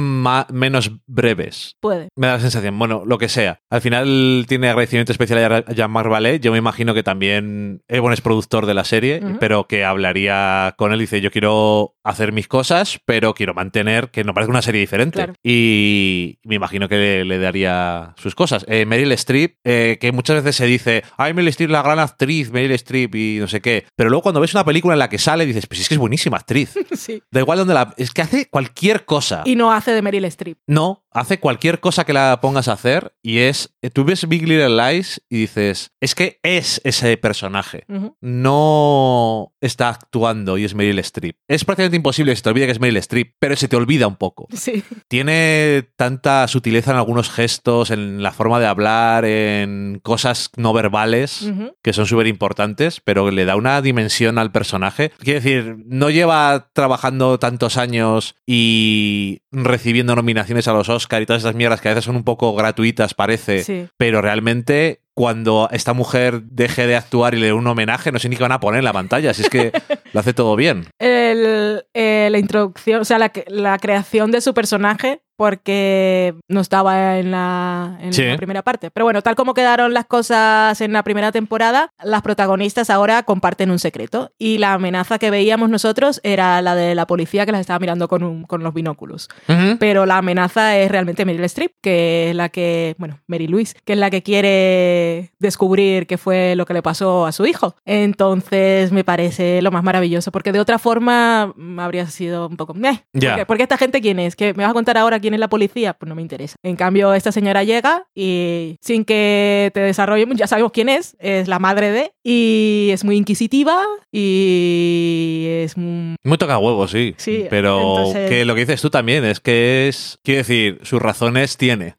menos 0.53 0.91
breves. 1.07 1.77
Puede. 1.81 2.09
Me 2.16 2.27
da 2.27 2.35
la 2.35 2.41
sensación, 2.41 2.79
bueno, 2.79 3.03
lo 3.07 3.18
que 3.18 3.29
sea. 3.29 3.61
Al 3.71 3.81
final 3.81 4.45
tiene 4.49 4.68
agradecimiento 4.68 5.12
especial 5.12 5.64
a 5.66 5.73
Jean-Marc 5.73 6.09
Vallée. 6.11 6.41
Yo 6.41 6.53
me 6.53 6.59
imagino 6.59 6.95
que 6.95 7.03
también 7.03 7.83
es 7.89 8.01
buen 8.01 8.12
es 8.12 8.21
productor 8.21 8.66
de 8.66 8.75
la 8.75 8.85
serie, 8.85 9.23
pero 9.39 9.59
que 9.66 9.84
hablaría 9.84 10.74
con 10.76 10.92
él 10.92 10.98
y 10.98 11.02
dice, 11.02 11.20
yo 11.20 11.30
quiero 11.30 11.96
hacer 12.11 12.32
mis 12.32 12.48
cosas, 12.48 13.00
pero 13.04 13.34
quiero 13.34 13.54
mantener 13.54 14.11
que 14.11 14.24
no 14.24 14.34
parezca 14.34 14.50
una 14.50 14.62
serie 14.62 14.80
diferente. 14.80 15.16
Claro. 15.16 15.34
Y 15.42 16.38
me 16.44 16.54
imagino 16.56 16.88
que 16.88 16.96
le, 16.96 17.24
le 17.24 17.38
daría 17.38 18.14
sus 18.16 18.34
cosas. 18.34 18.64
Eh, 18.68 18.86
Meryl 18.86 19.12
Streep, 19.12 19.56
eh, 19.64 19.98
que 20.00 20.12
muchas 20.12 20.36
veces 20.36 20.56
se 20.56 20.66
dice, 20.66 21.02
ay, 21.16 21.34
Meryl 21.34 21.48
Streep, 21.48 21.70
la 21.70 21.82
gran 21.82 21.98
actriz, 21.98 22.50
Meryl 22.50 22.72
Streep 22.72 23.14
y 23.14 23.38
no 23.40 23.48
sé 23.48 23.61
qué. 23.61 23.86
Pero 23.96 24.11
luego 24.11 24.22
cuando 24.22 24.40
ves 24.40 24.54
una 24.54 24.64
película 24.64 24.94
en 24.94 24.98
la 24.98 25.08
que 25.08 25.18
sale, 25.18 25.46
dices, 25.46 25.66
pues 25.66 25.80
es 25.80 25.88
que 25.88 25.94
es 25.94 26.00
buenísima 26.00 26.36
actriz. 26.36 26.74
sí. 26.96 27.22
Da 27.30 27.40
igual 27.40 27.58
donde 27.58 27.74
la... 27.74 27.94
Es 27.96 28.12
que 28.12 28.22
hace 28.22 28.48
cualquier 28.48 29.04
cosa. 29.04 29.42
Y 29.44 29.56
no 29.56 29.72
hace 29.72 29.92
de 29.92 30.02
Meryl 30.02 30.24
Streep. 30.26 30.58
No, 30.66 31.04
hace 31.11 31.40
cualquier 31.40 31.80
cosa 31.80 32.04
que 32.04 32.12
la 32.12 32.40
pongas 32.40 32.68
a 32.68 32.72
hacer 32.72 33.14
y 33.22 33.38
es, 33.38 33.74
tú 33.92 34.04
ves 34.04 34.28
Big 34.28 34.46
Little 34.46 34.70
Lies 34.70 35.22
y 35.28 35.38
dices, 35.40 35.92
es 36.00 36.14
que 36.14 36.38
es 36.42 36.80
ese 36.84 37.16
personaje. 37.16 37.84
No 38.20 39.52
está 39.61 39.88
actuando 39.88 40.58
y 40.58 40.64
es 40.64 40.74
Meryl 40.74 40.98
Streep. 41.00 41.36
Es 41.48 41.64
prácticamente 41.64 41.96
imposible 42.01 42.32
que 42.32 42.36
se 42.36 42.42
te 42.42 42.48
olvide 42.51 42.66
que 42.66 42.72
es 42.72 42.80
Meryl 42.80 42.96
Streep, 42.98 43.34
pero 43.38 43.57
se 43.57 43.68
te 43.68 43.76
olvida 43.76 44.07
un 44.07 44.16
poco. 44.16 44.46
Sí. 44.53 44.82
Tiene 45.09 45.84
tanta 45.96 46.46
sutileza 46.48 46.90
en 46.90 46.96
algunos 46.96 47.30
gestos, 47.30 47.90
en 47.90 48.22
la 48.22 48.32
forma 48.32 48.59
de 48.61 48.66
hablar, 48.66 49.24
en 49.24 50.01
cosas 50.03 50.51
no 50.57 50.72
verbales 50.72 51.51
que 51.82 51.92
son 51.92 52.07
súper 52.07 52.26
importantes, 52.26 53.01
pero 53.01 53.30
le 53.30 53.44
da 53.44 53.57
una 53.57 53.80
dimensión 53.82 54.38
al 54.38 54.53
personaje. 54.53 55.12
Quiero 55.18 55.40
decir, 55.40 55.76
no 55.86 56.11
lleva 56.11 56.70
trabajando 56.72 57.38
tantos 57.38 57.76
años 57.76 58.36
y 58.46 59.42
recibiendo 59.53 60.14
nominaciones 60.16 60.68
a 60.68 60.72
los 60.72 60.88
Oscar 60.88 61.22
y 61.22 61.26
todas 61.26 61.42
esas 61.42 61.55
mierdas 61.55 61.80
que 61.80 61.88
a 61.88 61.92
veces 61.92 62.05
son 62.05 62.16
un 62.16 62.24
poco 62.24 62.55
gratuitas, 62.55 63.14
parece, 63.14 63.64
Sí. 63.64 63.86
pero 63.96 64.22
realmente 64.22 65.03
cuando 65.12 65.68
esta 65.72 65.92
mujer 65.92 66.42
deje 66.44 66.86
de 66.86 66.96
actuar 66.96 67.34
y 67.34 67.40
le 67.40 67.46
dé 67.46 67.53
un 67.53 67.66
homenaje, 67.66 68.11
no 68.12 68.18
sé 68.18 68.28
ni 68.30 68.36
qué 68.36 68.42
van 68.42 68.53
a 68.53 68.61
poner 68.61 68.78
en 68.78 68.84
la 68.84 68.92
pantalla, 68.92 69.34
si 69.34 69.42
es 69.42 69.51
que 69.51 69.70
lo 70.12 70.20
hace 70.20 70.32
todo 70.34 70.56
bien. 70.56 70.86
El- 70.98 71.84
eh, 71.94 72.28
la 72.30 72.38
introducción, 72.38 73.00
o 73.00 73.04
sea, 73.04 73.18
la, 73.18 73.32
la 73.48 73.78
creación 73.78 74.30
de 74.30 74.40
su 74.40 74.54
personaje, 74.54 75.22
porque 75.41 76.34
no 76.49 76.61
estaba 76.61 77.18
en, 77.18 77.30
la, 77.30 77.97
en 78.03 78.12
Sí. 78.12 78.24
la 78.24 78.36
primera 78.36 78.61
parte. 78.62 78.91
Pero 78.91 79.07
bueno, 79.07 79.22
tal 79.22 79.36
como 79.36 79.55
quedaron 79.55 79.95
las 79.95 80.05
cosas 80.05 80.78
en 80.82 80.93
la 80.93 81.03
primera 81.03 81.32
temporada, 81.32 81.91
las 82.05 82.20
protagonistas 82.20 82.91
ahora 82.91 83.22
comparten 83.22 83.70
un 83.70 83.78
secreto. 83.78 84.32
Y 84.38 84.59
la 84.59 84.74
amenaza 84.74 85.18
que 85.18 85.30
veíamos 85.30 85.70
nosotros 85.70 86.20
era 86.24 86.61
la 86.61 86.74
de 86.74 86.95
la 86.95 87.07
policía 87.07 87.47
que 87.47 87.53
las 87.53 87.62
estaba 87.62 87.78
mirando 87.78 88.07
con, 88.07 88.22
un- 88.22 88.45
con 88.45 88.62
los 88.62 88.74
binóculos. 88.74 89.28
Ujú. 89.49 89.78
Pero 89.78 90.05
la 90.05 90.18
amenaza 90.18 90.76
es 90.76 90.91
realmente 90.91 91.24
Meryl 91.24 91.45
Streep, 91.45 91.72
que 91.80 92.28
es 92.30 92.36
la 92.36 92.51
que, 92.51 92.95
bueno, 92.99 93.18
Mary 93.26 93.47
Louise, 93.47 93.74
que 93.86 93.95
es 93.95 93.99
la 93.99 94.11
que 94.11 94.22
quiere 94.22 95.32
descubrir 95.38 96.07
qué 96.07 96.18
fue 96.18 96.55
lo 96.55 96.66
que 96.66 96.74
le 96.74 96.82
pasó 96.82 97.24
a 97.24 97.32
su 97.32 97.47
hijo. 97.47 97.74
Entonces 97.86 98.93
me 98.93 99.05
parece 99.05 99.62
lo 99.62 99.70
más 99.70 99.82
maravilloso, 99.82 100.30
porque 100.32 100.53
de 100.53 100.61
otra 100.61 100.78
forma 100.78 101.55
habría 101.78 102.07
sido 102.09 102.47
un 102.49 102.57
poco... 102.59 102.74
"Meh". 102.74 103.05
Ya. 103.14 103.30
Porque, 103.30 103.47
porque 103.47 103.62
esta 103.62 103.78
gente 103.78 104.01
quién 104.03 104.18
es, 104.18 104.36
que 104.36 104.53
me 104.53 104.64
vas 104.64 104.70
a 104.70 104.74
contar 104.74 104.99
ahora 104.99 105.18
quién 105.18 105.30
es 105.35 105.41
la 105.41 105.49
policía, 105.49 105.95
pues 105.95 106.09
no 106.09 106.14
me 106.14 106.22
interesa. 106.22 106.57
En 106.62 106.76
cambio, 106.76 107.14
esta 107.14 107.33
señora 107.33 107.64
llega 107.64 108.07
y 108.14 108.76
sin 108.81 109.05
que 109.05 109.70
te 109.74 109.81
desarrollemos, 109.81 110.37
ya 110.37 110.47
sabemos 110.47 110.72
quién 110.72 110.89
es, 110.89 111.16
es 111.18 111.49
la 111.49 111.59
madre 111.59 111.91
de, 111.91 112.12
y 112.24 112.89
es 112.93 113.05
muy 113.05 113.16
inquisitiva 113.16 113.83
y 114.11 115.47
es 115.64 115.76
muy... 115.76 116.16
Muy 116.24 116.39
toca 116.39 116.59
huevos, 116.59 116.91
sí. 116.91 117.14
Sí, 117.16 117.47
pero 117.51 117.81
entonces- 117.99 118.28
que 118.28 118.45
lo 118.45 118.55
que 118.55 118.61
dices 118.61 118.81
tú 118.83 118.91
también 118.91 119.24
es 119.24 119.41
que 119.41 119.89
es, 119.89 120.18
quiero 120.22 120.39
decir, 120.39 120.78
sus 120.83 121.01
razones 121.01 121.57
tiene. 121.57 121.97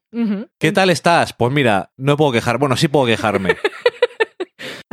¿Qué 0.59 0.73
tal 0.73 0.89
estás? 0.89 1.31
Pues 1.31 1.53
mira, 1.53 1.91
no 1.95 2.17
puedo 2.17 2.33
quejar. 2.33 2.57
Bueno, 2.57 2.75
sí 2.75 2.89
puedo 2.89 3.05
quejarme. 3.05 3.55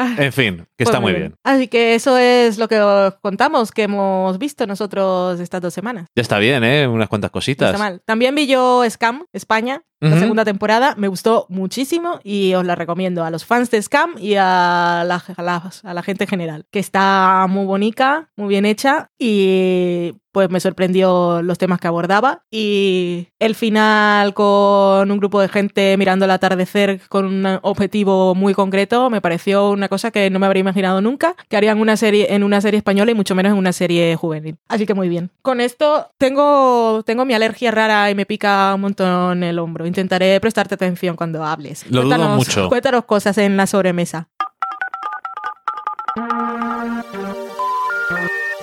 Ah. 0.00 0.14
En 0.18 0.32
fin, 0.32 0.58
que 0.76 0.84
Pues 0.84 0.88
está 0.90 1.00
muy 1.00 1.12
bien. 1.12 1.34
Así 1.42 1.66
que 1.66 1.96
eso 1.96 2.16
es 2.16 2.56
lo 2.56 2.68
que 2.68 2.80
os 2.80 3.14
contamos, 3.20 3.72
que 3.72 3.82
hemos 3.82 4.38
visto 4.38 4.64
nosotros 4.66 5.40
estas 5.40 5.60
dos 5.60 5.74
semanas. 5.74 6.06
Ya 6.14 6.22
está 6.22 6.38
bien, 6.38 6.62
¿eh? 6.62 6.86
Unas 6.86 7.08
cuantas 7.08 7.30
No 7.30 7.32
cositas. 7.32 7.70
está 7.70 7.78
mal. 7.78 8.00
También 8.04 8.32
vi 8.34 8.46
yo 8.46 8.88
Scam, 8.88 9.24
España, 9.32 9.82
la 10.00 10.10
Ujú. 10.10 10.18
segunda 10.20 10.44
temporada. 10.44 10.94
Me 10.96 11.08
gustó 11.08 11.46
muchísimo 11.48 12.20
y 12.22 12.54
os 12.54 12.64
la 12.64 12.74
recomiendo 12.74 13.24
a 13.24 13.30
los 13.30 13.44
fans 13.44 13.70
de 13.70 13.82
Scam 13.82 14.14
y 14.18 14.34
a 14.36 15.02
la, 15.06 15.22
a 15.36 15.42
la- 15.42 15.70
a 15.84 15.94
la 15.94 16.02
gente 16.02 16.24
en 16.24 16.28
general. 16.30 16.66
Que 16.70 16.78
está 16.78 17.46
muy 17.48 17.64
bonita, 17.66 18.28
muy 18.36 18.48
bien 18.48 18.64
hecha 18.64 19.10
y 19.18 20.14
pues 20.30 20.50
me 20.50 20.60
sorprendió 20.60 21.42
los 21.42 21.58
temas 21.58 21.80
que 21.80 21.88
abordaba. 21.88 22.44
Y 22.50 23.28
el 23.40 23.56
final 23.56 24.34
con 24.34 25.10
un 25.10 25.18
grupo 25.18 25.40
de 25.40 25.48
gente 25.48 25.96
mirando 25.96 26.26
el 26.26 26.30
atardecer 26.30 27.00
con 27.08 27.24
un 27.24 27.58
objetivo 27.62 28.36
muy 28.36 28.54
concreto 28.54 29.10
me 29.10 29.20
pareció 29.20 29.70
una 29.70 29.88
cosa 29.88 30.12
que 30.12 30.30
no 30.30 30.38
me 30.38 30.46
habría 30.46 30.60
imaginado 30.60 31.00
nunca 31.00 31.34
que 31.48 31.56
harían 31.56 31.80
una 31.80 31.96
serie 31.96 32.32
en 32.34 32.44
una 32.44 32.60
serie 32.60 32.78
española 32.78 33.10
y 33.10 33.14
mucho 33.14 33.34
menos 33.34 33.50
en 33.52 33.58
una 33.58 33.72
serie 33.72 34.14
juvenil. 34.14 34.56
Así 34.68 34.86
que 34.86 34.94
muy 34.94 35.08
bien. 35.08 35.30
Con 35.42 35.60
esto 35.60 36.08
tengo, 36.18 37.02
tengo 37.04 37.24
mi 37.24 37.34
alergia 37.34 37.72
rara 37.72 38.08
y 38.10 38.14
me 38.14 38.26
pica 38.26 38.72
un 38.76 38.82
montón 38.82 39.42
el 39.42 39.58
hombro. 39.58 39.86
Intentaré 39.88 40.38
prestarte 40.40 40.74
atención 40.74 41.16
cuando 41.16 41.44
hables. 41.44 41.84
Lo 41.90 42.02
dudo 42.02 42.28
mucho. 42.28 42.68
Cuéntanos 42.68 43.04
cosas 43.04 43.36
en 43.38 43.56
la 43.56 43.66
sobremesa. 43.66 44.28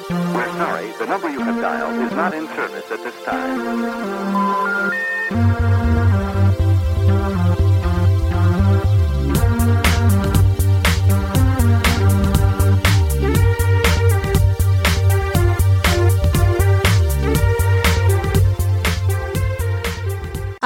We're 0.07 0.51
sorry, 0.57 0.91
the 0.99 1.05
number 1.07 1.29
you 1.29 1.39
have 1.39 1.59
dialed 1.61 2.05
is 2.05 2.11
not 2.15 2.33
in 2.33 2.47
service 2.55 2.91
at 2.91 3.03
this 3.03 3.15
time. 3.25 4.44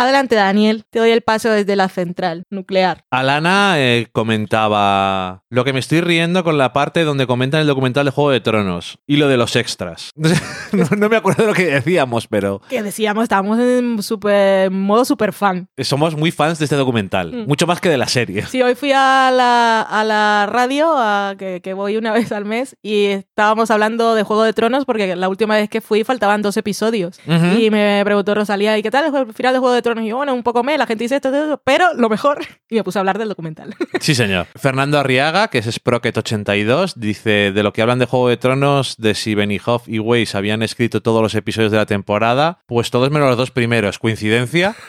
Adelante, 0.01 0.35
Daniel. 0.35 0.83
Te 0.89 0.99
doy 0.99 1.11
el 1.11 1.21
paso 1.21 1.49
desde 1.49 1.75
la 1.75 1.89
central 1.89 2.43
nuclear. 2.49 3.03
Alana 3.11 3.75
eh, 3.77 4.07
comentaba 4.11 5.43
lo 5.49 5.63
que 5.63 5.73
me 5.73 5.79
estoy 5.79 6.01
riendo 6.01 6.43
con 6.43 6.57
la 6.57 6.73
parte 6.73 7.03
donde 7.03 7.27
comentan 7.27 7.61
el 7.61 7.67
documental 7.67 8.05
de 8.05 8.11
Juego 8.11 8.31
de 8.31 8.39
Tronos 8.39 8.99
y 9.07 9.17
lo 9.17 9.27
de 9.27 9.37
los 9.37 9.55
extras. 9.55 10.11
No, 10.71 10.85
no 10.95 11.09
me 11.09 11.15
acuerdo 11.15 11.41
de 11.43 11.49
lo 11.49 11.55
que 11.55 11.65
decíamos, 11.65 12.27
pero 12.27 12.61
Que 12.69 12.83
decíamos, 12.83 13.23
estábamos 13.23 13.57
en 13.59 14.03
super, 14.03 14.69
modo 14.69 15.03
super 15.03 15.33
fan. 15.33 15.67
somos 15.79 16.15
muy 16.15 16.29
fans 16.29 16.59
de 16.59 16.65
este 16.65 16.75
documental, 16.75 17.31
Mm. 17.33 17.47
mucho 17.47 17.65
más 17.65 17.81
que 17.81 17.89
de 17.89 17.97
la 17.97 18.07
serie. 18.07 18.45
Sí, 18.45 18.61
hoy 18.61 18.75
fui 18.75 18.91
a 18.91 19.31
la, 19.33 19.81
a 19.81 20.03
la 20.03 20.45
radio, 20.47 20.93
a- 20.95 21.33
que, 21.39 21.59
que 21.63 21.73
voy 21.73 21.97
una 21.97 22.11
vez 22.29 22.31
al 22.31 22.45
mes, 22.45 22.75
y 22.83 23.05
estábamos 23.05 23.71
hablando 23.71 24.13
de 24.13 24.21
Juego 24.21 24.43
de 24.43 24.53
Tronos 24.53 24.85
porque 24.85 25.15
la 25.15 25.27
última 25.27 25.55
vez 25.55 25.69
que 25.69 25.81
fui 25.81 26.03
faltaban 26.03 26.43
dos 26.43 26.55
episodios. 26.55 27.19
Ujú. 27.25 27.57
Y 27.59 27.71
me 27.71 28.01
preguntó 28.05 28.35
Rosalía, 28.35 28.77
¿y 28.77 28.83
qué 28.83 28.91
tal 28.91 29.05
el 29.15 29.33
final 29.33 29.53
de 29.53 29.59
Juego 29.59 29.73
de 29.73 29.81
Tronos? 29.81 29.88
Y 29.97 30.07
yo, 30.09 30.17
bueno, 30.17 30.33
un 30.33 30.43
poco 30.43 30.63
me, 30.63 30.77
la 30.77 30.85
gente 30.85 31.03
dice 31.03 31.15
esto, 31.15 31.29
esto, 31.29 31.43
esto, 31.43 31.61
pero 31.63 31.93
lo 31.93 32.09
mejor. 32.09 32.39
Y 32.69 32.75
me 32.75 32.83
puse 32.83 32.99
a 32.99 33.01
hablar 33.01 33.17
del 33.17 33.29
documental. 33.29 33.75
Sí, 33.99 34.15
señor. 34.15 34.47
Fernando 34.55 34.97
Arriaga, 34.97 35.49
que 35.49 35.57
es 35.57 35.67
Sprocket82, 35.67 36.95
dice 36.95 37.51
de 37.51 37.63
lo 37.63 37.73
que 37.73 37.81
hablan 37.81 37.99
de 37.99 38.05
Juego 38.05 38.29
de 38.29 38.37
Tronos, 38.37 38.95
de 38.97 39.13
si 39.13 39.35
Benioff 39.35 39.87
y 39.87 39.99
Weiss 39.99 40.35
habían 40.35 40.63
escrito 40.63 41.01
todos 41.01 41.21
los 41.21 41.35
episodios 41.35 41.71
de 41.71 41.77
la 41.77 41.85
temporada, 41.85 42.59
pues 42.65 42.91
todos 42.91 43.11
menos 43.11 43.27
los 43.27 43.37
dos 43.37 43.51
primeros. 43.51 43.99
¿Coincidencia? 43.99 44.75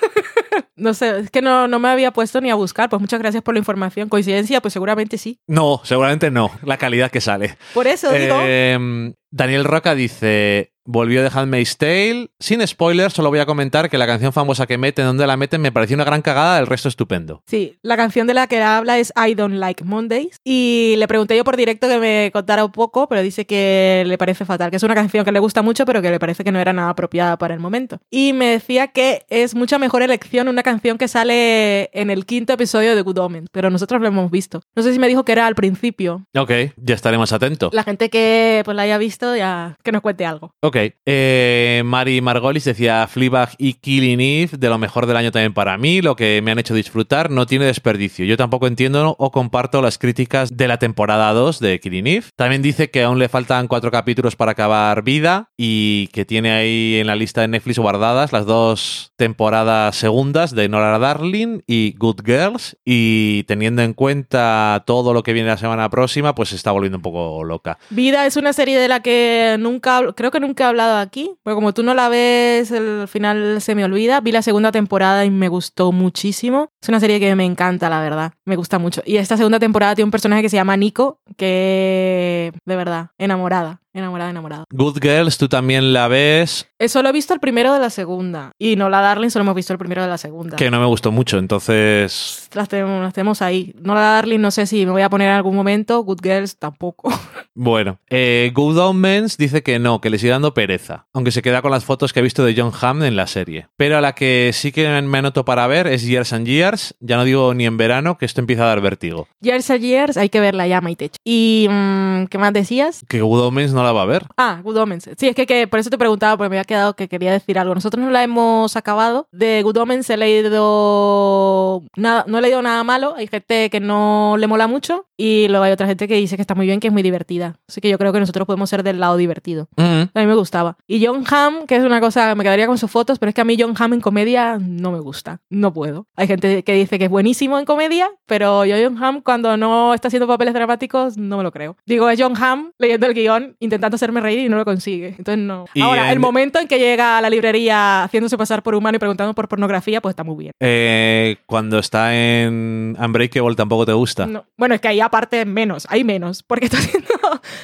No 0.80 0.94
sé, 0.94 1.20
es 1.20 1.30
que 1.30 1.42
no, 1.42 1.68
no 1.68 1.78
me 1.78 1.88
había 1.88 2.10
puesto 2.10 2.40
ni 2.40 2.50
a 2.50 2.54
buscar. 2.54 2.88
Pues 2.88 3.00
muchas 3.00 3.20
gracias 3.20 3.42
por 3.42 3.54
la 3.54 3.58
información. 3.58 4.08
¿Coincidencia? 4.08 4.62
Pues 4.62 4.72
seguramente 4.72 5.18
sí. 5.18 5.38
No, 5.46 5.82
seguramente 5.84 6.30
no. 6.30 6.50
La 6.64 6.78
calidad 6.78 7.10
que 7.10 7.20
sale. 7.20 7.58
Por 7.74 7.86
eso 7.86 8.10
digo... 8.10 8.36
Eh, 8.42 9.12
Daniel 9.30 9.64
Roca 9.64 9.94
dice: 9.94 10.72
Volvió 10.92 11.22
de 11.22 11.30
Handmaid's 11.32 11.76
Tale. 11.76 12.30
Sin 12.40 12.66
spoilers, 12.66 13.14
solo 13.14 13.28
voy 13.28 13.38
a 13.38 13.46
comentar 13.46 13.88
que 13.88 13.96
la 13.96 14.08
canción 14.08 14.32
famosa 14.32 14.66
que 14.66 14.76
meten, 14.76 15.04
donde 15.04 15.24
la 15.24 15.36
meten, 15.36 15.60
me 15.60 15.70
pareció 15.70 15.94
una 15.94 16.02
gran 16.02 16.20
cagada, 16.20 16.58
el 16.58 16.66
resto 16.66 16.88
estupendo. 16.88 17.44
Sí, 17.46 17.78
la 17.82 17.96
canción 17.96 18.26
de 18.26 18.34
la 18.34 18.48
que 18.48 18.60
habla 18.60 18.98
es 18.98 19.12
I 19.16 19.34
Don't 19.34 19.54
Like 19.54 19.84
Mondays. 19.84 20.40
Y 20.42 20.96
le 20.98 21.06
pregunté 21.06 21.36
yo 21.36 21.44
por 21.44 21.56
directo 21.56 21.86
que 21.86 21.98
me 21.98 22.30
contara 22.32 22.64
un 22.64 22.72
poco, 22.72 23.08
pero 23.08 23.22
dice 23.22 23.46
que 23.46 24.02
le 24.04 24.18
parece 24.18 24.44
fatal, 24.44 24.70
que 24.70 24.78
es 24.78 24.82
una 24.82 24.96
canción 24.96 25.24
que 25.24 25.30
le 25.30 25.38
gusta 25.38 25.62
mucho, 25.62 25.84
pero 25.84 26.02
que 26.02 26.10
le 26.10 26.18
parece 26.18 26.42
que 26.42 26.50
no 26.50 26.58
era 26.58 26.72
nada 26.72 26.90
apropiada 26.90 27.38
para 27.38 27.54
el 27.54 27.60
momento. 27.60 28.00
Y 28.10 28.32
me 28.32 28.46
decía 28.46 28.88
que 28.88 29.24
es 29.28 29.54
mucha 29.54 29.78
mejor 29.78 30.02
elección 30.02 30.48
una 30.48 30.64
canción 30.64 30.98
que 30.98 31.06
sale 31.06 31.90
en 31.92 32.10
el 32.10 32.26
quinto 32.26 32.54
episodio 32.54 32.96
de 32.96 33.02
Good 33.02 33.18
Omens, 33.18 33.48
pero 33.52 33.70
nosotros 33.70 34.00
lo 34.00 34.08
hemos 34.08 34.28
visto. 34.28 34.60
No 34.74 34.82
sé 34.82 34.92
si 34.92 34.98
me 34.98 35.06
dijo 35.06 35.24
que 35.24 35.30
era 35.30 35.46
al 35.46 35.54
principio. 35.54 36.26
Ok, 36.36 36.50
ya 36.78 36.96
estaremos 36.96 37.32
atentos. 37.32 37.72
La 37.72 37.84
gente 37.84 38.10
que 38.10 38.62
pues 38.64 38.76
la 38.76 38.82
haya 38.82 38.98
visto, 38.98 39.36
ya 39.36 39.76
que 39.84 39.92
nos 39.92 40.02
cuente 40.02 40.26
algo. 40.26 40.52
Ok. 40.62 40.79
Eh, 41.06 41.82
Mari 41.84 42.20
Margolis 42.20 42.64
decía 42.64 43.06
Fleabag 43.06 43.50
y 43.58 43.74
Killing 43.74 44.20
Eve, 44.20 44.58
de 44.58 44.68
lo 44.68 44.78
mejor 44.78 45.06
del 45.06 45.16
año 45.16 45.32
también 45.32 45.54
para 45.54 45.76
mí, 45.78 46.02
lo 46.02 46.16
que 46.16 46.40
me 46.42 46.50
han 46.50 46.58
hecho 46.58 46.74
disfrutar, 46.74 47.30
no 47.30 47.46
tiene 47.46 47.64
desperdicio. 47.66 48.24
Yo 48.24 48.36
tampoco 48.36 48.66
entiendo 48.66 49.16
o 49.18 49.30
comparto 49.30 49.82
las 49.82 49.98
críticas 49.98 50.56
de 50.56 50.68
la 50.68 50.78
temporada 50.78 51.32
2 51.32 51.60
de 51.60 51.80
Killing 51.80 52.06
Eve. 52.06 52.26
También 52.36 52.62
dice 52.62 52.90
que 52.90 53.02
aún 53.02 53.18
le 53.18 53.28
faltan 53.28 53.68
cuatro 53.68 53.90
capítulos 53.90 54.36
para 54.36 54.52
acabar 54.52 55.02
vida 55.02 55.50
y 55.56 56.08
que 56.08 56.24
tiene 56.24 56.52
ahí 56.52 56.96
en 56.96 57.06
la 57.06 57.16
lista 57.16 57.40
de 57.40 57.48
Netflix 57.48 57.78
guardadas 57.78 58.32
las 58.32 58.46
dos 58.46 59.12
temporadas 59.16 59.96
segundas 59.96 60.54
de 60.54 60.68
Nora 60.68 60.98
Darling 60.98 61.60
y 61.66 61.94
Good 61.98 62.22
Girls 62.24 62.76
y 62.84 63.44
teniendo 63.44 63.82
en 63.82 63.94
cuenta 63.94 64.82
todo 64.86 65.12
lo 65.12 65.22
que 65.22 65.32
viene 65.32 65.48
la 65.48 65.56
semana 65.56 65.88
próxima, 65.90 66.34
pues 66.34 66.50
se 66.50 66.56
está 66.56 66.72
volviendo 66.72 66.98
un 66.98 67.02
poco 67.02 67.44
loca. 67.44 67.78
Vida 67.90 68.26
es 68.26 68.36
una 68.36 68.52
serie 68.52 68.78
de 68.78 68.88
la 68.88 69.00
que 69.00 69.56
nunca, 69.58 70.00
creo 70.14 70.30
que 70.30 70.40
nunca 70.40 70.59
he 70.64 70.66
hablado 70.66 70.96
aquí, 70.98 71.34
porque 71.42 71.54
como 71.54 71.72
tú 71.72 71.82
no 71.82 71.94
la 71.94 72.08
ves, 72.08 72.70
el 72.70 73.06
final 73.08 73.60
se 73.60 73.74
me 73.74 73.84
olvida. 73.84 74.20
Vi 74.20 74.32
la 74.32 74.42
segunda 74.42 74.72
temporada 74.72 75.24
y 75.24 75.30
me 75.30 75.48
gustó 75.48 75.92
muchísimo. 75.92 76.68
Es 76.82 76.88
una 76.88 77.00
serie 77.00 77.20
que 77.20 77.34
me 77.34 77.44
encanta, 77.44 77.88
la 77.88 78.00
verdad. 78.00 78.32
Me 78.44 78.56
gusta 78.56 78.78
mucho. 78.78 79.02
Y 79.04 79.16
esta 79.16 79.36
segunda 79.36 79.58
temporada 79.58 79.94
tiene 79.94 80.06
un 80.06 80.10
personaje 80.10 80.42
que 80.42 80.48
se 80.48 80.56
llama 80.56 80.76
Nico, 80.76 81.20
que 81.36 82.52
de 82.64 82.76
verdad, 82.76 83.10
enamorada, 83.18 83.80
enamorada, 83.92 84.30
enamorada. 84.30 84.64
Good 84.70 84.98
Girls, 85.00 85.38
tú 85.38 85.48
también 85.48 85.92
la 85.92 86.08
ves, 86.08 86.66
Eh, 86.78 86.88
Solo 86.88 87.08
he 87.10 87.12
visto 87.12 87.34
el 87.34 87.40
primero 87.40 87.72
de 87.74 87.80
la 87.80 87.90
segunda. 87.90 88.52
Y 88.58 88.76
no 88.76 88.88
la 88.88 89.00
Darling, 89.00 89.28
solo 89.30 89.42
hemos 89.42 89.54
visto 89.54 89.72
el 89.72 89.78
primero 89.78 90.02
de 90.02 90.08
la 90.08 90.18
segunda. 90.18 90.56
que 90.56 90.70
no 90.70 90.80
me 90.80 90.86
gustó 90.86 91.12
mucho, 91.12 91.38
entonces 91.38 92.48
Las 92.54 92.68
tenemos, 92.68 93.02
las 93.02 93.12
tenemos 93.14 93.42
ahí. 93.42 93.74
No 93.80 93.94
la 93.94 94.00
Darling, 94.00 94.40
no 94.40 94.50
sé 94.50 94.66
si 94.66 94.84
me 94.86 94.92
voy 94.92 95.02
a 95.02 95.10
poner 95.10 95.28
en 95.28 95.34
algún 95.34 95.54
momento. 95.56 96.02
Good 96.02 96.20
Girls 96.22 96.56
tampoco. 96.56 97.12
bueno. 97.54 97.98
Eh, 98.08 98.50
Good 98.54 98.78
Omens 98.78 99.36
dice 99.36 99.62
que 99.62 99.78
no, 99.78 100.00
que 100.00 100.10
le 100.10 100.18
sigue 100.18 100.32
dando 100.32 100.54
pereza, 100.54 101.06
aunque 101.12 101.30
se 101.32 101.42
queda 101.42 101.62
con 101.62 101.70
las 101.70 101.84
fotos 101.84 102.12
que 102.12 102.20
ha 102.20 102.22
visto 102.22 102.44
de 102.44 102.54
John 102.56 102.72
Hamm 102.80 103.02
en 103.02 103.16
la 103.16 103.26
serie. 103.26 103.68
Pero 103.76 103.96
a 103.98 104.00
la 104.00 104.14
que 104.14 104.50
sí 104.54 104.72
que 104.72 104.88
me 105.02 105.18
anoto 105.18 105.44
para 105.44 105.66
ver 105.66 105.86
es 105.86 106.02
Years 106.06 106.32
and 106.32 106.46
Years, 106.46 106.94
ya 107.00 107.16
no 107.16 107.24
digo 107.24 107.54
ni 107.54 107.66
en 107.66 107.76
verano, 107.76 108.18
que 108.18 108.26
esto 108.26 108.40
empieza 108.40 108.64
a 108.64 108.68
dar 108.68 108.80
vértigo. 108.80 109.28
Years 109.40 109.70
and 109.70 109.80
Years, 109.82 110.16
hay 110.16 110.28
que 110.28 110.40
verla 110.40 110.66
ya, 110.66 110.80
Maite. 110.80 111.10
¿Y 111.24 111.66
mm, 111.70 112.26
qué 112.26 112.38
más 112.38 112.52
decías? 112.52 113.04
Que 113.08 113.20
Good 113.20 113.40
Omens 113.40 113.72
no 113.72 113.79
la 113.82 113.92
va 113.92 114.02
a 114.02 114.06
ver. 114.06 114.26
Ah, 114.36 114.60
Good 114.62 114.76
Omens. 114.76 115.10
Sí, 115.16 115.28
es 115.28 115.34
que, 115.34 115.46
que 115.46 115.66
por 115.66 115.80
eso 115.80 115.90
te 115.90 115.98
preguntaba, 115.98 116.36
porque 116.36 116.50
me 116.50 116.56
había 116.56 116.64
quedado 116.64 116.94
que 116.94 117.08
quería 117.08 117.32
decir 117.32 117.58
algo. 117.58 117.74
Nosotros 117.74 118.04
no 118.04 118.10
la 118.10 118.22
hemos 118.22 118.76
acabado. 118.76 119.28
De 119.32 119.62
Good 119.62 119.76
Omens 119.78 120.08
he 120.10 120.16
leído 120.16 121.82
nada, 121.96 122.24
no 122.26 122.38
he 122.38 122.42
leído 122.42 122.62
nada 122.62 122.84
malo. 122.84 123.14
Hay 123.16 123.26
gente 123.26 123.70
que 123.70 123.80
no 123.80 124.36
le 124.38 124.46
mola 124.46 124.66
mucho 124.66 125.06
y 125.16 125.48
luego 125.48 125.64
hay 125.64 125.72
otra 125.72 125.86
gente 125.86 126.08
que 126.08 126.14
dice 126.14 126.36
que 126.36 126.42
está 126.42 126.54
muy 126.54 126.66
bien, 126.66 126.80
que 126.80 126.88
es 126.88 126.92
muy 126.92 127.02
divertida. 127.02 127.58
Así 127.68 127.80
que 127.80 127.88
yo 127.88 127.98
creo 127.98 128.12
que 128.12 128.20
nosotros 128.20 128.46
podemos 128.46 128.70
ser 128.70 128.82
del 128.82 129.00
lado 129.00 129.16
divertido. 129.16 129.68
Mm. 129.76 130.02
A 130.14 130.20
mí 130.20 130.26
me 130.26 130.34
gustaba. 130.34 130.76
Y 130.86 131.04
John 131.04 131.24
Hamm, 131.30 131.66
que 131.66 131.76
es 131.76 131.84
una 131.84 132.00
cosa, 132.00 132.34
me 132.34 132.42
quedaría 132.42 132.66
con 132.66 132.78
sus 132.78 132.90
fotos, 132.90 133.18
pero 133.18 133.28
es 133.28 133.34
que 133.34 133.40
a 133.40 133.44
mí 133.44 133.56
John 133.58 133.74
Hamm 133.78 133.94
en 133.94 134.00
comedia 134.00 134.58
no 134.58 134.92
me 134.92 135.00
gusta. 135.00 135.40
No 135.50 135.72
puedo. 135.72 136.06
Hay 136.16 136.26
gente 136.26 136.62
que 136.62 136.72
dice 136.72 136.98
que 136.98 137.04
es 137.04 137.10
buenísimo 137.10 137.58
en 137.58 137.64
comedia, 137.64 138.08
pero 138.26 138.64
yo 138.64 138.76
John 138.82 139.02
Hamm 139.02 139.20
cuando 139.20 139.56
no 139.56 139.94
está 139.94 140.08
haciendo 140.08 140.26
papeles 140.26 140.54
dramáticos 140.54 141.16
no 141.16 141.36
me 141.36 141.42
lo 141.42 141.52
creo. 141.52 141.76
Digo, 141.86 142.08
es 142.08 142.20
John 142.20 142.34
Hamm 142.36 142.72
leyendo 142.78 143.06
el 143.06 143.14
guion, 143.14 143.56
intentando 143.70 143.94
hacerme 143.94 144.20
reír 144.20 144.40
y 144.40 144.48
no 144.48 144.56
lo 144.56 144.64
consigue. 144.64 145.14
Entonces 145.18 145.38
no. 145.38 145.66
Y 145.74 145.80
Ahora, 145.80 146.06
en- 146.06 146.10
el 146.12 146.18
momento 146.20 146.58
en 146.58 146.68
que 146.68 146.78
llega 146.78 147.18
a 147.18 147.20
la 147.20 147.30
librería 147.30 148.04
haciéndose 148.04 148.36
pasar 148.36 148.62
por 148.62 148.74
humano 148.74 148.96
y 148.96 148.98
preguntando 148.98 149.34
por 149.34 149.48
pornografía, 149.48 150.00
pues 150.00 150.12
está 150.12 150.24
muy 150.24 150.36
bien. 150.36 150.52
Eh, 150.60 151.36
cuando 151.46 151.78
está 151.78 152.14
en 152.14 152.96
Unbreakable 153.00 153.54
tampoco 153.56 153.86
te 153.86 153.92
gusta. 153.92 154.26
No. 154.26 154.44
Bueno, 154.56 154.74
es 154.74 154.80
que 154.80 154.88
ahí 154.88 155.00
aparte 155.00 155.44
menos, 155.44 155.86
hay 155.90 156.04
menos, 156.04 156.42
porque 156.42 156.66
está 156.66 156.78
haciendo 156.78 157.08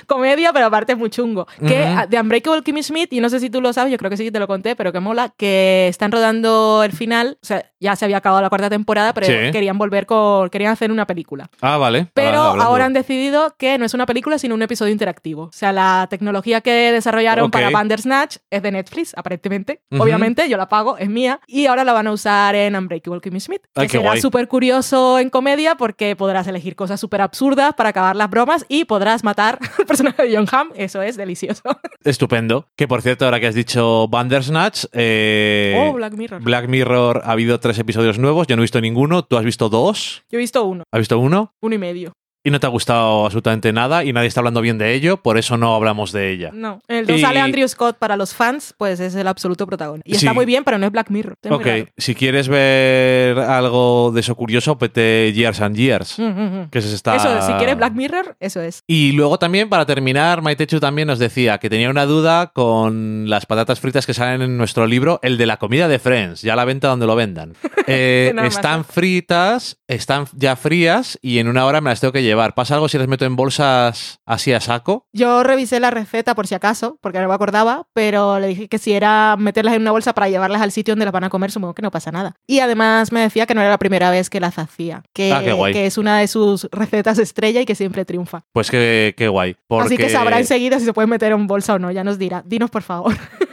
comedia, 0.07 0.53
pero 0.53 0.67
aparte 0.67 0.93
es 0.93 0.99
muy 0.99 1.11
chungo. 1.11 1.47
Que 1.67 1.85
ah, 1.85 2.07
de 2.07 2.21
Unbreakable 2.21 2.63
Kimmy 2.63 2.83
Smith, 2.83 3.13
y 3.13 3.21
no 3.21 3.29
sé 3.29 3.41
si 3.41 3.51
tú 3.51 3.61
lo 3.61 3.73
sabes, 3.73 3.93
yo 3.93 3.99
creo 3.99 4.11
que 4.11 4.17
sí 4.17 4.25
que 4.25 4.33
te 4.33 4.39
lo 4.39 4.47
conté, 4.47 4.77
pero 4.77 4.93
que 4.93 5.01
mola, 5.01 5.33
que 5.37 5.89
están 5.89 6.13
rodando 6.13 6.83
el 6.85 6.93
final, 6.93 7.39
o 7.43 7.47
sea, 7.47 7.65
ya 7.81 7.97
se 7.97 8.05
había 8.05 8.19
acabado 8.19 8.43
la 8.43 8.49
cuarta 8.49 8.71
temporada, 8.71 9.13
pero 9.13 9.27
Sí. 9.27 9.33
querían 9.53 9.79
volver 9.79 10.07
con, 10.07 10.49
querían 10.51 10.73
hacer 10.73 10.91
una 10.93 11.07
película. 11.07 11.51
Ah, 11.61 11.77
vale. 11.77 12.09
Pero 12.15 12.41
Ah, 12.41 12.65
ahora 12.65 12.85
han 12.87 12.93
decidido 12.93 13.55
que 13.59 13.79
no 13.79 13.85
es 13.85 13.95
una 13.95 14.07
película, 14.07 14.39
sino 14.39 14.55
un 14.55 14.63
episodio 14.63 14.93
interactivo. 14.93 15.43
O 15.45 15.53
sea, 15.53 15.73
la 15.73 15.96
tecnología 16.11 16.61
que 16.61 16.93
desarrollaron 16.93 17.47
Ok. 17.47 17.53
para 17.53 17.71
Bandersnatch 17.71 18.37
es 18.51 18.63
de 18.63 18.73
Netflix, 18.73 19.13
aparentemente. 19.17 19.81
Obviamente, 19.99 20.49
yo 20.49 20.57
la 20.57 20.69
pago, 20.69 20.99
es 20.99 21.09
mía. 21.09 21.41
Y 21.47 21.67
ahora 21.67 21.85
la 21.85 21.93
van 21.93 22.07
a 22.07 22.13
usar 22.13 22.55
en 22.55 22.77
Unbreakable 22.77 23.21
Kimmy 23.21 23.41
Smith. 23.41 23.63
Que 23.75 23.83
Ay, 23.83 23.89
qué 23.89 23.99
será 23.99 24.17
súper 24.19 24.49
curioso 24.49 25.19
en 25.19 25.31
comedia 25.31 25.77
porque 25.77 26.15
podrás 26.17 26.47
elegir 26.47 26.77
cosas 26.77 27.01
súper 27.01 27.21
absurdas 27.21 27.75
para 27.75 27.91
acabar 27.91 28.17
las 28.17 28.29
bromas 28.31 28.65
y 28.69 28.85
podrás 28.85 29.25
matar 29.25 29.59
al 29.79 29.87
personaje 29.87 30.25
de 30.27 30.37
John 30.37 30.47
Hamm. 30.51 30.71
Eso 30.77 31.03
es 31.03 31.17
delicioso. 31.17 31.63
Estupendo. 32.05 32.69
Que 32.77 32.87
por 32.89 33.03
cierto, 33.03 33.25
ahora 33.25 33.41
que 33.41 33.47
has 33.47 33.55
dicho 33.55 34.09
Bandersnatch, 34.09 34.85
eh, 34.93 35.77
oh, 35.79 35.93
Black 35.95 36.15
Mirror. 36.15 36.43
Black 36.43 36.69
Mirror 36.69 37.23
ha 37.25 37.33
habido 37.33 37.59
tres 37.61 37.79
episodios 37.79 38.19
nuevos, 38.19 38.47
yo 38.47 38.57
no 38.57 38.63
he 38.63 38.65
visto 38.65 38.81
ninguno, 38.81 39.25
tú 39.25 39.37
has 39.37 39.45
visto 39.45 39.69
dos, 39.69 40.25
Yo 40.31 40.39
he 40.39 40.41
visto 40.41 40.65
uno, 40.65 40.85
has 40.93 40.99
visto 40.99 41.19
uno 41.19 41.53
uno 41.61 41.75
y 41.75 41.79
medio. 41.79 42.13
Y 42.47 42.51
no 42.51 42.61
te 42.61 42.67
ha 42.67 42.71
gustado 42.71 43.25
absolutamente 43.25 43.73
nada 43.73 44.05
y 44.05 44.13
nadie 44.13 44.29
está 44.29 44.41
hablando 44.41 44.61
bien 44.61 44.79
de 44.79 44.95
ello, 44.95 45.17
por 45.17 45.37
eso 45.37 45.57
no 45.57 45.75
hablamos 45.75 46.13
de 46.13 46.31
ella. 46.31 46.51
No. 46.55 46.81
El 46.87 47.11
Y- 47.11 47.21
sale 47.21 47.41
Andrew 47.41 47.67
Scott 47.67 47.97
para 47.99 48.17
los 48.17 48.35
fans, 48.35 48.73
pues 48.79 49.01
es 49.01 49.15
el 49.17 49.27
absoluto 49.27 49.67
protagonista. 49.67 50.09
Y 50.09 50.15
Sí. 50.15 50.25
está 50.27 50.33
muy 50.33 50.47
bien, 50.47 50.63
pero 50.65 50.79
no 50.79 50.87
es 50.87 50.93
Black 50.93 51.11
Mirror. 51.11 51.35
Es 51.43 51.51
Ok, 51.51 51.67
si 51.97 52.15
quieres 52.15 52.49
ver 52.49 53.39
algo 53.41 54.13
de 54.15 54.21
eso 54.21 54.35
curioso, 54.37 54.79
pete 54.79 55.33
Years 55.33 55.61
and 55.61 55.77
Years, 55.77 56.19
Mm, 56.19 56.23
mm, 56.23 56.61
mm. 56.63 56.71
que 56.71 56.81
se 56.83 56.95
está... 56.95 57.17
Eso, 57.17 57.43
si 57.47 57.53
quieres 57.55 57.77
Black 57.77 57.95
Mirror, 57.95 58.37
eso 58.41 58.61
es. 58.61 58.83
Y 58.87 59.13
luego 59.13 59.39
también, 59.39 59.69
para 59.69 59.85
terminar, 59.87 60.41
Maitechu 60.43 60.79
también 60.81 61.09
nos 61.09 61.19
decía 61.19 61.59
que 61.59 61.69
tenía 61.69 61.91
una 61.91 62.07
duda 62.07 62.53
con 62.55 63.29
las 63.29 63.47
patatas 63.47 63.81
fritas 63.81 64.07
que 64.07 64.15
salen 64.15 64.43
en 64.43 64.57
nuestro 64.57 64.87
libro, 64.87 65.19
el 65.23 65.37
de 65.39 65.47
la 65.47 65.57
comida 65.57 65.89
de 65.89 65.99
Friends, 65.99 66.43
ya 66.43 66.55
la 66.55 66.65
venta 66.65 66.89
donde 66.89 67.07
lo 67.07 67.17
vendan. 67.17 67.55
Eh, 67.89 68.35
están 68.43 68.85
fritas, 68.85 69.79
están 69.87 70.27
ya 70.33 70.57
frías 70.57 71.21
y 71.23 71.39
en 71.39 71.47
una 71.47 71.65
hora 71.67 71.81
me 71.81 71.91
las 71.91 72.01
tengo 72.01 72.11
que 72.11 72.25
llevar. 72.25 72.36
¿Pasa 72.55 72.75
algo 72.75 72.89
si 72.89 72.99
las 72.99 73.09
meto 73.09 73.25
en 73.25 73.37
bolsas 73.37 74.21
así 74.27 74.53
a 74.53 74.61
saco? 74.61 75.07
Yo 75.13 75.43
revisé 75.43 75.81
la 75.81 75.91
receta 75.91 76.35
por 76.35 76.47
si 76.47 76.55
acaso, 76.55 76.99
porque 77.01 77.21
no 77.21 77.29
me 77.29 77.35
acordaba, 77.35 77.87
pero 77.93 78.39
le 78.39 78.49
dije 78.49 78.69
que 78.69 78.79
si 78.79 78.93
era 78.93 79.37
meterlas 79.39 79.75
en 79.75 79.83
una 79.83 79.91
bolsa 79.93 80.15
para 80.15 80.29
llevarlas 80.29 80.63
al 80.63 80.73
sitio 80.73 80.93
donde 80.93 81.05
las 81.05 81.13
van 81.13 81.25
a 81.25 81.31
comer, 81.31 81.51
supongo 81.51 81.75
que 81.75 81.83
no 81.83 81.91
pasa 81.91 82.13
nada. 82.13 82.35
Y 82.47 82.61
además 82.61 83.13
me 83.13 83.21
decía 83.21 83.47
que 83.47 83.55
no 83.55 83.61
era 83.61 83.71
la 83.71 83.79
primera 83.79 84.11
vez 84.11 84.31
que 84.31 84.41
las 84.41 84.59
hacía, 84.59 85.03
que, 85.13 85.33
Ah, 85.33 85.43
que 85.73 85.87
es 85.87 85.99
una 85.99 86.19
de 86.19 86.29
sus 86.29 86.69
recetas 86.73 87.19
estrella 87.19 87.61
y 87.61 87.67
que 87.67 87.75
siempre 87.75 88.05
triunfa. 88.05 88.43
Pues 88.53 88.71
qué, 88.71 89.15
qué 89.17 89.29
guay. 89.29 89.57
Así 89.81 89.97
que 89.97 90.09
sabrá 90.09 90.39
enseguida 90.39 90.79
si 90.79 90.85
se 90.85 90.93
puede 90.93 91.09
meter 91.09 91.33
en 91.33 91.47
bolsa 91.47 91.75
o 91.75 91.79
no, 91.79 91.91
ya 91.91 92.05
nos 92.05 92.19
dirá. 92.19 92.43
Dinos 92.47 92.71
por 92.71 92.83
favor. 92.83 93.15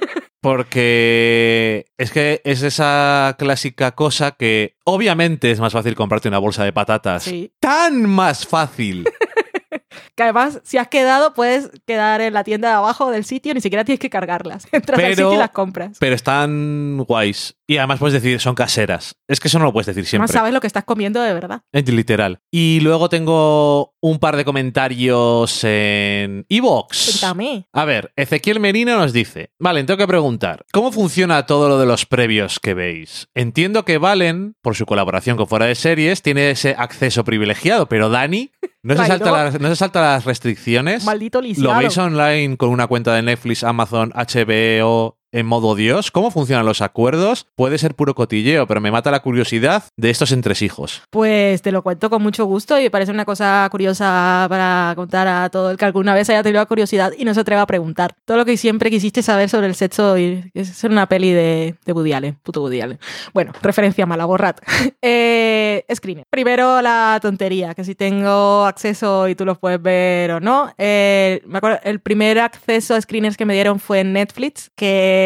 Porque 0.44 1.86
es 1.98 2.12
que 2.12 2.42
es 2.44 2.62
esa 2.64 3.36
clásica 3.40 3.92
cosa 3.94 4.32
que 4.32 4.76
obviamente 4.86 5.50
es 5.52 5.60
más 5.60 5.74
fácil 5.74 5.96
comprarte 5.96 6.28
una 6.28 6.38
bolsa 6.40 6.64
de 6.64 6.74
patatas. 6.74 7.24
Sí. 7.24 7.52
Tan 7.60 8.06
más 8.10 8.46
fácil. 8.46 9.06
Que 10.16 10.24
además, 10.24 10.60
si 10.64 10.78
has 10.78 10.90
quedado, 10.90 11.34
puedes 11.34 11.70
quedar 11.88 12.22
en 12.22 12.34
la 12.34 12.44
tienda 12.44 12.68
de 12.70 12.76
abajo 12.76 13.10
del 13.10 13.26
sitio, 13.26 13.54
ni 13.56 13.62
siquiera 13.62 13.84
tienes 13.84 14.00
que 14.00 14.12
cargarlas. 14.12 14.68
Entras 14.72 15.00
al 15.00 15.04
Pero- 15.06 15.16
sitio 15.16 15.34
y 15.34 15.38
las 15.38 15.50
compras. 15.50 15.98
pero 16.00 16.16
están 16.16 16.98
guays. 17.08 17.56
Y 17.68 17.78
además 17.78 18.00
puedes 18.00 18.22
decir, 18.22 18.40
son 18.40 18.56
caseras. 18.56 19.16
Es 19.28 19.40
que 19.40 19.48
eso 19.48 19.58
no 19.58 19.66
lo 19.66 19.74
puedes 19.74 19.88
decir 19.88 20.06
siempre. 20.06 20.32
sabes 20.32 20.54
lo 20.54 20.60
que 20.60 20.68
estás 20.68 20.84
comiendo 20.84 21.22
de 21.22 21.34
verdad. 21.34 21.62
Es 21.72 21.88
literal. 21.88 22.40
Y 22.52 22.80
luego 22.82 23.08
tengo 23.08 23.94
un 24.02 24.20
par 24.20 24.36
de 24.36 24.44
comentarios 24.44 25.64
en 25.64 26.46
Evox. 26.50 27.06
Cuéntame. 27.06 27.68
A 27.72 27.86
ver, 27.86 28.12
Ezequiel 28.18 28.60
Merino 28.60 28.98
nos 28.98 29.14
dice, 29.14 29.52
Valen, 29.60 29.86
tengo 29.86 29.98
que 29.98 30.08
preguntar, 30.08 30.66
¿cómo 30.74 30.92
funciona 30.92 31.46
todo 31.46 31.70
lo 31.70 31.80
de 31.80 31.86
los 31.86 32.06
previos 32.06 32.60
que 32.60 32.74
veis? 32.74 33.30
Entiendo 33.34 33.86
que 33.86 33.98
Valen, 33.98 34.56
por 34.62 34.76
su 34.76 34.86
colaboración 34.86 35.38
con 35.38 35.48
Fuera 35.48 35.66
de 35.66 35.76
Series, 35.76 36.22
tiene 36.22 36.52
ese 36.52 36.76
acceso 36.78 37.24
privilegiado, 37.24 37.88
pero 37.88 38.10
Dani 38.10 38.52
no 38.82 38.98
se, 38.98 39.06
salta 39.08 39.32
las, 39.32 39.60
no 39.60 39.70
se 39.70 39.76
salta 39.78 40.02
las 40.02 40.26
restricciones. 40.26 41.06
Maldito 41.06 41.42
lisiado. 41.42 41.74
¿Lo 41.74 41.80
veis 41.80 41.98
online 41.98 42.58
con 42.58 42.70
una 42.70 42.88
cuenta 42.88 43.16
de 43.16 43.22
Netflix, 43.22 43.64
Amazon, 43.64 44.12
HBO 44.14 45.18
en 45.34 45.46
modo 45.46 45.76
Dios? 45.76 46.12
¿Cómo 46.12 46.32
funcionan 46.32 46.66
los 46.66 46.82
acuerdos? 46.82 47.48
Puede 47.56 47.78
ser 47.78 47.96
puro 47.96 48.16
cotilleo, 48.16 48.68
pero 48.68 48.80
me 48.80 48.92
mata 48.92 49.12
la 49.12 49.20
curiosidad 49.22 49.84
de 49.98 50.10
estos 50.10 50.32
entresijos. 50.32 51.02
Pues 51.10 51.62
te 51.62 51.72
lo 51.72 51.82
cuento 51.82 52.10
con 52.10 52.22
mucho 52.22 52.46
gusto 52.46 52.80
y 52.80 52.90
parece 52.90 53.12
una 53.12 53.26
cosa 53.26 53.68
curiosa 53.72 54.46
para 54.48 54.94
contar 54.96 55.28
a 55.28 55.50
todo 55.50 55.72
el 55.72 55.78
que 55.78 55.86
alguna 55.86 56.14
vez 56.14 56.30
haya 56.30 56.44
tenido 56.44 56.62
la 56.62 56.68
curiosidad 56.68 57.12
y 57.18 57.26
no 57.26 57.34
se 57.34 57.42
atreva 57.42 57.64
a 57.64 57.68
preguntar. 57.68 58.16
Todo 58.26 58.38
lo 58.38 58.46
que 58.46 58.56
siempre 58.56 58.90
quisiste 58.90 59.24
saber 59.24 59.50
sobre 59.50 59.68
el 59.68 59.76
sexo 59.76 60.18
y 60.18 60.52
es 60.54 60.84
una 60.84 61.10
peli 61.10 61.32
de, 61.32 61.76
de 61.84 61.94
Woody 61.94 62.14
puto 62.44 62.62
Woody. 62.62 62.82
Bueno, 63.34 63.54
referencia 63.62 64.06
mala, 64.06 64.26
borrad. 64.26 64.56
eh, 65.02 65.84
screener. 65.94 66.26
Primero 66.30 66.82
la 66.82 67.18
tontería, 67.22 67.74
que 67.74 67.84
si 67.84 67.96
tengo 67.96 68.66
acceso 68.66 69.28
y 69.28 69.36
tú 69.36 69.46
los 69.46 69.58
puedes 69.58 69.82
ver 69.82 70.32
o 70.32 70.40
no. 70.40 70.72
Eh, 70.78 71.42
me 71.48 71.58
acuerdo, 71.58 71.80
el 71.84 72.00
primer 72.00 72.40
acceso 72.40 72.94
a 72.94 73.02
screeners 73.02 73.36
que 73.36 73.46
me 73.46 73.56
dieron 73.56 73.80
fue 73.80 74.02
en 74.02 74.14
Netflix, 74.14 74.70
que 74.76 75.23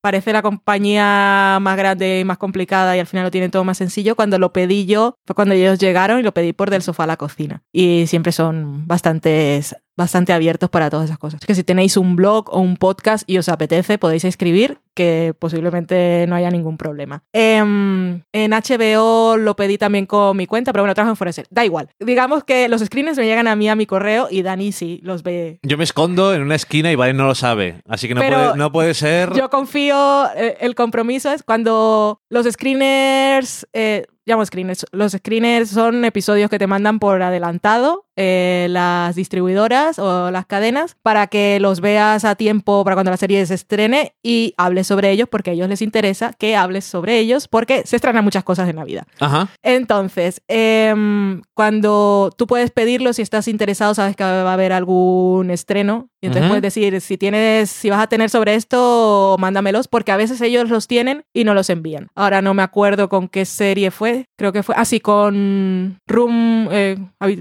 parece 0.00 0.32
la 0.32 0.42
compañía 0.42 1.58
más 1.60 1.76
grande 1.76 2.20
y 2.20 2.24
más 2.24 2.38
complicada 2.38 2.96
y 2.96 3.00
al 3.00 3.06
final 3.06 3.24
lo 3.24 3.30
tienen 3.30 3.50
todo 3.50 3.64
más 3.64 3.78
sencillo. 3.78 4.16
Cuando 4.16 4.38
lo 4.38 4.52
pedí 4.52 4.86
yo, 4.86 5.14
fue 5.26 5.34
cuando 5.34 5.54
ellos 5.54 5.78
llegaron 5.78 6.20
y 6.20 6.22
lo 6.22 6.32
pedí 6.32 6.52
por 6.52 6.70
del 6.70 6.82
sofá 6.82 7.04
a 7.04 7.06
la 7.06 7.16
cocina. 7.16 7.62
Y 7.72 8.06
siempre 8.06 8.32
son 8.32 8.86
bastantes 8.86 9.76
bastante 10.00 10.32
abiertos 10.32 10.70
para 10.70 10.88
todas 10.88 11.04
esas 11.04 11.18
cosas. 11.18 11.40
Que 11.46 11.54
si 11.54 11.62
tenéis 11.62 11.98
un 11.98 12.16
blog 12.16 12.48
o 12.50 12.58
un 12.58 12.78
podcast 12.78 13.28
y 13.28 13.36
os 13.36 13.50
apetece, 13.50 13.98
podéis 13.98 14.24
escribir, 14.24 14.78
que 14.94 15.34
posiblemente 15.38 16.24
no 16.26 16.36
haya 16.36 16.50
ningún 16.50 16.78
problema. 16.78 17.22
Em, 17.34 18.22
en 18.32 18.50
HBO 18.52 19.36
lo 19.36 19.56
pedí 19.56 19.76
también 19.76 20.06
con 20.06 20.36
mi 20.38 20.46
cuenta, 20.46 20.72
pero 20.72 20.84
bueno, 20.84 20.94
trabajo 20.94 21.12
en 21.12 21.16
Foreser. 21.16 21.46
Da 21.50 21.66
igual. 21.66 21.90
Digamos 22.00 22.44
que 22.44 22.68
los 22.68 22.80
screens 22.80 23.18
me 23.18 23.26
llegan 23.26 23.46
a 23.46 23.56
mí 23.56 23.68
a 23.68 23.76
mi 23.76 23.84
correo 23.84 24.28
y 24.30 24.40
Dani 24.40 24.72
sí 24.72 25.00
los 25.02 25.22
ve 25.22 25.58
Yo 25.62 25.76
me 25.76 25.84
escondo 25.84 26.34
en 26.34 26.40
una 26.40 26.54
esquina 26.54 26.90
y 26.90 26.96
Valen 26.96 27.18
no 27.18 27.26
lo 27.26 27.34
sabe, 27.34 27.82
así 27.86 28.08
que 28.08 28.14
no, 28.14 28.22
Pero 28.22 28.36
puede, 28.36 28.56
no 28.56 28.72
puede 28.72 28.94
ser... 28.94 29.34
Yo 29.34 29.50
confío, 29.50 30.26
eh, 30.34 30.56
el 30.60 30.74
compromiso 30.74 31.30
es 31.30 31.42
cuando 31.42 32.22
los 32.30 32.46
screeners, 32.46 33.68
eh, 33.74 34.06
llamo 34.24 34.46
screeners, 34.46 34.86
los 34.92 35.12
screeners 35.12 35.68
son 35.68 36.06
episodios 36.06 36.48
que 36.48 36.58
te 36.58 36.66
mandan 36.66 36.98
por 36.98 37.22
adelantado 37.22 38.06
eh, 38.22 38.66
las 38.68 39.14
distribuidoras 39.16 39.98
o 39.98 40.30
las 40.30 40.44
cadenas 40.44 40.94
para 41.02 41.26
que 41.28 41.58
los 41.58 41.80
veas 41.80 42.26
a 42.26 42.34
tiempo 42.34 42.84
para 42.84 42.94
cuando 42.94 43.10
la 43.10 43.16
serie 43.16 43.44
se 43.46 43.54
estrene 43.54 44.12
y 44.22 44.52
hables 44.58 44.86
sobre 44.86 45.10
ellos 45.10 45.26
porque 45.30 45.50
a 45.50 45.52
ellos 45.54 45.70
les 45.70 45.80
interesa 45.80 46.32
que 46.38 46.54
hables 46.54 46.84
sobre 46.84 47.18
ellos 47.18 47.48
porque 47.48 47.82
se 47.86 47.96
estrenan 47.96 48.22
muchas 48.22 48.44
cosas 48.44 48.68
en 48.68 48.76
la 48.76 48.84
vida. 48.84 49.06
Ajá. 49.20 49.48
Entonces, 49.62 50.42
em, 50.48 51.40
cuando 51.54 52.30
tú 52.36 52.46
puedes 52.46 52.70
pedirlo, 52.70 53.12
si 53.14 53.22
estás 53.22 53.48
interesado, 53.48 53.94
sabes 53.94 54.14
que 54.16 54.24
va 54.24 54.50
a 54.50 54.52
haber 54.52 54.72
algún 54.74 55.50
estreno. 55.50 56.08
Y 56.22 56.26
entonces 56.26 56.50
puedes 56.50 56.62
decir, 56.62 57.00
si 57.00 57.16
tienes, 57.16 57.70
si 57.70 57.88
vas 57.88 58.00
a 58.02 58.06
tener 58.06 58.28
sobre 58.28 58.54
esto, 58.54 59.36
mándamelos, 59.38 59.88
porque 59.88 60.12
a 60.12 60.18
veces 60.18 60.38
ellos 60.42 60.68
los 60.68 60.86
tienen 60.86 61.22
y 61.34 61.44
no 61.44 61.54
los 61.54 61.70
envían. 61.70 62.08
Ahora 62.14 62.42
no 62.42 62.52
me 62.52 62.62
acuerdo 62.62 63.08
con 63.08 63.26
qué 63.28 63.46
serie 63.46 63.90
fue. 63.90 64.26
Creo 64.36 64.52
que 64.52 64.62
fue 64.62 64.74
así 64.76 65.00
con 65.00 65.96
Room, 66.06 66.68
eh, 66.70 66.98
habi- 67.20 67.40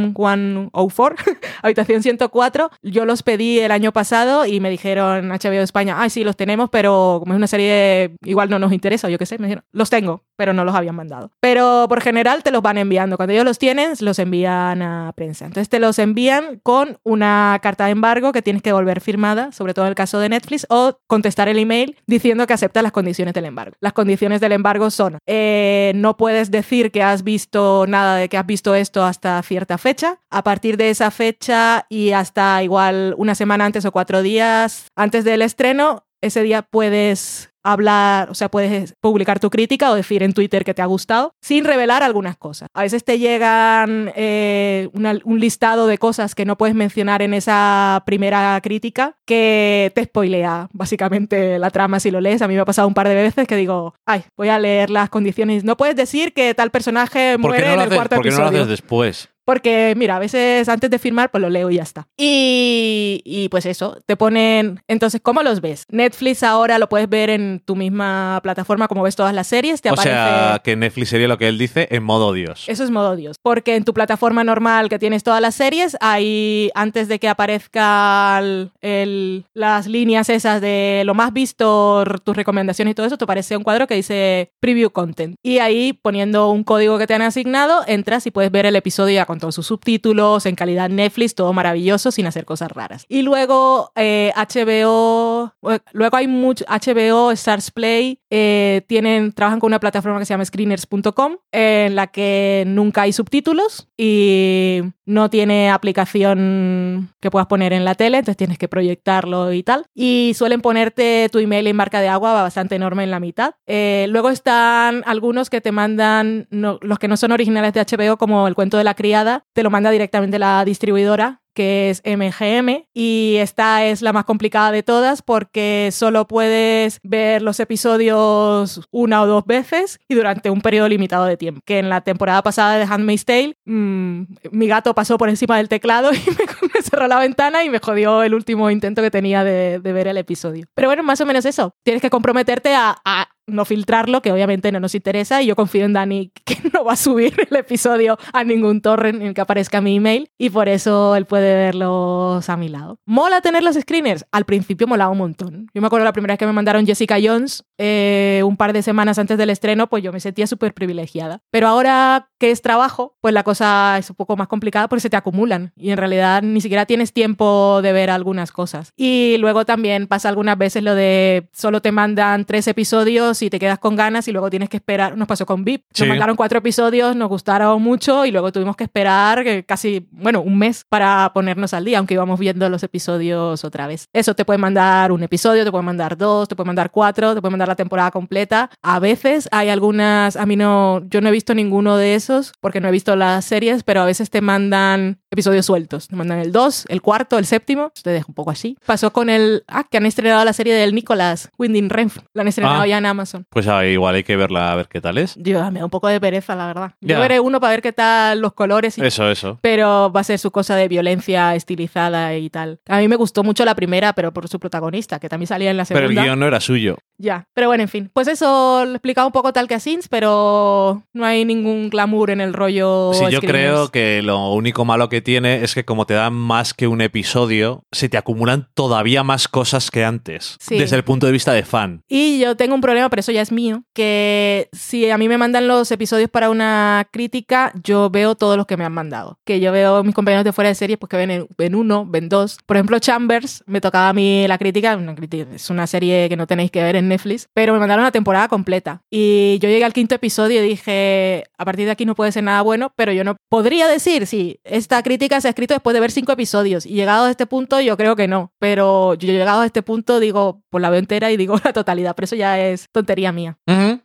Room 0.00 0.14
104, 0.14 1.16
Habitación 1.62 2.02
104. 2.02 2.70
Yo 2.82 3.04
los 3.04 3.22
pedí 3.22 3.60
el 3.60 3.72
año 3.72 3.92
pasado 3.92 4.46
y 4.46 4.60
me 4.60 4.70
dijeron 4.70 5.28
HBO 5.28 5.60
España, 5.60 5.96
ay, 5.98 6.10
sí, 6.10 6.24
los 6.24 6.36
tenemos, 6.36 6.70
pero 6.70 7.18
como 7.20 7.34
es 7.34 7.36
una 7.36 7.46
serie, 7.46 8.16
igual 8.24 8.50
no 8.50 8.58
nos 8.58 8.72
interesa, 8.72 9.08
yo 9.08 9.18
qué 9.18 9.26
sé, 9.26 9.38
me 9.38 9.46
dijeron, 9.46 9.64
los 9.72 9.90
tengo, 9.90 10.24
pero 10.40 10.54
no 10.54 10.64
los 10.64 10.74
habían 10.74 10.96
mandado. 10.96 11.30
Pero 11.40 11.84
por 11.86 12.00
general 12.00 12.42
te 12.42 12.50
los 12.50 12.62
van 12.62 12.78
enviando. 12.78 13.18
Cuando 13.18 13.34
ellos 13.34 13.44
los 13.44 13.58
tienen, 13.58 13.92
los 14.00 14.18
envían 14.18 14.80
a 14.80 15.12
prensa. 15.14 15.44
Entonces 15.44 15.68
te 15.68 15.78
los 15.78 15.98
envían 15.98 16.60
con 16.62 16.98
una 17.02 17.58
carta 17.62 17.84
de 17.84 17.90
embargo 17.90 18.32
que 18.32 18.40
tienes 18.40 18.62
que 18.62 18.72
volver 18.72 19.02
firmada, 19.02 19.52
sobre 19.52 19.74
todo 19.74 19.84
en 19.84 19.90
el 19.90 19.94
caso 19.94 20.18
de 20.18 20.30
Netflix, 20.30 20.66
o 20.70 20.98
contestar 21.06 21.48
el 21.48 21.58
email 21.58 21.98
diciendo 22.06 22.46
que 22.46 22.54
aceptas 22.54 22.82
las 22.82 22.92
condiciones 22.92 23.34
del 23.34 23.44
embargo. 23.44 23.76
Las 23.80 23.92
condiciones 23.92 24.40
del 24.40 24.52
embargo 24.52 24.90
son, 24.90 25.18
eh, 25.26 25.92
no 25.94 26.16
puedes 26.16 26.50
decir 26.50 26.90
que 26.90 27.02
has 27.02 27.22
visto 27.22 27.84
nada 27.86 28.16
de 28.16 28.30
que 28.30 28.38
has 28.38 28.46
visto 28.46 28.74
esto 28.74 29.04
hasta 29.04 29.42
cierta 29.42 29.76
fecha. 29.76 30.20
A 30.30 30.42
partir 30.42 30.78
de 30.78 30.88
esa 30.88 31.10
fecha 31.10 31.84
y 31.90 32.12
hasta 32.12 32.62
igual 32.62 33.14
una 33.18 33.34
semana 33.34 33.66
antes 33.66 33.84
o 33.84 33.92
cuatro 33.92 34.22
días 34.22 34.86
antes 34.96 35.22
del 35.24 35.42
estreno, 35.42 36.06
ese 36.22 36.42
día 36.42 36.62
puedes 36.62 37.49
hablar, 37.62 38.30
o 38.30 38.34
sea, 38.34 38.48
puedes 38.50 38.94
publicar 39.00 39.40
tu 39.40 39.50
crítica 39.50 39.90
o 39.90 39.94
decir 39.94 40.22
en 40.22 40.32
Twitter 40.32 40.64
que 40.64 40.74
te 40.74 40.82
ha 40.82 40.86
gustado, 40.86 41.32
sin 41.42 41.64
revelar 41.64 42.02
algunas 42.02 42.36
cosas. 42.36 42.68
A 42.74 42.82
veces 42.82 43.04
te 43.04 43.18
llegan 43.18 44.12
eh, 44.16 44.88
una- 44.92 45.18
un 45.24 45.40
listado 45.40 45.86
de 45.86 45.98
cosas 45.98 46.34
que 46.34 46.44
no 46.44 46.56
puedes 46.56 46.74
mencionar 46.74 47.22
en 47.22 47.34
esa 47.34 48.02
primera 48.06 48.58
crítica 48.62 49.16
que 49.26 49.92
te 49.94 50.04
spoilea 50.04 50.68
básicamente 50.72 51.58
la 51.58 51.70
trama 51.70 52.00
si 52.00 52.10
lo 52.10 52.20
lees. 52.20 52.42
A 52.42 52.48
mí 52.48 52.54
me 52.54 52.60
ha 52.60 52.64
pasado 52.64 52.88
un 52.88 52.94
par 52.94 53.08
de 53.08 53.14
veces 53.14 53.46
que 53.46 53.56
digo, 53.56 53.94
ay, 54.06 54.24
voy 54.36 54.48
a 54.48 54.58
leer 54.58 54.90
las 54.90 55.10
condiciones. 55.10 55.64
No 55.64 55.76
puedes 55.76 55.96
decir 55.96 56.32
que 56.32 56.54
tal 56.54 56.70
personaje 56.70 57.36
¿Por 57.40 57.52
qué 57.52 57.58
muere 57.62 57.66
no, 57.68 57.72
en 57.74 57.80
el 57.80 57.86
haces, 57.86 57.96
cuarto 57.96 58.16
por 58.16 58.24
qué 58.24 58.30
no 58.30 58.38
lo 58.38 58.46
haces 58.46 58.68
después? 58.68 59.28
Porque, 59.50 59.94
mira, 59.96 60.14
a 60.14 60.18
veces 60.20 60.68
antes 60.68 60.88
de 60.90 60.98
firmar, 61.00 61.32
pues 61.32 61.42
lo 61.42 61.50
leo 61.50 61.70
y 61.72 61.74
ya 61.74 61.82
está. 61.82 62.06
Y, 62.16 63.20
y, 63.24 63.48
pues 63.48 63.66
eso, 63.66 63.98
te 64.06 64.16
ponen. 64.16 64.80
Entonces, 64.86 65.20
¿cómo 65.20 65.42
los 65.42 65.60
ves? 65.60 65.86
Netflix 65.90 66.44
ahora 66.44 66.78
lo 66.78 66.88
puedes 66.88 67.08
ver 67.08 67.30
en 67.30 67.60
tu 67.64 67.74
misma 67.74 68.38
plataforma, 68.44 68.86
como 68.86 69.02
ves 69.02 69.16
todas 69.16 69.34
las 69.34 69.48
series. 69.48 69.82
Te 69.82 69.90
O 69.90 69.94
aparece. 69.94 70.14
sea, 70.14 70.60
que 70.62 70.76
Netflix 70.76 71.08
sería 71.08 71.26
lo 71.26 71.36
que 71.36 71.48
él 71.48 71.58
dice 71.58 71.88
en 71.90 72.04
modo 72.04 72.32
Dios. 72.32 72.62
Eso 72.68 72.84
es 72.84 72.92
modo 72.92 73.16
Dios. 73.16 73.38
Porque 73.42 73.74
en 73.74 73.82
tu 73.84 73.92
plataforma 73.92 74.44
normal 74.44 74.88
que 74.88 75.00
tienes 75.00 75.24
todas 75.24 75.40
las 75.40 75.56
series, 75.56 75.96
ahí 76.00 76.70
antes 76.76 77.08
de 77.08 77.18
que 77.18 77.28
aparezcan 77.28 78.70
el- 78.80 79.46
las 79.52 79.88
líneas 79.88 80.28
esas 80.30 80.60
de 80.60 81.02
lo 81.04 81.14
más 81.14 81.32
visto, 81.32 82.04
tus 82.22 82.36
recomendaciones 82.36 82.92
y 82.92 82.94
todo 82.94 83.06
eso, 83.06 83.18
te 83.18 83.24
aparece 83.24 83.56
un 83.56 83.64
cuadro 83.64 83.88
que 83.88 83.94
dice 83.96 84.52
Preview 84.60 84.90
Content. 84.90 85.34
Y 85.42 85.58
ahí 85.58 85.92
poniendo 85.92 86.50
un 86.50 86.62
código 86.62 86.98
que 86.98 87.08
te 87.08 87.14
han 87.14 87.22
asignado, 87.22 87.82
entras 87.88 88.26
y 88.26 88.30
puedes 88.30 88.52
ver 88.52 88.66
el 88.66 88.76
episodio 88.76 89.14
ya 89.14 89.26
todos 89.40 89.54
sus 89.54 89.66
subtítulos, 89.66 90.46
en 90.46 90.54
calidad 90.54 90.90
Netflix, 90.90 91.34
todo 91.34 91.52
maravilloso, 91.52 92.10
sin 92.10 92.26
hacer 92.26 92.44
cosas 92.44 92.70
raras. 92.70 93.06
Y 93.08 93.22
luego 93.22 93.92
eh, 93.96 94.32
HBO, 94.36 95.52
eh, 95.70 95.80
luego 95.92 96.16
hay 96.16 96.28
mucho, 96.28 96.64
HBO, 96.66 97.32
Stars 97.32 97.70
Play, 97.70 98.20
eh, 98.30 98.82
tienen, 98.86 99.32
trabajan 99.32 99.60
con 99.60 99.68
una 99.68 99.80
plataforma 99.80 100.18
que 100.18 100.24
se 100.24 100.34
llama 100.34 100.44
screeners.com, 100.44 101.38
en 101.52 101.96
la 101.96 102.06
que 102.06 102.64
nunca 102.66 103.02
hay 103.02 103.12
subtítulos 103.12 103.88
y 103.96 104.82
no 105.04 105.28
tiene 105.28 105.70
aplicación 105.70 107.10
que 107.20 107.30
puedas 107.30 107.48
poner 107.48 107.72
en 107.72 107.84
la 107.84 107.94
tele, 107.94 108.18
entonces 108.18 108.36
tienes 108.36 108.58
que 108.58 108.68
proyectarlo 108.68 109.52
y 109.52 109.62
tal. 109.62 109.86
Y 109.94 110.32
suelen 110.36 110.60
ponerte 110.60 111.28
tu 111.32 111.38
email 111.38 111.66
en 111.66 111.76
marca 111.76 112.00
de 112.00 112.08
agua 112.08 112.32
bastante 112.42 112.76
enorme 112.76 113.04
en 113.04 113.10
la 113.10 113.20
mitad. 113.20 113.54
Eh, 113.66 114.06
luego 114.08 114.30
están 114.30 115.02
algunos 115.06 115.50
que 115.50 115.60
te 115.60 115.72
mandan, 115.72 116.46
los 116.50 116.98
que 116.98 117.08
no 117.08 117.16
son 117.16 117.32
originales 117.32 117.72
de 117.72 117.80
HBO, 117.84 118.16
como 118.16 118.46
el 118.46 118.54
cuento 118.54 118.78
de 118.78 118.84
la 118.84 118.94
criada, 118.94 119.29
te 119.52 119.62
lo 119.62 119.70
manda 119.70 119.90
directamente 119.90 120.38
la 120.38 120.64
distribuidora 120.64 121.40
que 121.54 121.90
es 121.90 122.02
MGM 122.04 122.86
y 122.94 123.36
esta 123.38 123.84
es 123.84 124.02
la 124.02 124.12
más 124.12 124.24
complicada 124.24 124.70
de 124.72 124.82
todas 124.82 125.22
porque 125.22 125.90
solo 125.92 126.26
puedes 126.26 127.00
ver 127.02 127.42
los 127.42 127.60
episodios 127.60 128.80
una 128.90 129.22
o 129.22 129.26
dos 129.26 129.44
veces 129.44 129.98
y 130.08 130.14
durante 130.14 130.50
un 130.50 130.60
periodo 130.60 130.88
limitado 130.88 131.24
de 131.24 131.36
tiempo. 131.36 131.60
Que 131.64 131.78
en 131.78 131.88
la 131.88 132.02
temporada 132.02 132.42
pasada 132.42 132.76
de 132.78 132.84
Handmaid's 132.84 133.24
Tale 133.24 133.56
mm, 133.64 134.22
mi 134.52 134.66
gato 134.68 134.94
pasó 134.94 135.18
por 135.18 135.28
encima 135.28 135.56
del 135.56 135.68
teclado 135.68 136.12
y 136.14 136.18
me, 136.18 136.82
cerró 136.82 137.08
la 137.08 137.18
ventana 137.18 137.64
y 137.64 137.70
me 137.70 137.78
jodió 137.78 138.22
el 138.22 138.34
último 138.34 138.70
intento 138.70 139.02
que 139.02 139.10
tenía 139.10 139.44
de, 139.44 139.78
ver 139.78 140.08
el 140.08 140.16
episodio. 140.16 140.66
Pero 140.74 140.88
bueno, 140.88 141.02
más 141.02 141.20
o 141.20 141.26
menos 141.26 141.44
eso. 141.44 141.74
Tienes 141.82 142.00
que 142.00 142.10
comprometerte 142.10 142.74
a 142.74 143.28
no 143.50 143.64
filtrarlo, 143.64 144.22
que 144.22 144.32
obviamente 144.32 144.72
no 144.72 144.80
nos 144.80 144.94
interesa, 144.94 145.42
y 145.42 145.46
yo 145.46 145.56
confío 145.56 145.84
en 145.84 145.92
Dani 145.92 146.32
que 146.44 146.56
no 146.72 146.84
va 146.84 146.94
a 146.94 146.96
subir 146.96 147.34
el 147.50 147.56
episodio 147.56 148.18
a 148.32 148.44
ningún 148.44 148.80
torrent 148.80 149.20
en 149.20 149.28
el 149.28 149.34
que 149.34 149.40
aparezca 149.40 149.80
mi 149.80 149.96
email, 149.96 150.30
y 150.38 150.50
por 150.50 150.68
eso 150.68 151.16
él 151.16 151.26
puede 151.26 151.54
verlos 151.54 152.48
a 152.48 152.56
mi 152.56 152.68
lado. 152.68 152.98
¿Mola 153.04 153.40
tener 153.40 153.62
los 153.62 153.76
screeners? 153.76 154.24
Al 154.32 154.44
principio 154.44 154.86
molaba 154.86 155.10
un 155.10 155.18
montón. 155.18 155.66
Yo 155.74 155.80
me 155.80 155.86
acuerdo 155.86 156.04
la 156.04 156.12
primera 156.12 156.32
vez 156.32 156.38
que 156.38 156.46
me 156.46 156.52
mandaron 156.52 156.86
Jessica 156.86 157.16
Jones, 157.22 157.64
eh, 157.78 158.42
un 158.44 158.56
par 158.56 158.72
de 158.72 158.82
semanas 158.82 159.18
antes 159.18 159.38
del 159.38 159.50
estreno, 159.50 159.88
pues 159.88 160.02
yo 160.02 160.12
me 160.12 160.20
sentía 160.20 160.46
súper 160.46 160.74
privilegiada. 160.74 161.42
Pero 161.50 161.68
ahora 161.68 162.28
que 162.38 162.50
es 162.50 162.62
trabajo, 162.62 163.16
pues 163.20 163.34
la 163.34 163.42
cosa 163.42 163.96
es 163.98 164.10
un 164.10 164.16
poco 164.16 164.36
más 164.36 164.48
complicada 164.48 164.88
porque 164.88 165.00
se 165.00 165.10
te 165.10 165.16
acumulan 165.16 165.72
y 165.76 165.90
en 165.90 165.96
realidad 165.96 166.42
ni 166.42 166.60
siquiera 166.60 166.86
tienes 166.86 167.12
tiempo 167.12 167.80
de 167.82 167.92
ver 167.92 168.10
algunas 168.10 168.52
cosas. 168.52 168.92
Y 168.96 169.36
luego 169.38 169.64
también 169.64 170.06
pasa 170.06 170.28
algunas 170.28 170.56
veces 170.56 170.82
lo 170.82 170.94
de 170.94 171.48
solo 171.52 171.82
te 171.82 171.92
mandan 171.92 172.44
tres 172.44 172.66
episodios 172.68 173.39
y 173.42 173.50
te 173.50 173.58
quedas 173.58 173.78
con 173.78 173.96
ganas 173.96 174.26
y 174.28 174.32
luego 174.32 174.50
tienes 174.50 174.68
que 174.68 174.76
esperar. 174.78 175.16
Nos 175.16 175.28
pasó 175.28 175.46
con 175.46 175.64
VIP. 175.64 175.84
Nos 175.90 175.98
Sí. 175.98 176.06
mandaron 176.06 176.36
cuatro 176.36 176.58
episodios, 176.58 177.14
nos 177.16 177.28
gustaron 177.28 177.80
mucho 177.82 178.24
y 178.26 178.30
luego 178.32 178.50
tuvimos 178.52 178.76
que 178.76 178.84
esperar 178.84 179.46
eh, 179.46 179.64
casi, 179.64 180.08
bueno, 180.10 180.40
un 180.40 180.58
mes 180.58 180.84
para 180.88 181.30
ponernos 181.32 181.72
al 181.74 181.84
día, 181.84 181.98
aunque 181.98 182.14
íbamos 182.14 182.38
viendo 182.40 182.68
los 182.68 182.82
episodios 182.82 183.64
otra 183.64 183.86
vez. 183.86 184.08
Eso 184.12 184.34
te 184.34 184.44
puede 184.44 184.58
mandar 184.58 185.12
un 185.12 185.22
episodio, 185.22 185.64
te 185.64 185.70
puede 185.70 185.84
mandar 185.84 186.16
dos, 186.16 186.48
te 186.48 186.56
puede 186.56 186.66
mandar 186.66 186.90
cuatro, 186.90 187.34
te 187.34 187.40
puede 187.40 187.52
mandar 187.52 187.68
la 187.68 187.76
temporada 187.76 188.10
completa. 188.10 188.70
A 188.82 188.98
veces 188.98 189.48
hay 189.52 189.68
algunas, 189.68 190.36
a 190.36 190.46
mí 190.46 190.56
no, 190.56 191.02
yo 191.08 191.20
no 191.20 191.28
he 191.28 191.32
visto 191.32 191.54
ninguno 191.54 191.96
de 191.96 192.14
esos 192.14 192.52
porque 192.60 192.80
no 192.80 192.88
he 192.88 192.92
visto 192.92 193.14
las 193.16 193.44
series, 193.44 193.82
pero 193.84 194.00
a 194.02 194.04
veces 194.04 194.30
te 194.30 194.40
mandan 194.40 195.19
episodios 195.30 195.66
sueltos. 195.66 196.08
Te 196.08 196.16
mandan 196.16 196.38
el 196.40 196.52
2, 196.52 196.86
el 196.88 197.02
cuarto, 197.02 197.38
el 197.38 197.46
séptimo. 197.46 197.92
Te 198.02 198.10
dejo 198.10 198.26
un 198.30 198.34
poco 198.34 198.50
así. 198.50 198.76
Pasó 198.86 199.12
con 199.12 199.30
el, 199.30 199.64
ah, 199.68 199.84
que 199.90 199.96
han 199.98 200.06
estrenado 200.06 200.44
la 200.44 200.52
serie 200.52 200.74
del 200.74 200.94
Nicolas, 200.94 201.50
Winding 201.58 201.88
Renf. 201.90 202.18
La 202.34 202.42
han 202.42 202.48
estrenado 202.48 202.82
Ah. 202.82 202.86
ya 202.86 202.98
en 202.98 203.06
Amazon. 203.06 203.46
Pues 203.50 203.66
ah, 203.68 203.84
igual 203.86 204.14
hay 204.16 204.24
que 204.24 204.36
verla 204.36 204.72
a 204.72 204.76
ver 204.76 204.88
qué 204.88 205.00
tal 205.00 205.18
es. 205.18 205.34
Yo 205.36 205.70
me 205.70 205.78
da 205.80 205.84
un 205.84 205.90
poco 205.90 206.08
de 206.08 206.20
pereza, 206.20 206.54
la 206.56 206.66
verdad. 206.66 206.92
Yo 207.00 207.18
veré 207.20 207.40
uno 207.40 207.60
para 207.60 207.70
ver 207.72 207.82
qué 207.82 207.92
tal 207.92 208.40
los 208.40 208.52
colores 208.54 208.98
y 208.98 209.02
Eso, 209.04 209.30
eso. 209.30 209.58
pero 209.62 210.10
va 210.12 210.20
a 210.20 210.24
ser 210.24 210.38
su 210.38 210.50
cosa 210.50 210.76
de 210.76 210.88
violencia 210.88 211.54
estilizada 211.54 212.36
y 212.36 212.50
tal. 212.50 212.80
A 212.88 212.98
mí 212.98 213.08
me 213.08 213.16
gustó 213.16 213.42
mucho 213.42 213.64
la 213.64 213.74
primera, 213.74 214.12
pero 214.12 214.32
por 214.32 214.48
su 214.48 214.58
protagonista, 214.58 215.18
que 215.18 215.28
también 215.28 215.46
salía 215.46 215.70
en 215.70 215.76
la 215.76 215.84
Pero 215.84 216.00
segunda. 216.00 216.22
el 216.22 216.26
guion 216.26 216.40
no 216.40 216.46
era 216.46 216.60
suyo. 216.60 216.96
Ya, 217.18 217.46
pero 217.54 217.66
bueno, 217.68 217.82
en 217.82 217.88
fin. 217.88 218.10
Pues 218.12 218.28
eso 218.28 218.84
lo 218.84 218.92
he 218.92 218.94
explicado 218.94 219.26
un 219.26 219.32
poco 219.32 219.52
tal 219.52 219.68
que 219.68 219.74
a 219.74 219.80
Sins, 219.80 220.08
pero 220.08 221.02
no 221.12 221.24
hay 221.24 221.44
ningún 221.44 221.90
glamour 221.90 222.30
en 222.30 222.40
el 222.40 222.54
rollo. 222.54 223.12
Sí, 223.12 223.24
yo 223.30 223.40
creo 223.40 223.88
que 223.90 224.22
lo 224.22 224.52
único 224.52 224.84
malo 224.84 225.08
que 225.08 225.19
tiene 225.20 225.62
es 225.62 225.74
que 225.74 225.84
como 225.84 226.06
te 226.06 226.14
dan 226.14 226.34
más 226.34 226.74
que 226.74 226.86
un 226.86 227.00
episodio, 227.00 227.84
se 227.92 228.08
te 228.08 228.16
acumulan 228.16 228.68
todavía 228.74 229.22
más 229.22 229.48
cosas 229.48 229.90
que 229.90 230.04
antes. 230.04 230.56
Sí. 230.60 230.78
Desde 230.78 230.96
el 230.96 231.04
punto 231.04 231.26
de 231.26 231.32
vista 231.32 231.52
de 231.52 231.64
fan. 231.64 232.02
Y 232.08 232.38
yo 232.40 232.56
tengo 232.56 232.74
un 232.74 232.80
problema, 232.80 233.08
pero 233.10 233.20
eso 233.20 233.32
ya 233.32 233.42
es 233.42 233.52
mío, 233.52 233.82
que 233.94 234.68
si 234.72 235.10
a 235.10 235.18
mí 235.18 235.28
me 235.28 235.38
mandan 235.38 235.68
los 235.68 235.90
episodios 235.90 236.30
para 236.30 236.50
una 236.50 237.08
crítica, 237.12 237.72
yo 237.82 238.10
veo 238.10 238.34
todos 238.34 238.56
los 238.56 238.66
que 238.66 238.76
me 238.76 238.84
han 238.84 238.92
mandado. 238.92 239.38
Que 239.44 239.60
yo 239.60 239.72
veo 239.72 240.02
mis 240.04 240.14
compañeros 240.14 240.44
de 240.44 240.52
fuera 240.52 240.68
de 240.68 240.74
series, 240.74 240.98
pues 240.98 241.10
que 241.10 241.16
ven, 241.16 241.46
ven 241.56 241.74
uno, 241.74 242.06
ven 242.06 242.28
dos. 242.28 242.58
Por 242.66 242.76
ejemplo, 242.76 242.98
Chambers, 242.98 243.62
me 243.66 243.80
tocaba 243.80 244.08
a 244.08 244.12
mí 244.12 244.46
la 244.48 244.58
crítica, 244.58 244.96
una 244.96 245.14
crítica, 245.14 245.46
es 245.54 245.70
una 245.70 245.86
serie 245.86 246.28
que 246.28 246.36
no 246.36 246.46
tenéis 246.46 246.70
que 246.70 246.82
ver 246.82 246.96
en 246.96 247.08
Netflix, 247.08 247.48
pero 247.54 247.72
me 247.72 247.78
mandaron 247.78 248.04
la 248.04 248.12
temporada 248.12 248.48
completa. 248.48 249.02
Y 249.10 249.58
yo 249.60 249.68
llegué 249.68 249.84
al 249.84 249.92
quinto 249.92 250.14
episodio 250.14 250.64
y 250.64 250.68
dije, 250.68 251.44
a 251.58 251.64
partir 251.64 251.86
de 251.86 251.92
aquí 251.92 252.04
no 252.04 252.14
puede 252.14 252.32
ser 252.32 252.44
nada 252.44 252.62
bueno, 252.62 252.92
pero 252.96 253.12
yo 253.12 253.24
no 253.24 253.36
podría 253.48 253.88
decir 253.88 254.26
si 254.26 254.60
esta 254.64 255.02
crítica 255.02 255.09
se 255.40 255.48
ha 255.48 255.50
escrito 255.50 255.74
después 255.74 255.94
de 255.94 256.00
ver 256.00 256.10
cinco 256.10 256.32
episodios. 256.32 256.86
Y 256.86 256.94
llegado 256.94 257.26
a 257.26 257.30
este 257.30 257.46
punto, 257.46 257.80
yo 257.80 257.96
creo 257.96 258.16
que 258.16 258.28
no. 258.28 258.52
Pero 258.58 259.14
yo 259.14 259.28
llegado 259.32 259.62
a 259.62 259.66
este 259.66 259.82
punto, 259.82 260.20
digo, 260.20 260.62
pues 260.70 260.82
la 260.82 260.90
veo 260.90 261.00
y 261.30 261.36
digo 261.36 261.56
la 261.64 261.72
totalidad, 261.72 262.14
pero 262.14 262.24
eso 262.24 262.36
ya 262.36 262.58
es 262.60 262.88
tontería 262.90 263.32
mía. 263.32 263.58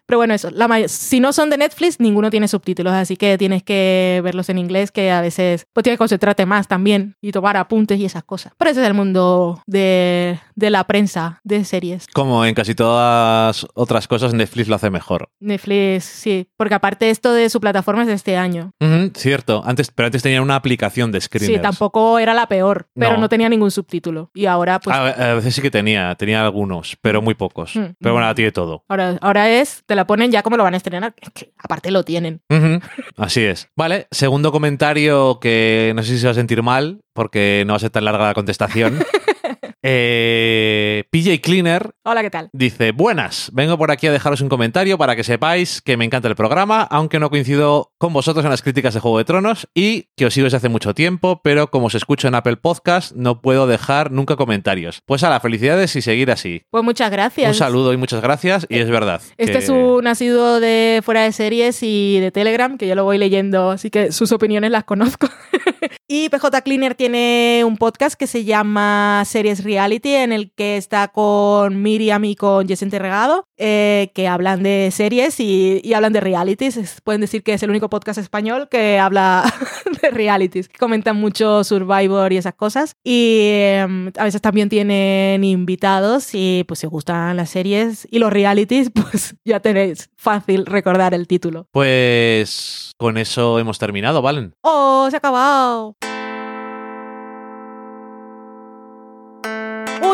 Pero 0.07 0.17
bueno, 0.19 0.33
eso, 0.33 0.49
la 0.51 0.67
si 0.87 1.19
no 1.19 1.33
son 1.33 1.49
de 1.49 1.57
Netflix, 1.57 1.99
ninguno 1.99 2.29
tiene 2.29 2.47
subtítulos, 2.47 2.93
así 2.93 3.15
que 3.17 3.37
tienes 3.37 3.63
que 3.63 4.21
verlos 4.23 4.49
en 4.49 4.57
inglés, 4.57 4.91
que 4.91 5.11
a 5.11 5.21
veces 5.21 5.65
pues 5.73 5.83
tienes 5.83 5.95
que 5.95 5.99
concentrarte 5.99 6.45
más 6.45 6.67
también 6.67 7.15
y 7.21 7.31
tomar 7.31 7.57
apuntes 7.57 7.99
y 7.99 8.05
esas 8.05 8.23
cosas. 8.23 8.53
Pero 8.57 8.71
ese 8.71 8.81
es 8.81 8.87
el 8.87 8.93
mundo 8.93 9.61
de, 9.65 10.39
de 10.55 10.69
la 10.69 10.83
prensa, 10.85 11.39
de 11.43 11.63
series. 11.65 12.07
Como 12.13 12.45
en 12.45 12.53
casi 12.55 12.75
todas 12.75 13.65
otras 13.73 14.07
cosas, 14.07 14.33
Netflix 14.33 14.67
lo 14.67 14.75
hace 14.75 14.89
mejor. 14.89 15.29
Netflix, 15.39 16.03
sí, 16.05 16.49
porque 16.57 16.75
aparte 16.75 17.09
esto 17.09 17.33
de 17.33 17.49
su 17.49 17.59
plataforma 17.59 18.01
es 18.03 18.07
de 18.07 18.13
este 18.13 18.37
año. 18.37 18.71
Cierto. 19.15 19.61
Antes, 19.65 19.91
pero 19.91 20.07
antes 20.07 20.21
tenía 20.21 20.41
una 20.41 20.55
aplicación 20.55 21.11
de 21.11 21.21
screeners. 21.21 21.55
Sí, 21.57 21.61
tampoco 21.61 22.19
era 22.19 22.33
la 22.33 22.47
peor, 22.47 22.87
pero 22.93 23.13
No. 23.13 23.17
no, 23.21 23.29
tenía 23.29 23.49
ningún 23.49 23.71
subtítulo. 23.71 24.29
Y 24.33 24.45
ahora, 24.45 24.79
pues, 24.79 24.95
a, 24.95 25.31
a 25.31 25.33
veces 25.35 25.55
sí 25.55 25.61
que 25.61 25.71
tenía, 25.71 26.13
tenía 26.15 26.43
algunos, 26.45 26.97
pero 27.01 27.21
muy 27.21 27.33
pocos. 27.33 27.75
Mm. 27.75 27.95
Pero 27.99 28.13
bueno, 28.13 28.25
ahora 28.27 28.35
tiene 28.35 28.51
todo. 28.51 28.83
ahora, 28.87 29.17
ahora 29.21 29.49
es, 29.49 29.83
te 29.95 29.97
la 29.97 30.07
ponen 30.07 30.29
ya 30.29 30.43
como 30.43 30.57
lo 30.57 30.63
van 30.63 30.73
a 30.73 30.77
estrenar. 30.77 31.15
Es 31.21 31.29
que 31.29 31.53
aparte 31.57 31.89
lo 31.89 32.03
tienen. 32.03 32.41
Así 33.15 33.41
es. 33.41 33.69
Vale, 33.77 34.07
segundo 34.11 34.51
comentario 34.51 35.39
que 35.39 35.93
no 35.95 36.03
sé 36.03 36.09
si 36.09 36.19
se 36.19 36.27
va 36.27 36.31
a 36.31 36.35
sentir 36.35 36.61
mal, 36.61 37.01
porque 37.13 37.63
no 37.65 37.73
va 37.73 37.77
a 37.77 37.79
ser 37.79 37.91
tan 37.91 38.03
larga 38.03 38.27
la 38.27 38.33
contestación. 38.33 38.99
Eh, 39.87 41.03
PJ 41.11 41.41
Cleaner 41.41 41.91
Hola, 42.03 42.23
¿qué 42.23 42.31
tal? 42.31 42.49
dice, 42.53 42.91
buenas, 42.91 43.51
vengo 43.53 43.77
por 43.77 43.91
aquí 43.91 44.07
a 44.07 44.11
dejaros 44.11 44.41
un 44.41 44.49
comentario 44.49 44.97
para 44.97 45.15
que 45.15 45.23
sepáis 45.23 45.79
que 45.79 45.95
me 45.95 46.05
encanta 46.05 46.27
el 46.27 46.35
programa, 46.35 46.81
aunque 46.89 47.19
no 47.19 47.29
coincido 47.29 47.91
con 47.99 48.11
vosotros 48.11 48.43
en 48.45 48.49
las 48.49 48.63
críticas 48.63 48.95
de 48.95 48.99
Juego 48.99 49.19
de 49.19 49.25
Tronos 49.25 49.67
y 49.75 50.07
que 50.17 50.25
os 50.25 50.33
sigo 50.33 50.45
desde 50.45 50.57
hace 50.57 50.69
mucho 50.69 50.95
tiempo, 50.95 51.39
pero 51.43 51.69
como 51.69 51.85
os 51.85 51.93
escucho 51.93 52.27
en 52.27 52.33
Apple 52.33 52.57
Podcast, 52.57 53.11
no 53.15 53.41
puedo 53.41 53.67
dejar 53.67 54.09
nunca 54.11 54.35
comentarios. 54.35 55.01
Pues 55.05 55.23
a 55.23 55.29
las 55.29 55.43
felicidades 55.43 55.95
y 55.95 56.01
seguir 56.01 56.31
así. 56.31 56.63
Pues 56.71 56.83
muchas 56.83 57.11
gracias. 57.11 57.47
Un 57.47 57.53
saludo 57.53 57.93
y 57.93 57.97
muchas 57.97 58.21
gracias, 58.21 58.65
y 58.69 58.79
es 58.79 58.89
verdad. 58.89 59.21
Este 59.37 59.51
que- 59.51 59.57
es 59.59 59.69
un 59.69 60.07
asiduo 60.07 60.59
de 60.59 61.01
fuera 61.05 61.21
de 61.21 61.31
series 61.31 61.83
y 61.83 62.19
de 62.19 62.31
Telegram, 62.31 62.79
que 62.79 62.87
yo 62.87 62.95
lo 62.95 63.03
voy 63.03 63.19
leyendo, 63.19 63.69
así 63.69 63.91
que 63.91 64.11
sus 64.11 64.31
opiniones 64.31 64.71
las 64.71 64.83
conozco. 64.83 65.27
y 66.07 66.29
PJ 66.29 66.61
Cleaner 66.61 66.95
tiene 66.95 67.63
un 67.65 67.77
podcast 67.77 68.15
que 68.15 68.27
se 68.27 68.43
llama 68.43 69.23
Series 69.25 69.63
Reality, 69.63 70.13
en 70.13 70.31
el 70.31 70.51
que 70.51 70.77
está 70.77 71.07
con 71.09 71.81
Miriam 71.81 72.23
y 72.25 72.35
con 72.35 72.67
Jessente 72.67 72.99
Regado, 72.99 73.47
eh, 73.57 74.11
que 74.13 74.27
hablan 74.27 74.63
de 74.63 74.89
series 74.91 75.39
y, 75.39 75.81
y 75.83 75.93
hablan 75.93 76.13
de 76.13 76.19
realities. 76.21 76.77
Es- 76.77 77.01
pueden 77.01 77.21
decir 77.21 77.43
que 77.43 77.53
es 77.53 77.63
el 77.63 77.69
único 77.69 77.89
podcast 77.89 78.19
español 78.19 78.67
que 78.69 78.99
habla 78.99 79.51
de 80.01 80.11
realities. 80.11 80.69
Comentan 80.79 81.15
mucho 81.17 81.63
Survivor 81.63 82.31
y 82.33 82.37
esas 82.37 82.53
cosas. 82.53 82.95
Y 83.03 83.39
eh, 83.51 84.11
a 84.17 84.23
veces 84.23 84.41
también 84.41 84.69
tienen 84.69 85.43
invitados 85.43 86.29
y 86.33 86.63
pues 86.67 86.79
si 86.81 86.85
os 86.87 86.91
gustan 86.91 87.35
las 87.37 87.49
series 87.49 88.07
y 88.11 88.19
los 88.19 88.31
realities, 88.31 88.91
pues 88.93 89.35
ya 89.43 89.59
tenéis 89.59 90.09
fácil 90.17 90.65
recordar 90.65 91.13
el 91.13 91.27
título. 91.27 91.67
Pues 91.71 92.91
con 92.97 93.17
eso 93.17 93.59
hemos 93.59 93.79
terminado, 93.79 94.21
¿valen? 94.21 94.53
¡Oh, 94.61 95.07
se 95.09 95.15
ha 95.15 95.19
acabado! 95.19 95.94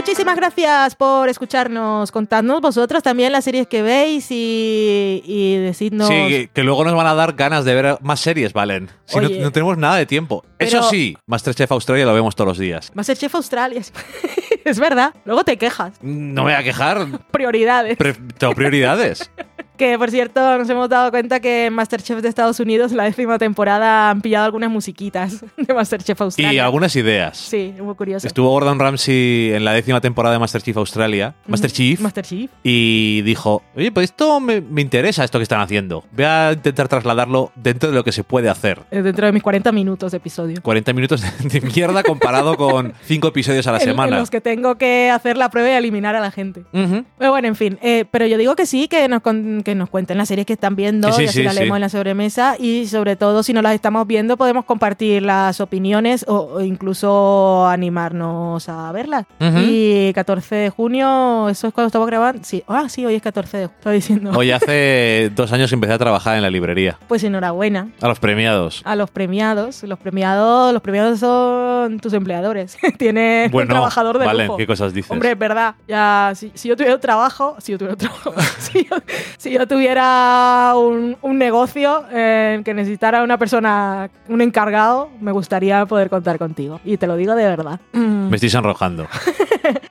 Muchísimas 0.02 0.36
gracias 0.36 0.96
por 0.96 1.30
escucharnos. 1.30 2.12
Contadnos 2.12 2.60
vosotros 2.60 3.04
también 3.04 3.32
las 3.32 3.44
series 3.44 3.68
que 3.68 3.84
veis 3.84 4.32
y, 4.32 5.22
y 5.24 5.58
decidnos. 5.58 6.08
Sí, 6.08 6.50
que, 6.52 6.64
luego 6.64 6.84
nos 6.84 6.96
van 6.96 7.06
a 7.06 7.14
dar 7.14 7.34
ganas 7.34 7.66
de 7.66 7.76
ver 7.76 7.98
más 8.02 8.20
series, 8.20 8.52
Valen. 8.52 8.90
Si 9.06 9.20
no, 9.20 9.28
Oye. 9.28 9.40
no 9.42 9.52
tenemos 9.52 9.78
nada 9.78 9.98
de 9.98 10.08
tiempo. 10.08 10.44
Eso 10.58 10.82
sí, 10.90 11.16
Masterchef 11.28 11.72
Australia 11.72 12.08
lo 12.08 12.16
vemos 12.16 12.36
todos 12.36 12.48
los 12.48 12.58
días. 12.58 12.92
Masterchef 12.96 13.36
Australia. 13.36 13.84
es 14.66 14.80
verdad. 14.80 15.14
Luego 15.24 15.44
te 15.44 15.58
quejas. 15.58 15.94
No 16.02 16.46
me 16.46 16.52
voy 16.52 16.60
a 16.60 16.64
quejar. 16.64 17.06
Prioridades. 17.30 17.96
Pre- 17.96 18.16
tengo 18.40 18.56
prioridades. 18.56 19.30
Que 19.82 19.98
por 19.98 20.12
cierto, 20.12 20.60
nos 20.60 20.70
hemos 20.70 20.88
dado 20.90 21.10
cuenta 21.10 21.40
que 21.40 21.66
en 21.66 21.74
Masterchef 21.74 22.22
de 22.22 22.30
Estados 22.30 22.60
Unidos, 22.60 22.92
la 22.92 23.06
décima 23.06 23.40
temporada, 23.40 24.12
han 24.12 24.22
pillado 24.22 24.46
algunas 24.46 24.70
musiquitas 24.70 25.44
de 25.58 25.74
Masterchef 25.74 26.22
Australia. 26.22 26.54
y 26.54 26.60
algunas 26.60 26.96
ideas. 26.96 27.36
Sí, 27.36 27.74
muy 27.82 27.96
curioso. 27.96 28.28
Estuvo 28.28 28.52
Gordon 28.52 28.78
Ramsay 28.78 29.54
en 29.56 29.66
la 29.66 29.74
décima 29.74 30.00
temporada 30.00 30.34
de 30.34 30.40
Masterchef 30.40 30.78
Australia. 30.78 31.34
Masterchef. 31.48 32.00
Masterchef. 32.00 32.52
y 32.62 33.22
dijo, 33.24 33.64
oye, 33.76 33.92
pues 33.92 34.12
esto 34.12 34.40
me, 34.40 34.62
me 34.62 34.82
interesa, 34.84 35.24
esto 35.24 35.40
que 35.40 35.44
están 35.44 35.62
haciendo. 35.62 36.04
Voy 36.12 36.26
a 36.26 36.52
intentar 36.54 36.88
trasladarlo 36.88 37.52
dentro 37.56 37.90
de 37.90 37.96
lo 37.96 38.04
que 38.04 38.12
se 38.12 38.24
puede 38.24 38.50
hacer. 38.50 38.82
Eh, 38.92 39.02
Dentro 39.02 39.26
de 39.26 39.32
mis 39.32 39.42
40 39.42 39.72
minutos 39.72 40.12
de 40.12 40.18
episodio. 40.20 40.62
40 40.62 40.94
minutos 40.94 41.24
de, 41.44 41.60
mierda 41.62 42.04
comparado 42.04 42.56
con 42.56 42.94
5 43.06 43.28
episodios 43.30 43.66
a 43.66 43.72
la 43.72 43.78
En- 43.80 43.82
En, 43.90 43.90
semana. 43.96 44.20
los 44.20 44.30
que 44.30 44.42
tengo 44.42 44.76
que 44.76 45.10
hacer 45.10 45.38
la 45.38 45.50
prueba 45.50 45.70
y 45.70 45.74
eliminar 45.74 46.16
a 46.16 46.20
la 46.20 46.30
gente. 46.30 46.66
Pero 46.72 47.32
bueno, 47.32 47.48
en 47.48 47.56
fin. 47.56 47.80
eh, 47.82 48.06
pero 48.12 48.28
yo 48.28 48.38
digo 48.38 48.56
que 48.56 48.68
sí, 48.68 48.88
que, 48.88 49.08
nos 49.08 49.22
con- 49.24 49.64
que 49.64 49.71
que 49.72 49.76
nos 49.76 49.90
cuenten 49.90 50.18
las 50.18 50.28
series 50.28 50.46
que 50.46 50.54
están 50.54 50.76
viendo 50.76 51.12
Sí, 51.14 51.24
y 51.24 51.26
así 51.28 51.38
sí, 51.40 51.44
las 51.44 51.54
sí. 51.54 51.60
leemos 51.62 51.78
en 51.78 51.82
la 51.82 51.90
sobremesa 51.90 52.56
y 52.60 52.88
sobre 52.88 53.16
todo 53.16 53.42
si 53.44 53.54
no 53.54 53.62
las 53.62 53.74
estamos 53.74 54.06
viendo 54.06 54.36
podemos 54.38 54.66
compartir 54.66 55.24
las 55.24 55.62
opiniones 55.62 56.26
o, 56.28 56.36
o 56.56 56.62
incluso 56.62 57.68
animarnos 57.68 58.68
a 58.70 58.92
verlas. 58.92 59.26
Y 59.40 60.12
14 60.14 60.56
de 60.56 60.70
junio, 60.70 61.50
eso 61.50 61.68
es 61.68 61.74
cuando 61.74 61.88
estamos 61.88 62.08
grabando. 62.08 62.42
Sí, 62.44 62.64
ah, 62.68 62.88
sí, 62.90 63.06
hoy 63.06 63.16
es 63.16 63.22
14 63.22 63.58
de 63.58 63.66
junio. 63.68 63.78
Estaba 63.82 63.94
diciendo. 63.94 64.32
Hoy 64.36 64.52
hace 64.52 65.32
dos 65.36 65.52
años 65.54 65.70
que 65.70 65.76
empecé 65.76 65.94
a 65.94 65.98
trabajar 65.98 66.36
en 66.36 66.42
la 66.42 66.50
librería. 66.50 66.98
Pues 67.08 67.24
enhorabuena 67.24 67.90
A 68.02 68.08
los 68.08 68.20
premiados. 68.20 68.82
a 68.86 68.96
los 68.96 69.10
premiados. 69.10 69.84
Los 69.84 69.98
premiados, 70.00 70.74
los 70.74 70.82
premiados 70.82 71.20
son 71.20 72.00
tus 72.00 72.14
empleadores. 72.14 72.78
Tienes 72.98 73.52
un 73.54 73.68
trabajador 73.68 74.20
de 74.20 74.26
vale, 74.26 74.46
lujo. 74.46 74.58
¿qué 74.58 74.68
cosas 74.68 74.94
dices? 74.94 75.10
Hombre, 75.12 75.32
es 75.32 75.40
verdad. 75.40 75.76
Ya, 75.88 76.34
si, 76.36 76.52
si 76.54 76.68
yo 76.70 76.76
tuviera 76.76 77.00
trabajo, 77.00 77.56
si 77.60 77.72
yo 77.72 77.78
tuviera 77.78 77.96
trabajo, 77.98 78.34
si, 78.60 78.84
yo, 78.86 78.96
si 79.38 79.51
yo 79.52 79.68
tuviera 79.68 80.74
un, 80.76 81.18
un 81.22 81.38
negocio 81.38 82.06
en 82.12 82.64
que 82.64 82.74
necesitara 82.74 83.24
una 83.24 83.38
persona, 83.38 84.10
un 84.28 84.42
encargado, 84.42 85.10
me 85.20 85.32
gustaría 85.32 85.86
poder 85.86 86.10
contar 86.10 86.38
contigo. 86.38 86.80
Y 86.86 86.98
te 86.98 87.08
lo 87.08 87.16
digo 87.16 87.36
de 87.36 87.44
verdad. 87.44 87.80
Me 87.94 88.36
estoy 88.36 88.50
sonrojando. 88.50 89.08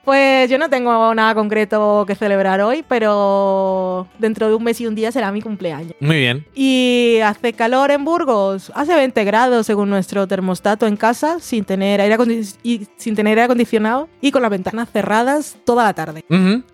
Pues 0.03 0.49
yo 0.49 0.57
no 0.57 0.69
tengo 0.69 1.13
nada 1.13 1.35
concreto 1.35 2.05
que 2.07 2.15
celebrar 2.15 2.59
hoy, 2.61 2.83
pero 2.87 4.07
dentro 4.17 4.47
de 4.47 4.55
un 4.55 4.63
mes 4.63 4.81
y 4.81 4.87
un 4.87 4.95
día 4.95 5.11
será 5.11 5.31
mi 5.31 5.41
cumpleaños. 5.41 5.93
Muy 5.99 6.17
bien. 6.17 6.45
Y 6.55 7.19
hace 7.23 7.53
calor 7.53 7.91
en 7.91 8.03
Burgos, 8.03 8.71
hace 8.75 8.95
20 8.95 9.23
grados 9.23 9.67
según 9.67 9.89
nuestro 9.89 10.27
termostato 10.27 10.87
en 10.87 10.97
casa, 10.97 11.39
sin 11.39 11.65
tener 11.65 12.01
aire, 12.01 12.17
y, 12.63 12.87
sin 12.97 13.15
tener 13.15 13.31
aire 13.31 13.43
acondicionado 13.43 14.09
y 14.21 14.31
con 14.31 14.41
las 14.41 14.51
ventanas 14.51 14.89
cerradas 14.91 15.57
toda 15.65 15.83
la 15.83 15.93
tarde. 15.93 16.25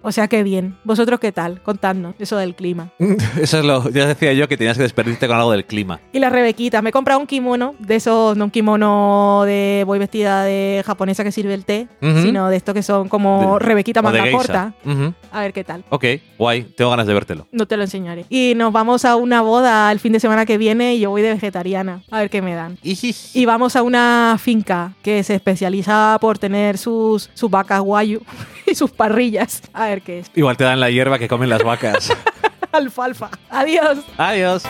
O 0.02 0.12
sea 0.12 0.28
que 0.28 0.44
bien. 0.44 0.78
¿Vosotros 0.84 1.20
qué 1.20 1.32
tal? 1.32 1.62
Contadnos 1.62 2.16
eso 2.20 2.38
del 2.38 2.56
clima. 2.56 2.77
Eso 3.42 3.60
es 3.60 3.66
lo. 3.66 3.90
Ya 3.90 4.08
decía 4.08 4.34
yo 4.34 4.48
que 4.48 4.58
tenías 4.58 4.78
que 4.78 4.84
despedirte 4.84 5.28
con 5.28 5.38
algo 5.38 5.52
del 5.52 5.66
clima. 5.66 6.00
Y 6.14 6.20
la 6.20 6.30
Rebequita, 6.30 6.82
me 6.82 6.90
he 6.90 6.94
comprado 6.94 7.20
un 7.20 7.28
kimono, 7.28 7.76
de 7.80 7.96
esos, 7.96 8.38
no 8.38 8.46
un 8.46 8.52
kimono 8.52 9.44
de 9.46 9.84
voy 9.86 10.00
vestida 10.00 10.44
de 10.44 10.84
japonesa 10.86 11.24
que 11.24 11.32
sirve 11.32 11.54
el 11.54 11.66
té, 11.66 11.88
sino 12.02 12.50
de 12.50 12.58
estos 12.58 12.74
que 12.74 12.84
son 12.84 13.10
como 13.10 13.58
De- 13.60 13.66
Rebequita 13.66 14.02
manga 14.02 14.30
corta. 14.32 14.74
Ujú. 14.86 15.14
A 15.32 15.42
ver 15.42 15.54
qué 15.54 15.64
tal. 15.64 15.84
Ok, 15.90 16.06
guay. 16.38 16.64
Tengo 16.64 16.92
ganas 16.92 17.08
de 17.08 17.14
vértelo. 17.14 17.48
No 17.52 17.66
te 17.68 17.78
lo 17.78 17.84
enseñaré. 17.84 18.26
Y 18.30 18.54
nos 18.56 18.72
vamos 18.74 19.06
a 19.06 19.16
una 19.16 19.42
boda 19.42 19.92
el 19.92 20.00
fin 20.00 20.14
de 20.14 20.20
semana 20.20 20.46
que 20.46 20.58
viene 20.58 20.96
y 20.96 21.00
yo 21.00 21.10
voy 21.10 21.22
de 21.22 21.34
vegetariana. 21.34 22.02
A 22.12 22.20
ver 22.20 22.30
qué 22.30 22.42
me 22.42 22.56
dan. 22.56 22.78
Y 22.82 23.46
vamos 23.46 23.76
a 23.76 23.82
una 23.84 24.38
finca 24.40 24.94
que 25.02 25.24
se 25.24 25.36
especializa 25.36 26.18
por 26.22 26.38
tener 26.40 26.78
sus, 26.78 27.30
sus 27.34 27.50
vacas 27.50 27.82
guayu 27.82 28.22
y 28.66 28.76
sus 28.76 28.92
parrillas. 28.92 29.62
A 29.74 29.86
ver 29.88 30.02
qué 30.02 30.20
es. 30.20 30.32
Igual 30.36 30.58
te 30.58 30.64
dan 30.64 30.80
la 30.80 30.90
hierba 30.90 31.20
que 31.20 31.28
comen 31.28 31.50
las 31.50 31.64
vacas. 31.64 32.12
Alfalfa. 32.72 33.30
Adiós. 33.50 34.00
Adiós. 34.18 34.64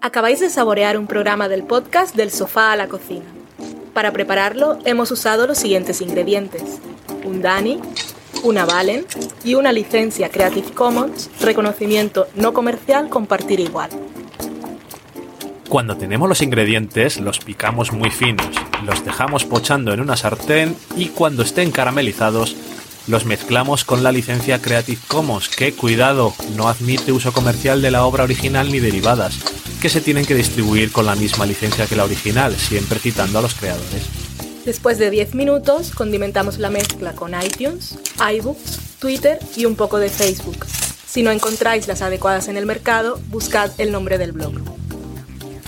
Acabáis 0.00 0.38
de 0.38 0.50
saborear 0.50 0.98
un 0.98 1.06
programa 1.06 1.48
del 1.48 1.64
podcast 1.64 2.14
Del 2.14 2.30
sofá 2.30 2.72
a 2.72 2.76
la 2.76 2.88
cocina. 2.88 3.24
Para 3.94 4.12
prepararlo 4.12 4.78
hemos 4.84 5.10
usado 5.10 5.46
los 5.46 5.58
siguientes 5.58 6.00
ingredientes. 6.00 6.80
Un 7.24 7.40
Dani, 7.40 7.80
una 8.42 8.64
Valen 8.64 9.06
y 9.42 9.54
una 9.54 9.72
licencia 9.72 10.28
Creative 10.28 10.72
Commons, 10.72 11.30
reconocimiento 11.40 12.28
no 12.34 12.52
comercial 12.52 13.08
compartir 13.08 13.60
igual. 13.60 13.90
Cuando 15.68 15.96
tenemos 15.96 16.28
los 16.28 16.42
ingredientes, 16.42 17.20
los 17.20 17.38
picamos 17.38 17.92
muy 17.92 18.10
finos, 18.10 18.46
los 18.84 19.04
dejamos 19.04 19.44
pochando 19.44 19.92
en 19.92 20.00
una 20.00 20.16
sartén 20.16 20.76
y 20.96 21.06
cuando 21.06 21.42
estén 21.42 21.72
caramelizados, 21.72 22.56
los 23.06 23.24
mezclamos 23.24 23.84
con 23.84 24.02
la 24.02 24.12
licencia 24.12 24.60
Creative 24.60 25.00
Commons, 25.08 25.48
que, 25.48 25.72
cuidado, 25.72 26.34
no 26.56 26.68
admite 26.68 27.12
uso 27.12 27.32
comercial 27.32 27.82
de 27.82 27.90
la 27.90 28.04
obra 28.04 28.24
original 28.24 28.70
ni 28.70 28.80
derivadas, 28.80 29.38
que 29.80 29.88
se 29.88 30.00
tienen 30.00 30.26
que 30.26 30.34
distribuir 30.34 30.92
con 30.92 31.06
la 31.06 31.16
misma 31.16 31.44
licencia 31.44 31.86
que 31.86 31.96
la 31.96 32.04
original, 32.04 32.54
siempre 32.54 32.98
citando 32.98 33.38
a 33.38 33.42
los 33.42 33.54
creadores. 33.54 34.04
Después 34.64 34.98
de 34.98 35.10
10 35.10 35.34
minutos, 35.34 35.90
condimentamos 35.90 36.58
la 36.58 36.70
mezcla 36.70 37.12
con 37.12 37.32
iTunes, 37.34 37.98
iBooks, 38.18 38.98
Twitter 38.98 39.38
y 39.56 39.66
un 39.66 39.76
poco 39.76 39.98
de 39.98 40.08
Facebook. 40.08 40.64
Si 41.06 41.22
no 41.22 41.30
encontráis 41.30 41.86
las 41.86 42.00
adecuadas 42.00 42.48
en 42.48 42.56
el 42.56 42.64
mercado, 42.64 43.20
buscad 43.28 43.70
el 43.78 43.92
nombre 43.92 44.16
del 44.16 44.32
blog. 44.32 44.83